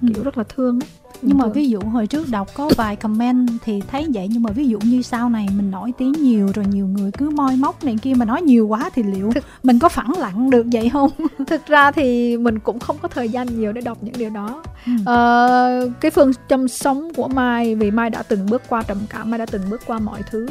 kiểu 0.00 0.22
rất 0.24 0.38
là 0.38 0.44
thương 0.56 0.80
ấy 0.80 0.88
nhưng 1.22 1.38
mà 1.38 1.46
ví 1.46 1.68
dụ 1.68 1.80
hồi 1.80 2.06
trước 2.06 2.28
đọc 2.30 2.48
có 2.54 2.70
vài 2.76 2.96
comment 2.96 3.48
thì 3.64 3.82
thấy 3.90 4.06
vậy 4.14 4.28
nhưng 4.30 4.42
mà 4.42 4.50
ví 4.50 4.68
dụ 4.68 4.78
như 4.84 5.02
sau 5.02 5.28
này 5.28 5.48
mình 5.56 5.70
nổi 5.70 5.92
tiếng 5.98 6.12
nhiều 6.12 6.48
rồi 6.54 6.66
nhiều 6.66 6.86
người 6.86 7.10
cứ 7.10 7.30
moi 7.30 7.56
móc 7.56 7.84
này 7.84 7.96
kia 8.02 8.14
mà 8.16 8.24
nói 8.24 8.42
nhiều 8.42 8.66
quá 8.66 8.90
thì 8.94 9.02
liệu 9.02 9.32
thực, 9.32 9.44
mình 9.62 9.78
có 9.78 9.88
phẳng 9.88 10.12
lặng 10.18 10.50
được 10.50 10.66
vậy 10.72 10.88
không? 10.88 11.10
Thực 11.46 11.66
ra 11.66 11.90
thì 11.90 12.36
mình 12.36 12.58
cũng 12.58 12.78
không 12.78 12.96
có 13.02 13.08
thời 13.08 13.28
gian 13.28 13.60
nhiều 13.60 13.72
để 13.72 13.80
đọc 13.80 13.98
những 14.00 14.14
điều 14.18 14.30
đó. 14.30 14.62
Ừ. 14.86 14.92
ờ, 15.06 15.90
cái 16.00 16.10
phương 16.10 16.32
châm 16.48 16.68
sống 16.68 17.14
của 17.16 17.28
mai 17.28 17.74
vì 17.74 17.90
mai 17.90 18.10
đã 18.10 18.22
từng 18.22 18.46
bước 18.46 18.62
qua 18.68 18.82
trầm 18.82 18.98
cảm 19.08 19.30
mai 19.30 19.38
đã 19.38 19.46
từng 19.46 19.62
bước 19.70 19.80
qua 19.86 19.98
mọi 19.98 20.22
thứ. 20.30 20.46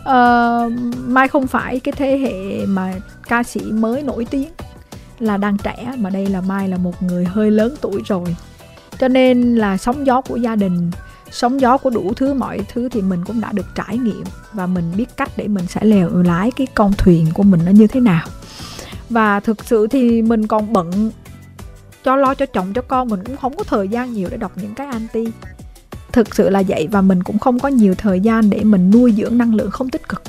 Uh, 0.00 0.72
mai 1.06 1.28
không 1.28 1.46
phải 1.46 1.80
cái 1.80 1.92
thế 1.96 2.18
hệ 2.18 2.66
mà 2.66 2.94
ca 3.28 3.42
sĩ 3.42 3.60
mới 3.60 4.02
nổi 4.02 4.26
tiếng 4.30 4.48
là 5.18 5.36
đang 5.36 5.56
trẻ 5.58 5.92
mà 5.98 6.10
đây 6.10 6.26
là 6.26 6.40
mai 6.40 6.68
là 6.68 6.76
một 6.76 7.02
người 7.02 7.24
hơi 7.24 7.50
lớn 7.50 7.74
tuổi 7.80 8.02
rồi 8.06 8.36
cho 9.00 9.08
nên 9.08 9.56
là 9.56 9.76
sóng 9.76 10.06
gió 10.06 10.20
của 10.20 10.36
gia 10.36 10.56
đình 10.56 10.90
sóng 11.30 11.60
gió 11.60 11.78
của 11.78 11.90
đủ 11.90 12.12
thứ 12.16 12.34
mọi 12.34 12.60
thứ 12.72 12.88
thì 12.88 13.02
mình 13.02 13.24
cũng 13.26 13.40
đã 13.40 13.52
được 13.52 13.66
trải 13.74 13.98
nghiệm 13.98 14.24
và 14.52 14.66
mình 14.66 14.92
biết 14.96 15.16
cách 15.16 15.30
để 15.36 15.48
mình 15.48 15.66
sẽ 15.66 15.84
lèo 15.84 16.08
lái 16.08 16.50
cái 16.50 16.66
con 16.74 16.92
thuyền 16.98 17.26
của 17.34 17.42
mình 17.42 17.60
nó 17.64 17.70
như 17.70 17.86
thế 17.86 18.00
nào. 18.00 18.26
Và 19.10 19.40
thực 19.40 19.64
sự 19.64 19.86
thì 19.86 20.22
mình 20.22 20.46
còn 20.46 20.72
bận 20.72 21.10
cho 22.04 22.16
lo 22.16 22.34
cho 22.34 22.46
chồng 22.46 22.72
cho 22.72 22.82
con 22.82 23.08
mình 23.08 23.24
cũng 23.24 23.36
không 23.36 23.56
có 23.56 23.64
thời 23.64 23.88
gian 23.88 24.12
nhiều 24.12 24.28
để 24.30 24.36
đọc 24.36 24.52
những 24.54 24.74
cái 24.74 24.86
anti. 24.86 25.24
Thực 26.12 26.34
sự 26.34 26.50
là 26.50 26.62
vậy 26.68 26.88
và 26.90 27.00
mình 27.00 27.22
cũng 27.22 27.38
không 27.38 27.58
có 27.58 27.68
nhiều 27.68 27.94
thời 27.94 28.20
gian 28.20 28.50
để 28.50 28.64
mình 28.64 28.90
nuôi 28.90 29.14
dưỡng 29.16 29.38
năng 29.38 29.54
lượng 29.54 29.70
không 29.70 29.90
tích 29.90 30.08
cực. 30.08 30.22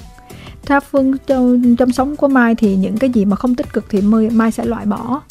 Theo 0.65 0.79
phương 0.79 1.17
trong, 1.17 1.75
trong 1.75 1.91
sống 1.91 2.15
của 2.15 2.27
mai 2.27 2.55
thì 2.55 2.75
những 2.75 2.97
cái 2.97 3.09
gì 3.09 3.25
mà 3.25 3.35
không 3.35 3.55
tích 3.55 3.73
cực 3.73 3.85
thì 3.89 4.01
mai 4.31 4.51
sẽ 4.51 4.65
loại 4.65 4.85
bỏ 4.85 5.21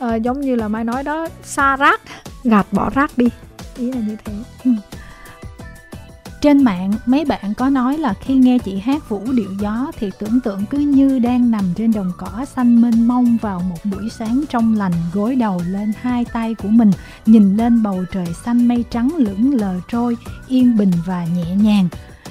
à, 0.00 0.14
giống 0.14 0.40
như 0.40 0.54
là 0.54 0.68
mai 0.68 0.84
nói 0.84 1.02
đó 1.02 1.26
xa 1.42 1.76
rác 1.76 2.00
gạt 2.44 2.66
bỏ 2.72 2.90
rác 2.90 3.18
đi 3.18 3.26
ý 3.76 3.92
là 3.92 4.00
như 4.00 4.16
thế 4.24 4.32
ừ. 4.64 4.70
Trên 6.40 6.64
mạng, 6.64 6.92
mấy 7.06 7.24
bạn 7.24 7.54
có 7.54 7.68
nói 7.70 7.98
là 7.98 8.14
khi 8.14 8.34
nghe 8.34 8.58
chị 8.58 8.78
hát 8.78 9.08
vũ 9.08 9.22
điệu 9.32 9.50
gió 9.60 9.90
thì 9.98 10.10
tưởng 10.18 10.40
tượng 10.40 10.64
cứ 10.70 10.78
như 10.78 11.18
đang 11.18 11.50
nằm 11.50 11.64
trên 11.76 11.92
đồng 11.92 12.12
cỏ 12.18 12.44
xanh 12.44 12.80
mênh 12.80 13.08
mông 13.08 13.36
vào 13.42 13.60
một 13.60 13.76
buổi 13.84 14.08
sáng 14.10 14.44
trong 14.50 14.76
lành, 14.76 14.92
gối 15.12 15.36
đầu 15.36 15.62
lên 15.66 15.92
hai 16.00 16.24
tay 16.24 16.54
của 16.54 16.68
mình, 16.68 16.90
nhìn 17.26 17.56
lên 17.56 17.82
bầu 17.82 18.04
trời 18.12 18.26
xanh 18.44 18.68
mây 18.68 18.84
trắng 18.90 19.10
lững 19.16 19.54
lờ 19.54 19.74
trôi, 19.88 20.16
yên 20.48 20.76
bình 20.76 20.92
và 21.06 21.24
nhẹ 21.24 21.54
nhàng. 21.56 21.88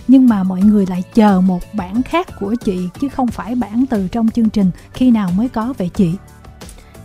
Nhưng 0.08 0.30
mà 0.30 0.44
mọi 0.44 0.62
người 0.62 0.86
lại 0.86 1.04
chờ 1.14 1.42
một 1.42 1.62
bản 1.74 2.04
khác 2.04 2.28
của 2.40 2.56
chị 2.56 2.90
chứ 3.00 3.10
không 3.10 3.28
phải 3.28 3.56
bản 3.56 3.86
từ 3.90 4.08
trong 4.08 4.30
chương 4.30 4.50
trình 4.50 4.72
khi 4.94 5.12
nào 5.12 5.30
mới 5.38 5.50
có 5.50 5.74
về 5.78 5.90
chị 5.90 6.14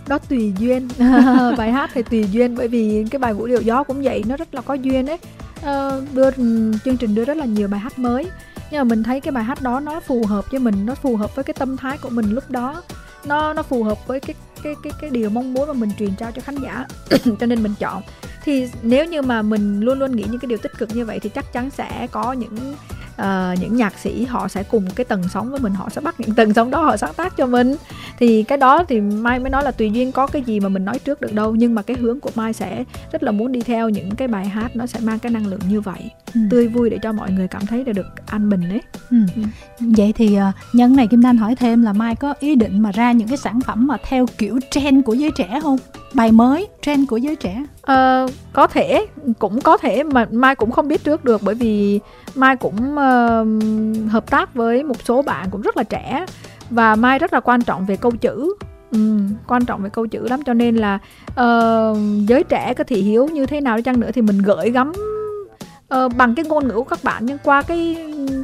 đó 0.08 0.18
tùy 0.18 0.52
duyên. 0.58 0.88
Bài 1.58 1.72
hát 1.72 1.90
thì 1.94 2.02
tùy 2.02 2.28
duyên 2.32 2.54
bởi 2.56 2.68
vì 2.68 3.04
cái 3.10 3.18
bài 3.18 3.34
vũ 3.34 3.46
điệu 3.46 3.60
gió 3.60 3.82
cũng 3.82 4.02
vậy 4.02 4.24
nó 4.26 4.36
rất 4.36 4.54
là 4.54 4.60
có 4.60 4.74
duyên 4.74 5.06
ấy. 5.06 5.18
Uh, 5.60 6.14
đưa 6.14 6.30
ừ, 6.30 6.72
chương 6.84 6.96
trình 6.96 7.14
đưa 7.14 7.24
rất 7.24 7.36
là 7.36 7.44
nhiều 7.44 7.68
bài 7.68 7.80
hát 7.80 7.98
mới. 7.98 8.26
Nhưng 8.70 8.80
mà 8.80 8.84
mình 8.84 9.02
thấy 9.02 9.20
cái 9.20 9.32
bài 9.32 9.44
hát 9.44 9.62
đó 9.62 9.80
nó 9.80 10.00
phù 10.00 10.26
hợp 10.26 10.50
với 10.50 10.60
mình 10.60 10.86
nó 10.86 10.94
phù 10.94 11.16
hợp 11.16 11.36
với 11.36 11.44
cái 11.44 11.54
tâm 11.58 11.76
thái 11.76 11.98
của 11.98 12.10
mình 12.10 12.30
lúc 12.30 12.50
đó. 12.50 12.82
Nó 13.24 13.52
nó 13.52 13.62
phù 13.62 13.84
hợp 13.84 14.06
với 14.06 14.20
cái 14.20 14.34
cái 14.62 14.74
cái 14.82 14.92
cái 15.00 15.10
điều 15.10 15.30
mong 15.30 15.54
muốn 15.54 15.68
mà 15.68 15.74
mình 15.74 15.90
truyền 15.98 16.16
trao 16.16 16.30
cho 16.32 16.42
khán 16.42 16.56
giả. 16.62 16.86
Cho 17.40 17.46
nên 17.46 17.62
mình 17.62 17.74
chọn 17.78 18.02
thì 18.44 18.68
nếu 18.82 19.04
như 19.04 19.22
mà 19.22 19.42
mình 19.42 19.80
luôn 19.80 19.98
luôn 19.98 20.16
nghĩ 20.16 20.24
những 20.30 20.40
cái 20.40 20.46
điều 20.46 20.58
tích 20.58 20.72
cực 20.78 20.96
như 20.96 21.04
vậy 21.04 21.20
thì 21.20 21.28
chắc 21.28 21.52
chắn 21.52 21.70
sẽ 21.70 22.06
có 22.12 22.32
những 22.32 22.74
uh, 23.22 23.60
những 23.60 23.76
nhạc 23.76 23.98
sĩ 23.98 24.24
họ 24.24 24.48
sẽ 24.48 24.62
cùng 24.62 24.84
cái 24.94 25.04
tầng 25.04 25.22
sóng 25.28 25.50
với 25.50 25.60
mình 25.60 25.74
họ 25.74 25.88
sẽ 25.88 26.00
bắt 26.00 26.20
những 26.20 26.34
tầng 26.34 26.54
sóng 26.54 26.70
đó 26.70 26.82
họ 26.82 26.96
sáng 26.96 27.14
tác 27.14 27.36
cho 27.36 27.46
mình 27.46 27.76
thì 28.18 28.42
cái 28.42 28.58
đó 28.58 28.84
thì 28.88 29.00
mai 29.00 29.38
mới 29.38 29.50
nói 29.50 29.64
là 29.64 29.70
tùy 29.70 29.90
duyên 29.90 30.12
có 30.12 30.26
cái 30.26 30.42
gì 30.42 30.60
mà 30.60 30.68
mình 30.68 30.84
nói 30.84 30.98
trước 30.98 31.20
được 31.20 31.32
đâu 31.32 31.54
nhưng 31.54 31.74
mà 31.74 31.82
cái 31.82 31.96
hướng 31.96 32.20
của 32.20 32.30
mai 32.34 32.52
sẽ 32.52 32.84
rất 33.12 33.22
là 33.22 33.32
muốn 33.32 33.52
đi 33.52 33.60
theo 33.60 33.88
những 33.88 34.14
cái 34.16 34.28
bài 34.28 34.46
hát 34.46 34.76
nó 34.76 34.86
sẽ 34.86 35.00
mang 35.00 35.18
cái 35.18 35.32
năng 35.32 35.46
lượng 35.46 35.60
như 35.68 35.80
vậy 35.80 36.10
ừ. 36.34 36.40
tươi 36.50 36.68
vui 36.68 36.90
để 36.90 36.98
cho 37.02 37.12
mọi 37.12 37.32
người 37.32 37.48
cảm 37.48 37.66
thấy 37.66 37.84
là 37.84 37.92
được 37.92 38.06
an 38.26 38.50
bình 38.50 38.68
đấy 38.68 38.80
ừ. 39.10 39.16
Ừ. 39.36 39.42
vậy 39.78 40.12
thì 40.16 40.38
uh, 40.38 40.74
nhân 40.74 40.96
này 40.96 41.06
kim 41.06 41.22
thanh 41.22 41.36
hỏi 41.36 41.54
thêm 41.56 41.82
là 41.82 41.92
mai 41.92 42.16
có 42.16 42.34
ý 42.40 42.54
định 42.54 42.82
mà 42.82 42.92
ra 42.92 43.12
những 43.12 43.28
cái 43.28 43.36
sản 43.36 43.60
phẩm 43.60 43.86
mà 43.86 43.96
theo 44.08 44.26
kiểu 44.38 44.58
trend 44.70 45.04
của 45.04 45.14
giới 45.14 45.30
trẻ 45.36 45.58
không 45.62 45.76
bài 46.14 46.32
mới 46.32 46.68
trend 46.82 47.08
của 47.08 47.16
giới 47.16 47.36
trẻ 47.36 47.64
uh, 47.92 48.30
có 48.52 48.66
thể 48.66 49.06
cũng 49.38 49.60
có 49.60 49.76
thể 49.76 50.02
mà 50.02 50.26
mai 50.30 50.54
cũng 50.54 50.70
không 50.70 50.88
biết 50.88 51.04
trước 51.04 51.24
được 51.24 51.40
bởi 51.44 51.54
vì 51.54 52.00
mai 52.34 52.56
cũng 52.56 52.92
uh, 52.92 54.12
hợp 54.12 54.30
tác 54.30 54.54
với 54.54 54.82
một 54.82 55.02
số 55.04 55.22
bạn 55.22 55.50
cũng 55.50 55.60
rất 55.60 55.76
là 55.76 55.82
trẻ 55.82 56.26
và 56.70 56.96
mai 56.96 57.18
rất 57.18 57.32
là 57.32 57.40
quan 57.40 57.62
trọng 57.62 57.86
về 57.86 57.96
câu 57.96 58.10
chữ. 58.10 58.54
Ừ, 58.92 59.18
quan 59.46 59.64
trọng 59.64 59.82
về 59.82 59.90
câu 59.90 60.06
chữ 60.06 60.28
lắm 60.28 60.40
cho 60.46 60.54
nên 60.54 60.76
là 60.76 60.98
uh, 61.28 61.96
giới 62.28 62.44
trẻ 62.44 62.74
có 62.74 62.84
thị 62.84 63.02
hiếu 63.02 63.28
như 63.32 63.46
thế 63.46 63.60
nào 63.60 63.76
đi 63.76 63.82
chăng 63.82 64.00
nữa 64.00 64.10
thì 64.14 64.22
mình 64.22 64.38
gửi 64.38 64.70
gắm 64.70 64.92
uh, 65.94 66.16
bằng 66.16 66.34
cái 66.34 66.44
ngôn 66.44 66.68
ngữ 66.68 66.74
của 66.74 66.84
các 66.84 67.04
bạn 67.04 67.26
nhưng 67.26 67.38
qua 67.44 67.62
cái 67.62 67.96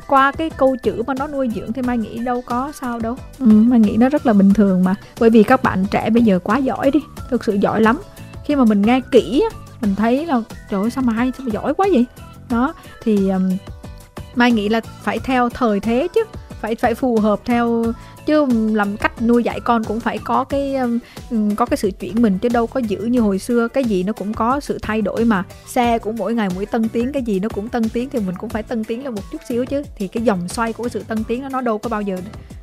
qua 0.08 0.32
cái 0.32 0.50
câu 0.50 0.76
chữ 0.82 1.02
mà 1.06 1.14
nó 1.14 1.26
nuôi 1.26 1.48
dưỡng 1.54 1.72
thì 1.72 1.82
mai 1.82 1.98
nghĩ 1.98 2.18
đâu 2.18 2.42
có 2.46 2.72
sao 2.80 2.98
đâu. 2.98 3.16
Ừ, 3.38 3.46
mai 3.46 3.80
nghĩ 3.80 3.96
nó 3.96 4.08
rất 4.08 4.26
là 4.26 4.32
bình 4.32 4.54
thường 4.54 4.84
mà. 4.84 4.94
Bởi 5.20 5.30
vì 5.30 5.42
các 5.42 5.62
bạn 5.62 5.84
trẻ 5.90 6.10
bây 6.10 6.22
giờ 6.22 6.38
quá 6.42 6.58
giỏi 6.58 6.90
đi 6.90 7.00
thực 7.30 7.44
sự 7.44 7.54
giỏi 7.54 7.80
lắm 7.80 7.98
khi 8.44 8.56
mà 8.56 8.64
mình 8.64 8.82
nghe 8.82 9.00
kỹ 9.10 9.44
mình 9.80 9.94
thấy 9.94 10.26
là 10.26 10.42
trời 10.70 10.80
ơi 10.80 10.90
sao 10.90 11.04
mà 11.04 11.12
hay 11.12 11.32
sao 11.38 11.46
mà 11.46 11.50
giỏi 11.52 11.74
quá 11.74 11.88
vậy? 11.92 12.06
Đó 12.50 12.74
thì 13.02 13.28
um, 13.28 13.50
mai 14.34 14.52
nghĩ 14.52 14.68
là 14.68 14.80
phải 15.02 15.18
theo 15.18 15.48
thời 15.48 15.80
thế 15.80 16.08
chứ 16.14 16.24
phải 16.60 16.74
phải 16.74 16.94
phù 16.94 17.18
hợp 17.18 17.40
theo 17.44 17.84
chứ 18.26 18.46
làm 18.72 18.96
cách 18.96 19.22
nuôi 19.22 19.44
dạy 19.44 19.60
con 19.60 19.84
cũng 19.84 20.00
phải 20.00 20.18
có 20.18 20.44
cái 20.44 20.76
um, 20.76 20.98
có 21.54 21.66
cái 21.66 21.76
sự 21.76 21.90
chuyển 21.90 22.22
mình 22.22 22.38
chứ 22.38 22.48
đâu 22.48 22.66
có 22.66 22.80
giữ 22.80 22.98
như 22.98 23.20
hồi 23.20 23.38
xưa. 23.38 23.68
Cái 23.68 23.84
gì 23.84 24.02
nó 24.02 24.12
cũng 24.12 24.34
có 24.34 24.60
sự 24.60 24.78
thay 24.82 25.02
đổi 25.02 25.24
mà 25.24 25.44
xe 25.66 25.98
cũng 25.98 26.16
mỗi 26.16 26.34
ngày 26.34 26.48
mỗi 26.54 26.66
tân 26.66 26.88
tiến 26.88 27.12
cái 27.12 27.22
gì 27.22 27.40
nó 27.40 27.48
cũng 27.48 27.68
tân 27.68 27.88
tiến 27.88 28.10
thì 28.10 28.18
mình 28.18 28.34
cũng 28.38 28.50
phải 28.50 28.62
tân 28.62 28.84
tiến 28.84 29.04
lên 29.04 29.14
một 29.14 29.22
chút 29.32 29.40
xíu 29.48 29.64
chứ. 29.64 29.82
Thì 29.96 30.08
cái 30.08 30.22
dòng 30.22 30.48
xoay 30.48 30.72
của 30.72 30.88
sự 30.88 31.02
tân 31.08 31.24
tiến 31.24 31.42
nó, 31.42 31.48
nó 31.48 31.60
đâu 31.60 31.78
có 31.78 31.88
bao 31.88 32.02
giờ 32.02 32.16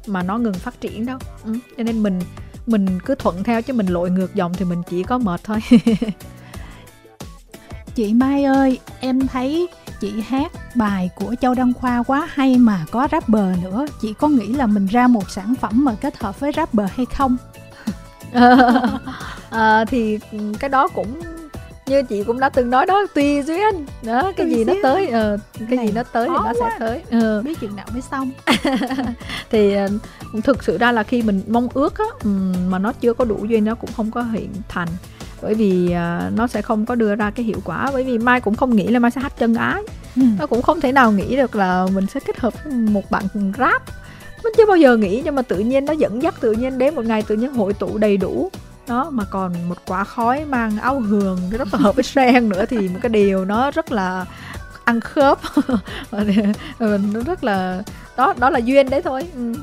mà 0.08 0.24
nó 0.24 0.38
ngừng 0.38 0.54
phát 0.54 0.82
triển 0.82 1.06
đâu. 1.06 1.18
Ừ. 1.46 1.54
cho 1.78 1.84
nên 1.84 2.04
mình 2.04 2.20
mình 2.68 3.00
cứ 3.06 3.16
thuận 3.16 3.44
theo 3.44 3.62
chứ 3.62 3.74
mình 3.74 3.88
lội 3.88 4.10
ngược 4.10 4.36
dòng 4.36 4.54
thì 4.54 4.66
mình 4.66 4.82
chỉ 4.90 5.04
có 5.04 5.18
mệt 5.18 5.44
thôi. 5.44 5.60
Chị 7.96 8.14
Mai 8.14 8.44
ơi 8.44 8.80
em 9.00 9.28
thấy 9.28 9.68
chị 10.00 10.22
hát 10.22 10.52
bài 10.76 11.10
của 11.16 11.36
Châu 11.42 11.54
Đăng 11.54 11.74
Khoa 11.74 12.04
quá 12.04 12.28
hay 12.32 12.58
mà 12.58 12.86
có 12.92 13.08
rapper 13.12 13.64
nữa. 13.64 13.86
Chị 14.02 14.14
có 14.14 14.28
nghĩ 14.28 14.48
là 14.48 14.66
mình 14.66 14.86
ra 14.86 15.08
một 15.08 15.30
sản 15.30 15.56
phẩm 15.56 15.86
mà 15.86 15.96
kết 16.02 16.18
hợp 16.18 16.40
với 16.40 16.52
rapper 16.56 16.90
hay 16.96 17.06
không? 17.06 17.38
À, 19.50 19.86
thì 19.90 20.20
cái 20.60 20.70
đó 20.70 20.88
cũng 20.88 21.22
như 21.88 22.04
chị 22.04 22.24
cũng 22.24 22.40
đã 22.40 22.50
từng 22.50 22.70
nói 22.70 22.86
đó 22.86 23.06
tùy 23.14 23.42
duyên 23.42 23.86
đó 24.04 24.22
cái 24.22 24.34
tùy 24.46 24.50
gì 24.50 24.56
duyên. 24.56 24.68
nó 24.68 24.74
tới 24.84 25.08
ờ, 25.08 25.38
cái 25.70 25.88
gì 25.88 25.92
nó 25.96 26.04
tới 26.04 26.28
thì 26.28 26.36
nó 26.36 26.44
quá. 26.44 26.54
sẽ 26.60 26.70
tới 26.80 27.02
ờ. 27.12 27.42
biết 27.42 27.60
chừng 27.60 27.76
nào 27.76 27.86
mới 27.94 28.02
xong 28.02 28.32
thì 29.52 29.74
ờ, 29.74 29.88
thực 30.44 30.64
sự 30.64 30.78
ra 30.78 30.92
là 30.92 31.04
khi 31.04 31.22
mình 31.22 31.42
mong 31.48 31.68
ước 31.74 31.98
á 31.98 32.06
mà 32.68 32.80
nó 32.80 32.94
chưa 32.94 33.14
có 33.14 33.26
đủ 33.26 33.46
duyên 33.46 33.66
nó 33.66 33.76
cũng 33.76 33.90
không 33.96 34.12
có 34.12 34.24
hiện 34.24 34.50
thành 34.68 34.88
bởi 35.42 35.54
vì 35.54 35.86
uh, 35.86 36.34
nó 36.38 36.48
sẽ 36.48 36.62
không 36.62 36.86
có 36.86 36.96
đưa 36.96 37.16
ra 37.16 37.32
cái 37.32 37.46
hiệu 37.46 37.60
quả 37.66 37.90
bởi 37.94 38.04
vì 38.04 38.18
mai 38.18 38.42
cũng 38.42 38.56
không 38.56 38.76
nghĩ 38.76 38.88
là 38.88 39.00
mai 39.00 39.12
sẽ 39.12 39.22
hát 39.22 39.34
chân 39.38 39.56
ái 39.56 39.84
ừ. 40.16 40.22
nó 40.40 40.48
cũng 40.48 40.62
không 40.62 40.82
thể 40.82 40.92
nào 40.92 41.12
nghĩ 41.12 41.36
được 41.36 41.56
là 41.56 41.88
mình 41.94 42.06
sẽ 42.08 42.20
kết 42.20 42.40
hợp 42.40 42.54
một 42.68 43.12
bạn 43.12 43.24
rap 43.58 43.84
mình 44.44 44.54
chưa 44.58 44.66
bao 44.66 44.78
giờ 44.78 44.98
nghĩ 44.98 45.22
nhưng 45.26 45.36
mà 45.36 45.42
tự 45.42 45.60
nhiên 45.60 45.86
nó 45.86 45.94
dẫn 45.94 46.22
dắt 46.22 46.36
tự 46.40 46.52
nhiên 46.52 46.78
đến 46.78 46.96
một 46.96 47.06
ngày 47.06 47.22
tự 47.22 47.36
nhiên 47.36 47.54
hội 47.54 47.74
tụ 47.74 47.98
đầy 47.98 48.18
đủ 48.18 48.52
đó 48.88 49.10
mà 49.10 49.24
còn 49.30 49.70
một 49.70 49.78
quả 49.86 50.04
khói 50.04 50.46
mang 50.46 50.78
áo 50.78 51.00
hường 51.00 51.40
rất 51.50 51.68
là 51.74 51.80
hợp 51.80 51.96
với 51.96 52.04
sen 52.04 52.50
nữa 52.50 52.66
thì 52.66 52.88
một 52.88 53.00
cái 53.02 53.10
điều 53.10 53.46
nó 53.46 53.72
rất 53.72 53.92
là 53.92 54.26
ăn 54.86 55.00
khớp. 55.02 55.40
Nó 56.12 57.22
rất 57.26 57.44
là 57.44 57.84
đó 58.18 58.34
đó 58.38 58.50
là 58.50 58.60
duyên 58.60 58.90
đấy 58.90 59.02
thôi. 59.02 59.24
Ừ. 59.36 59.54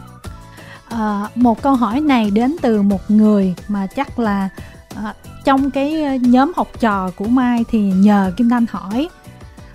à, 0.89 1.29
một 1.35 1.63
câu 1.63 1.75
hỏi 1.75 2.01
này 2.01 2.31
đến 2.31 2.57
từ 2.63 2.83
một 2.83 3.11
người 3.11 3.55
mà 3.69 3.87
chắc 3.87 4.19
là 4.19 4.49
à, 4.97 5.15
trong 5.45 5.71
cái 5.71 6.19
nhóm 6.23 6.53
học 6.57 6.69
trò 6.81 7.11
của 7.17 7.25
mai 7.25 7.65
thì 7.71 7.79
nhờ 7.81 8.33
kim 8.37 8.51
thanh 8.51 8.67
hỏi. 8.71 9.09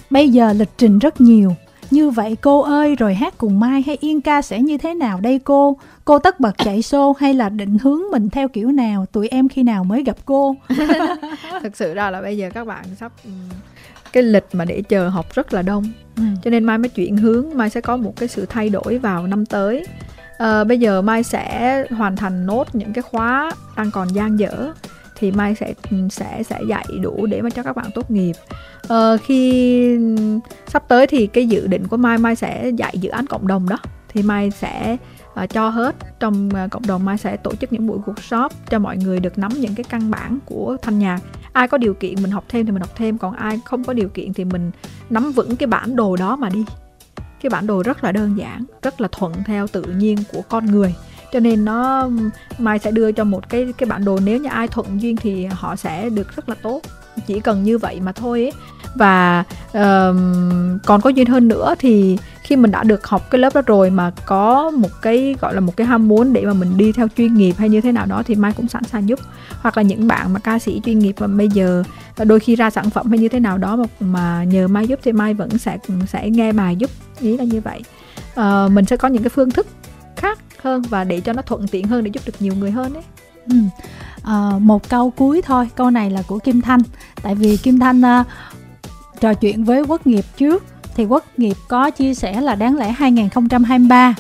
Bây 0.10 0.30
giờ 0.30 0.54
lịch 0.54 0.78
trình 0.78 1.00
rất 1.00 1.22
nhiều 1.22 1.56
như 1.92 2.10
vậy 2.10 2.38
cô 2.42 2.62
ơi 2.62 2.96
rồi 2.96 3.14
hát 3.14 3.34
cùng 3.38 3.60
mai 3.60 3.82
hay 3.82 3.98
yên 4.00 4.22
ca 4.22 4.42
sẽ 4.42 4.62
như 4.62 4.78
thế 4.78 4.94
nào 4.94 5.20
đây 5.20 5.40
cô? 5.44 5.78
Cô 6.06 6.20
tất 6.20 6.40
bật 6.40 6.58
chạy 6.58 6.82
xô 6.82 7.16
hay 7.20 7.34
là 7.34 7.50
định 7.50 7.78
hướng 7.78 8.02
mình 8.12 8.30
theo 8.30 8.48
kiểu 8.48 8.72
nào? 8.72 9.06
Tụi 9.06 9.28
em 9.28 9.50
khi 9.50 9.64
nào 9.64 9.84
mới 9.84 10.04
gặp 10.04 10.18
cô? 10.26 10.56
Thực 11.64 11.78
sự 11.78 11.94
ra 11.94 12.12
là 12.12 12.22
bây 12.22 12.38
giờ 12.38 12.50
các 12.54 12.68
bạn 12.68 12.86
sắp 13.00 13.12
ừ, 13.24 13.32
cái 14.14 14.24
lịch 14.24 14.46
mà 14.54 14.66
để 14.66 14.82
chờ 14.82 15.10
học 15.10 15.26
rất 15.34 15.54
là 15.54 15.62
đông. 15.62 15.84
Ừ. 16.16 16.24
cho 16.44 16.52
nên 16.52 16.64
mai 16.64 16.78
mới 16.78 16.90
chuyển 16.90 17.18
hướng 17.18 17.46
mai 17.54 17.70
sẽ 17.70 17.82
có 17.82 17.98
một 17.98 18.14
cái 18.16 18.30
sự 18.30 18.46
thay 18.46 18.70
đổi 18.70 18.98
vào 18.98 19.28
năm 19.28 19.46
tới. 19.46 19.86
À, 20.38 20.64
bây 20.64 20.80
giờ 20.80 21.02
mai 21.02 21.24
sẽ 21.24 21.86
hoàn 21.92 22.16
thành 22.16 22.46
nốt 22.46 22.76
những 22.76 22.94
cái 22.94 23.02
khóa 23.02 23.52
đang 23.78 23.92
còn 23.92 24.16
gian 24.16 24.40
dở 24.40 24.74
thì 25.20 25.32
mai 25.32 25.56
sẽ 25.56 25.74
ừ, 25.92 25.98
sẽ 26.12 26.44
sẽ 26.44 26.60
dạy 26.68 26.86
đủ 27.02 27.26
để 27.26 27.42
mà 27.42 27.50
cho 27.50 27.64
các 27.64 27.76
bạn 27.76 27.86
tốt 27.96 28.12
nghiệp. 28.12 28.36
Ờ, 28.88 29.18
khi 29.24 29.98
sắp 30.68 30.84
tới 30.88 31.08
thì 31.08 31.28
cái 31.28 31.48
dự 31.48 31.68
định 31.68 31.88
của 31.88 31.98
mai 31.98 32.18
mai 32.18 32.36
sẽ 32.36 32.72
dạy 32.78 32.98
dự 32.98 33.10
án 33.10 33.26
cộng 33.26 33.48
đồng 33.48 33.70
đó. 33.70 33.78
Thì 34.10 34.24
mai 34.24 34.52
sẽ 34.52 34.98
uh, 35.44 35.50
cho 35.50 35.70
hết 35.70 35.96
trong 36.20 36.50
uh, 36.66 36.72
cộng 36.72 36.88
đồng 36.88 37.06
mai 37.06 37.18
sẽ 37.18 37.38
tổ 37.38 37.56
chức 37.56 37.74
những 37.74 37.88
buổi 37.88 38.00
workshop 38.06 38.50
cho 38.70 38.80
mọi 38.80 38.98
người 38.98 39.20
được 39.20 39.38
nắm 39.38 39.52
những 39.52 39.76
cái 39.76 39.84
căn 39.84 40.12
bản 40.12 40.40
của 40.46 40.78
thanh 40.82 41.00
nhạc. 41.00 41.20
Ai 41.54 41.68
có 41.68 41.78
điều 41.78 41.94
kiện 41.94 42.16
mình 42.22 42.32
học 42.32 42.44
thêm 42.50 42.66
thì 42.66 42.72
mình 42.72 42.82
học 42.82 42.96
thêm 42.96 43.18
còn 43.18 43.36
ai 43.36 43.60
không 43.66 43.84
có 43.84 43.94
điều 43.94 44.10
kiện 44.10 44.34
thì 44.34 44.46
mình 44.46 44.72
nắm 45.10 45.32
vững 45.32 45.56
cái 45.56 45.68
bản 45.68 45.96
đồ 45.96 46.16
đó 46.16 46.36
mà 46.36 46.50
đi. 46.50 46.66
Cái 47.42 47.50
bản 47.50 47.68
đồ 47.68 47.84
rất 47.84 48.04
là 48.04 48.12
đơn 48.12 48.38
giản 48.38 48.66
rất 48.82 49.02
là 49.02 49.08
thuận 49.12 49.34
theo 49.46 49.68
tự 49.68 49.82
nhiên 49.82 50.18
của 50.32 50.42
con 50.50 50.66
người 50.66 50.96
cho 51.34 51.40
nên 51.40 51.66
nó 51.66 52.10
mai 52.58 52.80
sẽ 52.80 52.92
đưa 52.92 53.12
cho 53.12 53.24
một 53.24 53.50
cái 53.50 53.74
cái 53.78 53.90
bản 53.90 54.06
đồ 54.06 54.20
nếu 54.24 54.38
như 54.38 54.50
ai 54.50 54.68
thuận 54.68 55.02
duyên 55.02 55.16
thì 55.16 55.46
họ 55.46 55.76
sẽ 55.76 56.10
được 56.10 56.36
rất 56.36 56.50
là 56.50 56.56
tốt. 56.62 56.82
Chỉ 57.28 57.40
cần 57.40 57.64
như 57.64 57.78
vậy 57.78 58.00
mà 58.02 58.12
thôi 58.12 58.42
ấy. 58.42 58.52
và 58.96 59.44
uh, 59.68 60.16
còn 60.86 61.02
có 61.02 61.10
duyên 61.10 61.28
hơn 61.28 61.48
nữa 61.48 61.76
thì 61.80 62.18
khi 62.44 62.56
mình 62.56 62.72
đã 62.72 62.84
được 62.84 63.08
học 63.08 63.30
cái 63.32 63.40
lớp 63.40 63.56
đó 63.56 63.62
rồi 63.66 63.90
mà 63.90 64.12
có 64.26 64.72
một 64.72 64.90
cái 65.02 65.36
gọi 65.42 65.54
là 65.54 65.60
một 65.60 65.78
cái 65.78 65.88
ham 65.88 66.08
muốn 66.08 66.34
để 66.34 66.46
mà 66.46 66.54
mình 66.54 66.78
đi 66.78 66.92
theo 66.92 67.08
chuyên 67.18 67.34
nghiệp 67.34 67.56
hay 67.58 67.70
như 67.70 67.82
thế 67.82 67.92
nào 67.92 68.06
đó 68.06 68.24
thì 68.26 68.36
mai 68.36 68.54
cũng 68.54 68.68
sẵn 68.68 68.84
sàng 68.84 69.10
giúp. 69.10 69.20
Hoặc 69.62 69.78
là 69.78 69.84
những 69.84 70.08
bạn 70.08 70.34
mà 70.34 70.40
ca 70.40 70.60
sĩ 70.60 70.82
chuyên 70.86 71.00
nghiệp 71.00 71.16
mà 71.20 71.28
bây 71.28 71.50
giờ 71.50 71.84
ờ, 72.18 72.26
đôi 72.26 72.40
khi 72.40 72.56
ra 72.56 72.70
sản 72.70 72.90
phẩm 72.90 73.10
hay 73.10 73.20
như 73.20 73.30
thế 73.30 73.40
nào 73.40 73.58
đó 73.58 73.76
mà, 73.76 73.86
mà 74.00 74.44
nhờ 74.44 74.68
mai 74.68 74.88
giúp 74.88 75.00
thì 75.04 75.12
mai 75.12 75.34
vẫn 75.34 75.58
sẽ 75.58 75.78
sẽ 76.08 76.30
nghe 76.30 76.52
bài 76.52 76.76
giúp. 76.76 76.90
Ý 77.20 77.38
là 77.38 77.44
như 77.44 77.62
vậy. 77.62 77.84
Uh, 78.40 78.72
mình 78.72 78.86
sẽ 78.86 78.98
có 78.98 79.08
những 79.08 79.24
cái 79.24 79.30
phương 79.30 79.52
thức 79.52 79.68
khác 80.20 80.40
hơn 80.62 80.82
và 80.82 81.04
để 81.04 81.22
cho 81.22 81.34
nó 81.34 81.42
thuận 81.42 81.68
tiện 81.68 81.88
hơn 81.88 82.04
để 82.04 82.12
giúp 82.14 82.22
được 82.26 82.34
nhiều 82.40 82.54
người 82.60 82.72
hơn 82.72 82.94
ấy. 82.94 83.04
ừ. 83.50 83.56
à, 84.24 84.52
một 84.60 84.90
câu 84.90 85.10
cuối 85.10 85.42
thôi 85.42 85.70
câu 85.76 85.90
này 85.92 86.10
là 86.12 86.22
của 86.28 86.40
kim 86.40 86.62
thanh 86.62 86.82
tại 87.22 87.36
vì 87.36 87.58
kim 87.58 87.80
thanh 87.80 88.06
à, 88.06 88.24
trò 89.20 89.34
chuyện 89.34 89.64
với 89.64 89.84
quốc 89.84 90.08
nghiệp 90.08 90.26
trước 90.38 90.64
thì 90.96 91.06
quốc 91.06 91.24
nghiệp 91.38 91.58
có 91.68 91.90
chia 91.90 92.14
sẻ 92.14 92.42
là 92.42 92.56
đáng 92.56 92.78
lẽ 92.78 92.92
2023 92.92 94.16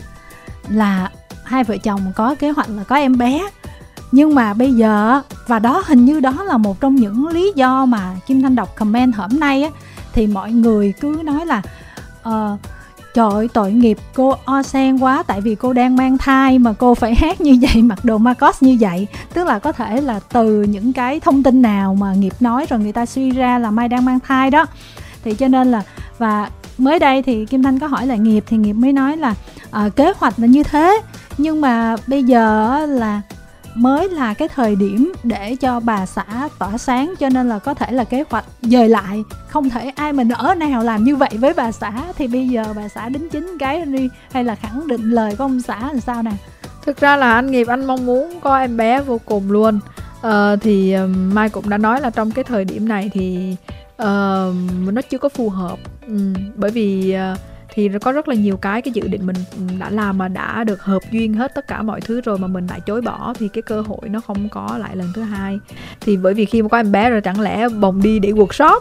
là 0.69 1.11
hai 1.43 1.63
vợ 1.63 1.77
chồng 1.77 2.01
có 2.15 2.35
kế 2.39 2.49
hoạch 2.49 2.69
là 2.69 2.83
có 2.83 2.95
em 2.95 3.17
bé 3.17 3.49
nhưng 4.11 4.35
mà 4.35 4.53
bây 4.53 4.73
giờ 4.73 5.21
và 5.47 5.59
đó 5.59 5.83
hình 5.85 6.05
như 6.05 6.19
đó 6.19 6.43
là 6.43 6.57
một 6.57 6.81
trong 6.81 6.95
những 6.95 7.27
lý 7.27 7.51
do 7.55 7.85
mà 7.85 8.15
kim 8.27 8.41
thanh 8.41 8.55
đọc 8.55 8.75
comment 8.75 9.15
hôm 9.15 9.39
nay 9.39 9.63
á 9.63 9.69
thì 10.13 10.27
mọi 10.27 10.51
người 10.51 10.93
cứ 11.01 11.21
nói 11.23 11.45
là 11.45 11.61
uh, 12.29 12.59
trời 13.13 13.29
ơi 13.31 13.47
tội 13.53 13.71
nghiệp 13.71 13.97
cô 14.13 14.35
o 14.45 14.63
sen 14.63 14.97
quá 14.97 15.23
tại 15.27 15.41
vì 15.41 15.55
cô 15.55 15.73
đang 15.73 15.95
mang 15.95 16.17
thai 16.17 16.59
mà 16.59 16.73
cô 16.73 16.95
phải 16.95 17.15
hát 17.15 17.41
như 17.41 17.57
vậy 17.61 17.81
mặc 17.81 17.99
đồ 18.03 18.17
Marcos 18.17 18.63
như 18.63 18.77
vậy. 18.79 19.07
Tức 19.33 19.47
là 19.47 19.59
có 19.59 19.71
thể 19.71 20.01
là 20.01 20.19
từ 20.33 20.63
những 20.63 20.93
cái 20.93 21.19
thông 21.19 21.43
tin 21.43 21.61
nào 21.61 21.95
mà 21.95 22.13
nghiệp 22.13 22.33
nói 22.39 22.65
rồi 22.69 22.79
người 22.79 22.91
ta 22.91 23.05
suy 23.05 23.31
ra 23.31 23.59
là 23.59 23.71
mai 23.71 23.87
đang 23.87 24.05
mang 24.05 24.19
thai 24.19 24.49
đó. 24.49 24.65
Thì 25.23 25.33
cho 25.33 25.47
nên 25.47 25.71
là 25.71 25.83
và 26.17 26.49
mới 26.77 26.99
đây 26.99 27.21
thì 27.21 27.45
kim 27.45 27.63
thanh 27.63 27.79
có 27.79 27.87
hỏi 27.87 28.07
lại 28.07 28.19
nghiệp 28.19 28.43
thì 28.47 28.57
nghiệp 28.57 28.73
mới 28.73 28.93
nói 28.93 29.17
là 29.17 29.35
uh, 29.85 29.95
kế 29.95 30.13
hoạch 30.17 30.39
là 30.39 30.47
như 30.47 30.63
thế. 30.63 31.01
Nhưng 31.37 31.61
mà 31.61 31.95
bây 32.07 32.23
giờ 32.23 32.77
là 32.85 33.21
mới 33.75 34.09
là 34.09 34.33
cái 34.33 34.47
thời 34.47 34.75
điểm 34.75 35.13
để 35.23 35.55
cho 35.55 35.79
bà 35.79 36.05
xã 36.05 36.49
tỏa 36.59 36.77
sáng 36.77 37.13
cho 37.19 37.29
nên 37.29 37.49
là 37.49 37.59
có 37.59 37.73
thể 37.73 37.91
là 37.91 38.03
kế 38.03 38.23
hoạch 38.29 38.45
dời 38.61 38.89
lại. 38.89 39.23
Không 39.47 39.69
thể 39.69 39.91
ai 39.95 40.13
mình 40.13 40.29
ở 40.29 40.55
nào 40.55 40.83
làm 40.83 41.03
như 41.03 41.15
vậy 41.15 41.29
với 41.33 41.53
bà 41.53 41.71
xã. 41.71 41.91
Thì 42.17 42.27
bây 42.27 42.47
giờ 42.47 42.63
bà 42.75 42.87
xã 42.87 43.09
đính 43.09 43.29
chính 43.29 43.57
cái 43.59 43.85
đi 43.85 44.09
hay 44.31 44.43
là 44.43 44.55
khẳng 44.55 44.87
định 44.87 45.11
lời 45.11 45.35
của 45.37 45.43
ông 45.43 45.61
xã 45.61 45.79
làm 45.79 45.99
sao 45.99 46.23
nè? 46.23 46.31
Thực 46.85 46.99
ra 46.99 47.17
là 47.17 47.33
anh 47.33 47.51
nghiệp 47.51 47.67
anh 47.67 47.85
mong 47.85 48.05
muốn 48.05 48.39
có 48.41 48.57
em 48.57 48.77
bé 48.77 49.01
vô 49.01 49.19
cùng 49.25 49.51
luôn. 49.51 49.79
Ờ, 50.21 50.55
thì 50.61 50.91
ờ, 50.91 51.07
mai 51.07 51.49
cũng 51.49 51.69
đã 51.69 51.77
nói 51.77 52.01
là 52.01 52.09
trong 52.09 52.31
cái 52.31 52.43
thời 52.43 52.65
điểm 52.65 52.87
này 52.87 53.09
thì 53.13 53.55
uh, 54.01 54.55
nó 54.93 55.01
chưa 55.09 55.17
có 55.17 55.29
phù 55.29 55.49
hợp. 55.49 55.79
Ừ, 56.07 56.33
bởi 56.55 56.71
vì 56.71 57.15
uh, 57.33 57.39
thì 57.73 57.89
có 58.01 58.11
rất 58.11 58.27
là 58.27 58.35
nhiều 58.35 58.57
cái 58.57 58.81
cái 58.81 58.91
dự 58.91 59.07
định 59.07 59.25
mình 59.25 59.35
đã 59.79 59.89
làm 59.89 60.17
mà 60.17 60.27
đã 60.27 60.63
được 60.63 60.81
hợp 60.81 61.01
duyên 61.11 61.33
hết 61.33 61.55
tất 61.55 61.67
cả 61.67 61.81
mọi 61.81 62.01
thứ 62.01 62.21
rồi 62.21 62.37
mà 62.37 62.47
mình 62.47 62.67
lại 62.67 62.81
chối 62.85 63.01
bỏ 63.01 63.33
thì 63.39 63.47
cái 63.47 63.61
cơ 63.61 63.81
hội 63.81 64.09
nó 64.09 64.19
không 64.19 64.49
có 64.49 64.77
lại 64.77 64.95
lần 64.95 65.07
thứ 65.15 65.21
hai. 65.21 65.59
Thì 66.01 66.17
bởi 66.17 66.33
vì 66.33 66.45
khi 66.45 66.61
mà 66.61 66.69
có 66.69 66.77
em 66.77 66.91
bé 66.91 67.09
rồi 67.09 67.21
chẳng 67.21 67.39
lẽ 67.39 67.69
bồng 67.69 68.01
đi 68.01 68.19
để 68.19 68.31
workshop? 68.31 68.79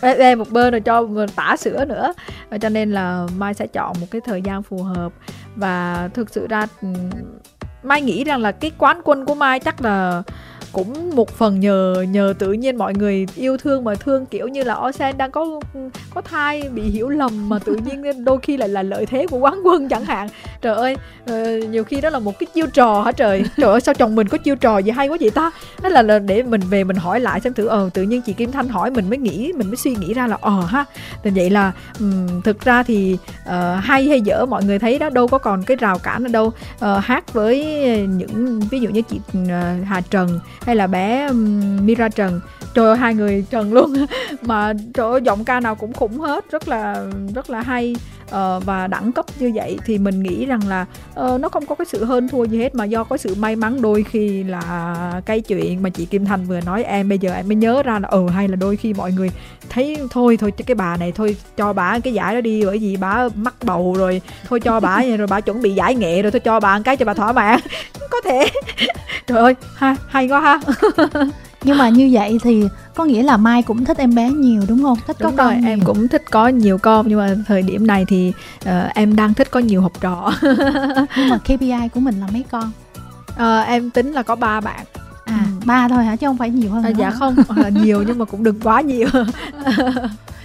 Em 0.18 0.38
một 0.38 0.50
bên 0.50 0.70
rồi 0.70 0.80
cho 0.80 1.02
mình 1.02 1.28
tả 1.36 1.56
sữa 1.56 1.84
nữa. 1.84 2.12
Ờ, 2.50 2.58
cho 2.58 2.68
nên 2.68 2.92
là 2.92 3.26
mai 3.36 3.54
sẽ 3.54 3.66
chọn 3.66 3.96
một 4.00 4.06
cái 4.10 4.20
thời 4.24 4.42
gian 4.42 4.62
phù 4.62 4.82
hợp. 4.82 5.12
Và 5.56 6.08
thực 6.14 6.30
sự 6.30 6.46
ra 6.46 6.66
mai 7.82 8.02
nghĩ 8.02 8.24
rằng 8.24 8.40
là 8.40 8.52
cái 8.52 8.70
quán 8.78 9.00
quân 9.04 9.24
của 9.24 9.34
mai 9.34 9.60
chắc 9.60 9.82
là 9.82 10.22
cũng 10.72 11.16
một 11.16 11.30
phần 11.30 11.60
nhờ 11.60 12.04
nhờ 12.08 12.34
tự 12.38 12.52
nhiên 12.52 12.76
mọi 12.76 12.94
người 12.94 13.26
yêu 13.36 13.56
thương 13.56 13.84
mà 13.84 13.94
thương 13.94 14.26
kiểu 14.26 14.48
như 14.48 14.62
là 14.62 14.74
Osen 14.74 15.18
đang 15.18 15.30
có 15.30 15.60
có 16.14 16.20
thai 16.20 16.62
bị 16.68 16.82
hiểu 16.82 17.08
lầm 17.08 17.48
mà 17.48 17.58
tự 17.58 17.76
nhiên 17.84 18.02
đôi 18.24 18.38
khi 18.42 18.56
lại 18.56 18.68
là 18.68 18.82
lợi 18.82 19.06
thế 19.06 19.26
của 19.26 19.38
quán 19.38 19.60
quân 19.64 19.88
chẳng 19.88 20.04
hạn. 20.04 20.28
Trời 20.62 20.74
ơi 20.74 20.96
uh, 21.30 21.68
nhiều 21.70 21.84
khi 21.84 22.00
đó 22.00 22.10
là 22.10 22.18
một 22.18 22.38
cái 22.38 22.46
chiêu 22.54 22.66
trò 22.66 23.02
hả 23.02 23.12
trời? 23.12 23.44
Trời 23.56 23.70
ơi 23.70 23.80
sao 23.80 23.94
chồng 23.94 24.14
mình 24.14 24.28
có 24.28 24.38
chiêu 24.38 24.56
trò 24.56 24.78
gì 24.78 24.90
hay 24.90 25.08
quá 25.08 25.16
vậy 25.20 25.30
ta? 25.30 25.50
Đó 25.82 25.88
là, 25.88 26.02
là 26.02 26.18
để 26.18 26.42
mình 26.42 26.60
về 26.70 26.84
mình 26.84 26.96
hỏi 26.96 27.20
lại 27.20 27.40
xem 27.40 27.54
thử 27.54 27.66
ờ 27.66 27.90
tự 27.94 28.02
nhiên 28.02 28.22
chị 28.22 28.32
Kim 28.32 28.52
Thanh 28.52 28.68
hỏi 28.68 28.90
mình 28.90 29.08
mới 29.08 29.18
nghĩ 29.18 29.52
mình 29.56 29.66
mới 29.66 29.76
suy 29.76 29.94
nghĩ 29.94 30.14
ra 30.14 30.26
là 30.26 30.38
ờ 30.40 30.60
ha 30.60 30.84
thì 31.22 31.30
vậy 31.30 31.50
là 31.50 31.72
um, 31.98 32.40
thực 32.42 32.64
ra 32.64 32.82
thì 32.82 33.16
uh, 33.42 33.52
hay 33.82 34.08
hay 34.08 34.20
dở 34.20 34.46
mọi 34.46 34.64
người 34.64 34.78
thấy 34.78 34.98
đó 34.98 35.10
đâu 35.10 35.28
có 35.28 35.38
còn 35.38 35.62
cái 35.62 35.76
rào 35.76 35.98
cản 35.98 36.24
ở 36.24 36.28
đâu. 36.28 36.46
Uh, 36.46 37.04
hát 37.04 37.32
với 37.32 37.64
những 38.06 38.60
ví 38.70 38.80
dụ 38.80 38.88
như 38.88 39.02
chị 39.02 39.20
uh, 39.38 39.48
Hà 39.86 40.00
Trần 40.10 40.40
hay 40.64 40.76
là 40.76 40.86
bé 40.86 41.28
Mira 41.82 42.08
Trần. 42.08 42.40
Trời 42.74 42.86
ơi, 42.86 42.96
hai 42.96 43.14
người 43.14 43.44
Trần 43.50 43.72
luôn. 43.72 43.94
Mà 44.42 44.72
trời 44.94 45.10
ơi, 45.10 45.20
giọng 45.24 45.44
ca 45.44 45.60
nào 45.60 45.74
cũng 45.74 45.92
khủng 45.92 46.18
hết. 46.18 46.50
Rất 46.50 46.68
là 46.68 47.04
rất 47.34 47.50
là 47.50 47.60
hay 47.60 47.96
uh, 48.32 48.64
và 48.64 48.86
đẳng 48.86 49.12
cấp 49.12 49.26
như 49.38 49.52
vậy 49.54 49.78
thì 49.86 49.98
mình 49.98 50.22
nghĩ 50.22 50.46
rằng 50.46 50.68
là 50.68 50.86
uh, 51.20 51.40
nó 51.40 51.48
không 51.48 51.66
có 51.66 51.74
cái 51.74 51.84
sự 51.84 52.04
hơn 52.04 52.28
thua 52.28 52.44
gì 52.44 52.58
hết 52.58 52.74
mà 52.74 52.84
do 52.84 53.04
có 53.04 53.16
sự 53.16 53.34
may 53.34 53.56
mắn 53.56 53.82
đôi 53.82 54.04
khi 54.10 54.42
là 54.42 55.22
cái 55.26 55.40
chuyện 55.40 55.82
mà 55.82 55.90
chị 55.90 56.06
Kim 56.06 56.24
Thành 56.24 56.44
vừa 56.46 56.60
nói 56.60 56.84
em 56.84 57.08
bây 57.08 57.18
giờ 57.18 57.32
em 57.32 57.48
mới 57.48 57.56
nhớ 57.56 57.82
ra 57.82 57.98
là 57.98 58.08
ừ 58.08 58.28
hay 58.28 58.48
là 58.48 58.56
đôi 58.56 58.76
khi 58.76 58.94
mọi 58.94 59.12
người 59.12 59.30
thấy 59.70 59.96
thôi 60.10 60.36
thôi 60.40 60.52
cái 60.66 60.74
bà 60.74 60.96
này 60.96 61.12
thôi 61.12 61.36
cho 61.56 61.72
bà 61.72 61.98
cái 61.98 62.12
giải 62.12 62.34
đó 62.34 62.40
đi 62.40 62.64
bởi 62.64 62.78
vì 62.78 62.96
bà 62.96 63.28
mắc 63.34 63.54
bầu 63.62 63.94
rồi 63.98 64.20
thôi 64.48 64.60
cho 64.60 64.80
bà 64.80 65.02
rồi 65.18 65.26
bà 65.26 65.40
chuẩn 65.40 65.62
bị 65.62 65.74
giải 65.74 65.94
nghệ 65.94 66.22
rồi 66.22 66.30
thôi 66.30 66.40
cho 66.40 66.60
bà 66.60 66.80
cái 66.84 66.96
cho 66.96 67.04
bà 67.04 67.14
thỏa 67.14 67.32
mãn. 67.32 67.60
Có 68.10 68.20
thể. 68.24 68.46
Trời 69.26 69.38
ơi 69.38 69.54
ha 69.74 69.96
hay 70.08 70.28
quá 70.28 70.40
ha. 70.40 70.60
nhưng 71.64 71.78
mà 71.78 71.88
như 71.88 72.08
vậy 72.12 72.38
thì 72.42 72.64
có 72.94 73.04
nghĩa 73.04 73.22
là 73.22 73.36
mai 73.36 73.62
cũng 73.62 73.84
thích 73.84 73.98
em 73.98 74.14
bé 74.14 74.30
nhiều 74.30 74.62
đúng 74.68 74.82
không? 74.82 74.98
Thích 75.06 75.16
đúng 75.20 75.36
có 75.36 75.44
rồi, 75.44 75.54
con 75.54 75.64
em 75.64 75.80
cũng 75.84 76.08
thích 76.08 76.22
có 76.30 76.48
nhiều 76.48 76.78
con 76.78 77.08
nhưng 77.08 77.18
mà 77.18 77.34
thời 77.46 77.62
điểm 77.62 77.86
này 77.86 78.04
thì 78.08 78.32
uh, 78.64 78.94
em 78.94 79.16
đang 79.16 79.34
thích 79.34 79.50
có 79.50 79.60
nhiều 79.60 79.82
học 79.82 79.92
trò. 80.00 80.32
Nhưng 81.16 81.28
mà 81.28 81.38
KPI 81.44 81.88
của 81.94 82.00
mình 82.00 82.20
là 82.20 82.26
mấy 82.32 82.44
con? 82.50 82.70
Uh, 83.32 83.66
em 83.66 83.90
tính 83.90 84.12
là 84.12 84.22
có 84.22 84.36
ba 84.36 84.60
bạn. 84.60 84.84
À 85.24 85.44
ừ. 85.46 85.66
ba 85.66 85.88
thôi 85.88 86.04
hả? 86.04 86.16
Chứ 86.16 86.26
không 86.26 86.38
phải 86.38 86.50
nhiều 86.50 86.70
hơn 86.70 86.82
à, 86.84 86.90
dạ 86.90 87.10
không 87.10 87.36
à, 87.64 87.68
nhiều 87.68 88.04
nhưng 88.06 88.18
mà 88.18 88.24
cũng 88.24 88.44
đừng 88.44 88.60
quá 88.60 88.80
nhiều. 88.80 89.08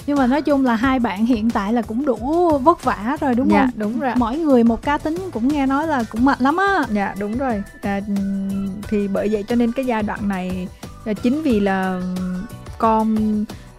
Nhưng 0.07 0.18
mà 0.18 0.28
nói 0.28 0.41
chung 0.41 0.65
là 0.65 0.76
hai 0.76 0.99
bạn 0.99 1.26
hiện 1.26 1.49
tại 1.49 1.74
là 1.74 1.82
cũng 1.82 2.05
đủ 2.05 2.49
vất 2.63 2.84
vả 2.84 3.18
rồi 3.22 3.36
đúng 3.36 3.51
dạ, 3.51 3.61
không? 3.61 3.70
đúng 3.76 3.99
rồi 3.99 4.11
mỗi 4.15 4.38
người 4.38 4.63
một 4.63 4.82
cá 4.82 4.97
tính 4.97 5.18
cũng 5.34 5.47
nghe 5.47 5.65
nói 5.65 5.88
là 5.88 6.03
cũng 6.11 6.26
mệt 6.26 6.41
lắm 6.41 6.57
á. 6.57 6.84
Dạ 6.91 7.15
đúng 7.20 7.38
rồi. 7.38 7.63
À, 7.82 8.01
thì 8.88 9.07
bởi 9.07 9.30
vậy 9.32 9.43
cho 9.47 9.55
nên 9.55 9.72
cái 9.72 9.86
giai 9.86 10.03
đoạn 10.03 10.28
này 10.28 10.68
Ờ, 11.07 11.13
chính 11.13 11.41
vì 11.41 11.59
là 11.59 12.01
con 12.77 13.15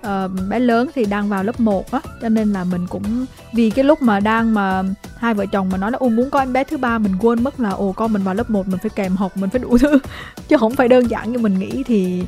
uh, 0.00 0.30
bé 0.48 0.58
lớn 0.58 0.88
thì 0.94 1.04
đang 1.04 1.28
vào 1.28 1.44
lớp 1.44 1.60
1 1.60 1.90
á 1.90 2.00
cho 2.22 2.28
nên 2.28 2.52
là 2.52 2.64
mình 2.64 2.86
cũng 2.86 3.26
vì 3.54 3.70
cái 3.70 3.84
lúc 3.84 4.02
mà 4.02 4.20
đang 4.20 4.54
mà 4.54 4.82
hai 5.16 5.34
vợ 5.34 5.46
chồng 5.46 5.68
mà 5.72 5.78
nói 5.78 5.90
là 5.90 5.98
ô 5.98 6.08
muốn 6.08 6.30
có 6.30 6.38
em 6.38 6.52
bé 6.52 6.64
thứ 6.64 6.76
ba 6.76 6.98
mình 6.98 7.12
quên 7.20 7.44
mất 7.44 7.60
là 7.60 7.70
ồ 7.70 7.92
con 7.92 8.12
mình 8.12 8.22
vào 8.22 8.34
lớp 8.34 8.50
1 8.50 8.68
mình 8.68 8.78
phải 8.82 8.90
kèm 8.90 9.16
học 9.16 9.36
mình 9.36 9.50
phải 9.50 9.58
đủ 9.58 9.78
thứ. 9.78 9.98
Chứ 10.48 10.56
không 10.56 10.74
phải 10.74 10.88
đơn 10.88 11.10
giản 11.10 11.32
như 11.32 11.38
mình 11.38 11.58
nghĩ 11.58 11.82
thì 11.82 12.22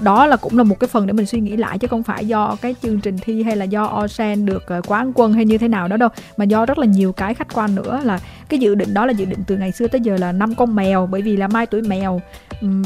đó 0.00 0.26
là 0.26 0.36
cũng 0.36 0.58
là 0.58 0.64
một 0.64 0.80
cái 0.80 0.88
phần 0.88 1.06
để 1.06 1.12
mình 1.12 1.26
suy 1.26 1.40
nghĩ 1.40 1.56
lại 1.56 1.78
chứ 1.78 1.88
không 1.88 2.02
phải 2.02 2.26
do 2.26 2.56
cái 2.62 2.74
chương 2.82 3.00
trình 3.00 3.18
thi 3.18 3.42
hay 3.42 3.56
là 3.56 3.64
do 3.64 4.00
Osen 4.04 4.46
được 4.46 4.66
ờ, 4.66 4.82
quán 4.86 5.12
quân 5.14 5.32
hay 5.32 5.44
như 5.44 5.58
thế 5.58 5.68
nào 5.68 5.88
đó 5.88 5.96
đâu. 5.96 6.08
Mà 6.36 6.44
do 6.44 6.66
rất 6.66 6.78
là 6.78 6.86
nhiều 6.86 7.12
cái 7.12 7.34
khách 7.34 7.54
quan 7.54 7.74
nữa 7.74 8.00
là 8.04 8.20
cái 8.48 8.60
dự 8.60 8.74
định 8.74 8.94
đó 8.94 9.06
là 9.06 9.12
dự 9.12 9.24
định 9.24 9.38
từ 9.46 9.56
ngày 9.56 9.72
xưa 9.72 9.88
tới 9.88 10.00
giờ 10.00 10.16
là 10.16 10.32
năm 10.32 10.54
con 10.54 10.74
mèo, 10.74 11.06
bởi 11.06 11.22
vì 11.22 11.36
là 11.36 11.48
mai 11.48 11.66
tuổi 11.66 11.82
mèo 11.82 12.20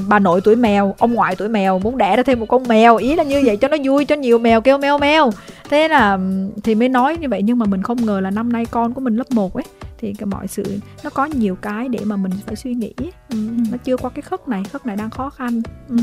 bà 0.08 0.18
nội 0.18 0.40
tuổi 0.44 0.56
mèo, 0.56 0.94
ông 0.98 1.14
ngoại 1.14 1.36
tuổi 1.36 1.48
mèo, 1.48 1.78
muốn 1.78 1.98
đẻ 1.98 2.16
ra 2.16 2.22
thêm 2.22 2.40
một 2.40 2.46
con 2.46 2.68
mèo. 2.68 2.96
Ý 2.96 3.14
là 3.14 3.22
như 3.22 3.42
vậy 3.44 3.56
cho 3.56 3.68
nó 3.68 3.76
vui, 3.84 4.04
cho 4.04 4.16
nhiều 4.16 4.38
mèo 4.38 4.60
kêu 4.60 4.78
mèo 4.78 4.98
mèo 4.98 5.30
thế 5.70 5.88
là 5.88 6.18
thì 6.64 6.74
mới 6.74 6.88
nói 6.88 7.16
như 7.16 7.28
vậy, 7.28 7.42
nhưng 7.42 7.58
mà 7.58 7.66
mình 7.66 7.82
không 7.82 8.06
ngờ 8.06 8.20
là 8.20 8.30
năm 8.30 8.52
nay 8.52 8.64
con 8.70 8.94
của 8.94 9.00
mình 9.00 9.16
lớp 9.16 9.30
1 9.30 9.54
ấy 9.54 9.64
thì 9.98 10.14
cái 10.14 10.26
mọi 10.26 10.48
sự 10.48 10.80
nó 11.04 11.10
có 11.10 11.24
nhiều 11.24 11.56
cái 11.56 11.88
để 11.88 11.98
mà 12.04 12.16
mình 12.16 12.32
phải 12.46 12.56
suy 12.56 12.74
nghĩ. 12.74 12.92
Ừ, 13.28 13.36
nó 13.70 13.76
chưa 13.84 13.96
qua 13.96 14.10
cái 14.10 14.22
khất 14.22 14.48
này 14.48 14.64
khất 14.64 14.86
này 14.86 14.96
đang 14.96 15.10
khó 15.10 15.30
khăn. 15.30 15.62
Ừ. 15.88 15.96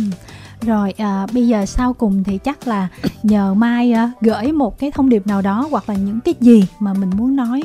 rồi 0.62 0.94
à, 0.98 1.28
bây 1.34 1.48
giờ 1.48 1.66
sau 1.66 1.94
cùng 1.94 2.24
thì 2.24 2.38
chắc 2.38 2.68
là 2.68 2.88
nhờ 3.24 3.54
mai 3.54 3.92
à, 3.92 4.12
gửi 4.22 4.52
một 4.52 4.80
cái 4.80 4.92
thông 4.92 5.10
điệp 5.10 5.28
nào 5.28 5.42
đó 5.42 5.68
hoặc 5.72 5.90
là 5.90 5.96
những 5.96 6.20
cái 6.20 6.34
gì 6.40 6.64
mà 6.80 6.94
mình 6.94 7.10
muốn 7.18 7.36
nói 7.36 7.62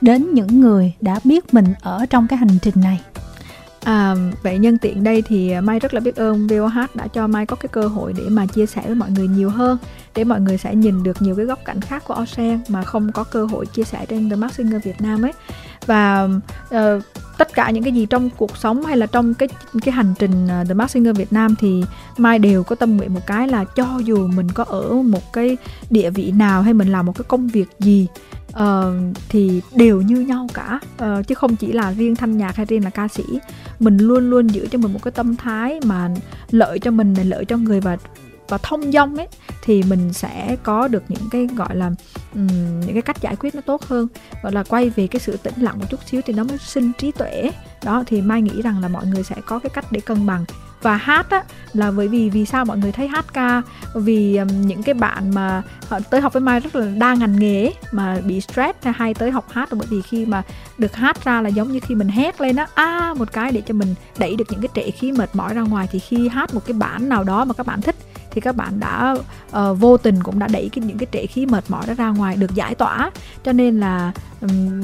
đến 0.00 0.34
những 0.34 0.60
người 0.60 0.92
đã 1.00 1.20
biết 1.24 1.54
mình 1.54 1.66
ở 1.80 2.06
trong 2.06 2.28
cái 2.28 2.36
hành 2.36 2.58
trình 2.62 2.74
này 2.76 3.00
À, 3.88 4.14
vậy 4.42 4.58
nhân 4.58 4.78
tiện 4.78 5.04
đây 5.04 5.22
thì 5.22 5.54
Mai 5.60 5.78
rất 5.78 5.94
là 5.94 6.00
biết 6.00 6.16
ơn 6.16 6.46
VOH 6.46 6.94
đã 6.94 7.06
cho 7.06 7.26
Mai 7.26 7.46
có 7.46 7.56
cái 7.56 7.68
cơ 7.68 7.86
hội 7.86 8.12
để 8.16 8.22
mà 8.28 8.46
chia 8.46 8.66
sẻ 8.66 8.82
với 8.86 8.94
mọi 8.94 9.10
người 9.10 9.28
nhiều 9.28 9.50
hơn 9.50 9.78
để 10.14 10.24
mọi 10.24 10.40
người 10.40 10.58
sẽ 10.58 10.74
nhìn 10.74 11.02
được 11.02 11.22
nhiều 11.22 11.34
cái 11.34 11.44
góc 11.44 11.58
cảnh 11.64 11.80
khác 11.80 12.04
của 12.06 12.14
Osen 12.22 12.60
mà 12.68 12.82
không 12.82 13.12
có 13.12 13.24
cơ 13.24 13.44
hội 13.44 13.66
chia 13.66 13.84
sẻ 13.84 14.06
trên 14.08 14.30
The 14.30 14.36
Mask 14.36 14.54
Singer 14.54 14.84
Việt 14.84 15.00
Nam 15.00 15.22
ấy. 15.22 15.32
Và 15.86 16.28
uh, 16.74 17.02
tất 17.38 17.54
cả 17.54 17.70
những 17.70 17.82
cái 17.82 17.92
gì 17.92 18.06
trong 18.06 18.30
cuộc 18.36 18.56
sống 18.56 18.84
hay 18.84 18.96
là 18.96 19.06
trong 19.06 19.34
cái 19.34 19.48
cái 19.84 19.92
hành 19.92 20.14
trình 20.18 20.44
uh, 20.44 20.68
The 20.68 20.74
Mask 20.74 20.90
Singer 20.90 21.16
Việt 21.16 21.32
Nam 21.32 21.54
thì 21.60 21.84
Mai 22.16 22.38
đều 22.38 22.62
có 22.62 22.76
tâm 22.76 22.96
nguyện 22.96 23.14
một 23.14 23.26
cái 23.26 23.48
là 23.48 23.64
cho 23.64 24.00
dù 24.04 24.26
mình 24.26 24.50
có 24.50 24.64
ở 24.64 24.92
một 24.92 25.32
cái 25.32 25.56
địa 25.90 26.10
vị 26.10 26.30
nào 26.30 26.62
hay 26.62 26.74
mình 26.74 26.88
làm 26.88 27.06
một 27.06 27.12
cái 27.18 27.24
công 27.28 27.48
việc 27.48 27.68
gì 27.78 28.06
uh, 28.62 29.16
thì 29.28 29.62
đều 29.74 30.00
như 30.00 30.16
nhau 30.20 30.46
cả. 30.54 30.80
Uh, 31.04 31.26
chứ 31.26 31.34
không 31.34 31.56
chỉ 31.56 31.72
là 31.72 31.92
riêng 31.92 32.16
thanh 32.16 32.36
nhạc 32.36 32.56
hay 32.56 32.66
riêng 32.66 32.84
là 32.84 32.90
ca 32.90 33.08
sĩ. 33.08 33.24
Mình 33.78 33.98
luôn 33.98 34.30
luôn 34.30 34.46
giữ 34.46 34.68
cho 34.70 34.78
mình 34.78 34.92
một 34.92 35.00
cái 35.02 35.12
tâm 35.12 35.36
thái 35.36 35.80
mà 35.84 36.10
lợi 36.50 36.78
cho 36.78 36.90
mình 36.90 37.14
lợi 37.14 37.44
cho 37.44 37.56
người 37.56 37.80
và 37.80 37.96
và 38.48 38.58
thông 38.58 38.92
dong 38.92 39.16
ấy 39.16 39.28
thì 39.62 39.82
mình 39.82 40.12
sẽ 40.12 40.56
có 40.62 40.88
được 40.88 41.02
những 41.08 41.28
cái 41.30 41.48
gọi 41.56 41.76
là 41.76 41.90
um, 42.34 42.80
những 42.80 42.92
cái 42.92 43.02
cách 43.02 43.20
giải 43.20 43.36
quyết 43.36 43.54
nó 43.54 43.60
tốt 43.60 43.82
hơn. 43.82 44.08
Gọi 44.42 44.52
là 44.52 44.62
quay 44.62 44.90
về 44.90 45.06
cái 45.06 45.20
sự 45.20 45.36
tĩnh 45.36 45.54
lặng 45.56 45.78
một 45.78 45.84
chút 45.90 46.00
xíu 46.06 46.20
thì 46.26 46.32
nó 46.32 46.44
mới 46.44 46.58
sinh 46.58 46.92
trí 46.98 47.12
tuệ 47.12 47.50
đó 47.84 48.04
thì 48.06 48.22
mai 48.22 48.42
nghĩ 48.42 48.62
rằng 48.62 48.80
là 48.80 48.88
mọi 48.88 49.06
người 49.06 49.22
sẽ 49.22 49.36
có 49.46 49.58
cái 49.58 49.70
cách 49.70 49.92
để 49.92 50.00
cân 50.00 50.26
bằng 50.26 50.44
và 50.82 50.96
hát 50.96 51.30
á 51.30 51.42
là 51.72 51.90
bởi 51.90 52.08
vì 52.08 52.30
vì 52.30 52.44
sao 52.44 52.64
mọi 52.64 52.78
người 52.78 52.92
thấy 52.92 53.08
hát 53.08 53.24
ca? 53.32 53.62
Vì 53.94 54.36
um, 54.36 54.48
những 54.66 54.82
cái 54.82 54.94
bạn 54.94 55.30
mà 55.34 55.62
họ 55.88 56.00
tới 56.10 56.20
học 56.20 56.32
với 56.32 56.40
mai 56.40 56.60
rất 56.60 56.76
là 56.76 56.86
đa 56.98 57.14
ngành 57.14 57.38
nghề 57.38 57.72
mà 57.92 58.18
bị 58.26 58.40
stress 58.40 58.78
hay 58.82 59.14
tới 59.14 59.30
học 59.30 59.46
hát 59.50 59.72
là 59.72 59.78
bởi 59.78 59.88
vì 59.90 60.02
khi 60.02 60.26
mà 60.26 60.42
được 60.78 60.96
hát 60.96 61.24
ra 61.24 61.42
là 61.42 61.48
giống 61.48 61.72
như 61.72 61.80
khi 61.80 61.94
mình 61.94 62.08
hét 62.08 62.40
lên 62.40 62.56
á 62.56 62.66
a 62.74 63.14
một 63.14 63.32
cái 63.32 63.52
để 63.52 63.62
cho 63.66 63.74
mình 63.74 63.94
đẩy 64.18 64.36
được 64.36 64.44
những 64.50 64.60
cái 64.60 64.68
trệ 64.74 64.90
khí 64.90 65.12
mệt 65.12 65.30
mỏi 65.32 65.54
ra 65.54 65.62
ngoài. 65.62 65.88
Thì 65.90 65.98
khi 65.98 66.28
hát 66.28 66.54
một 66.54 66.60
cái 66.66 66.74
bản 66.74 67.08
nào 67.08 67.24
đó 67.24 67.44
mà 67.44 67.54
các 67.54 67.66
bạn 67.66 67.80
thích 67.82 67.96
thì 68.30 68.40
các 68.40 68.56
bạn 68.56 68.80
đã 68.80 69.16
uh, 69.48 69.78
vô 69.78 69.96
tình 69.96 70.22
cũng 70.22 70.38
đã 70.38 70.48
đẩy 70.52 70.70
cái 70.72 70.84
những 70.84 70.98
cái 70.98 71.06
trệ 71.12 71.26
khí 71.26 71.46
mệt 71.46 71.64
mỏi 71.68 71.84
đó 71.86 71.94
ra 71.94 72.08
ngoài 72.08 72.36
được 72.36 72.54
giải 72.54 72.74
tỏa. 72.74 73.10
Cho 73.44 73.52
nên 73.52 73.80
là 73.80 74.12
um, 74.40 74.82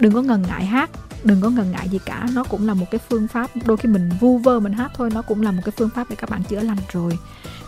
đừng 0.00 0.12
có 0.12 0.22
ngần 0.22 0.42
ngại 0.42 0.66
hát 0.66 0.90
đừng 1.24 1.40
có 1.40 1.50
ngần 1.50 1.70
ngại 1.70 1.88
gì 1.88 1.98
cả 2.04 2.26
nó 2.34 2.44
cũng 2.44 2.66
là 2.66 2.74
một 2.74 2.86
cái 2.90 3.00
phương 3.10 3.28
pháp 3.28 3.50
đôi 3.66 3.76
khi 3.76 3.88
mình 3.88 4.10
vu 4.20 4.38
vơ 4.38 4.60
mình 4.60 4.72
hát 4.72 4.92
thôi 4.94 5.10
nó 5.14 5.22
cũng 5.22 5.42
là 5.42 5.50
một 5.50 5.62
cái 5.64 5.72
phương 5.76 5.90
pháp 5.94 6.10
để 6.10 6.16
các 6.16 6.30
bạn 6.30 6.42
chữa 6.42 6.60
lành 6.60 6.78
rồi. 6.92 7.18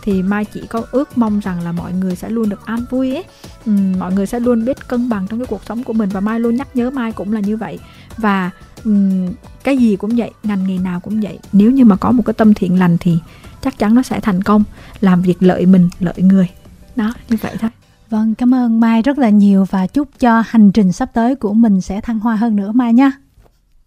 Thì 0.03 0.21
mai 0.21 0.45
chỉ 0.45 0.67
có 0.69 0.85
ước 0.91 1.17
mong 1.17 1.39
rằng 1.39 1.61
là 1.61 1.71
mọi 1.71 1.93
người 1.93 2.15
sẽ 2.15 2.29
luôn 2.29 2.49
được 2.49 2.65
an 2.65 2.79
vui 2.89 3.15
ấy. 3.15 3.23
Ừ, 3.65 3.71
mọi 3.99 4.13
người 4.13 4.25
sẽ 4.25 4.39
luôn 4.39 4.65
biết 4.65 4.87
cân 4.87 5.09
bằng 5.09 5.27
trong 5.27 5.39
cái 5.39 5.45
cuộc 5.45 5.61
sống 5.65 5.83
của 5.83 5.93
mình 5.93 6.09
và 6.09 6.19
mai 6.19 6.39
luôn 6.39 6.55
nhắc 6.55 6.67
nhớ 6.75 6.89
mai 6.89 7.11
cũng 7.11 7.33
là 7.33 7.39
như 7.39 7.57
vậy. 7.57 7.79
Và 8.17 8.51
um, 8.83 9.29
cái 9.63 9.77
gì 9.77 9.95
cũng 9.95 10.15
vậy 10.15 10.31
ngành 10.43 10.67
nghề 10.67 10.77
nào 10.77 10.99
cũng 10.99 11.21
vậy 11.21 11.39
nếu 11.53 11.71
như 11.71 11.85
mà 11.85 11.95
có 11.95 12.11
một 12.11 12.23
cái 12.25 12.33
tâm 12.33 12.53
thiện 12.53 12.79
lành 12.79 12.97
thì 12.99 13.19
chắc 13.61 13.77
chắn 13.77 13.95
nó 13.95 14.01
sẽ 14.01 14.19
thành 14.19 14.43
công. 14.43 14.63
Làm 15.01 15.21
việc 15.21 15.43
lợi 15.43 15.65
mình 15.65 15.89
lợi 15.99 16.15
người. 16.17 16.47
Đó 16.95 17.13
như 17.29 17.37
vậy 17.41 17.55
thôi. 17.59 17.69
Vâng, 18.09 18.35
cảm 18.35 18.53
ơn 18.53 18.79
Mai 18.79 19.01
rất 19.01 19.17
là 19.17 19.29
nhiều 19.29 19.65
và 19.69 19.87
chúc 19.87 20.09
cho 20.19 20.43
hành 20.47 20.71
trình 20.71 20.91
sắp 20.91 21.09
tới 21.13 21.35
của 21.35 21.53
mình 21.53 21.81
sẽ 21.81 22.01
thăng 22.01 22.19
hoa 22.19 22.35
hơn 22.35 22.55
nữa 22.55 22.71
Mai 22.71 22.93
nha. 22.93 23.11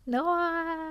No. 0.07 0.86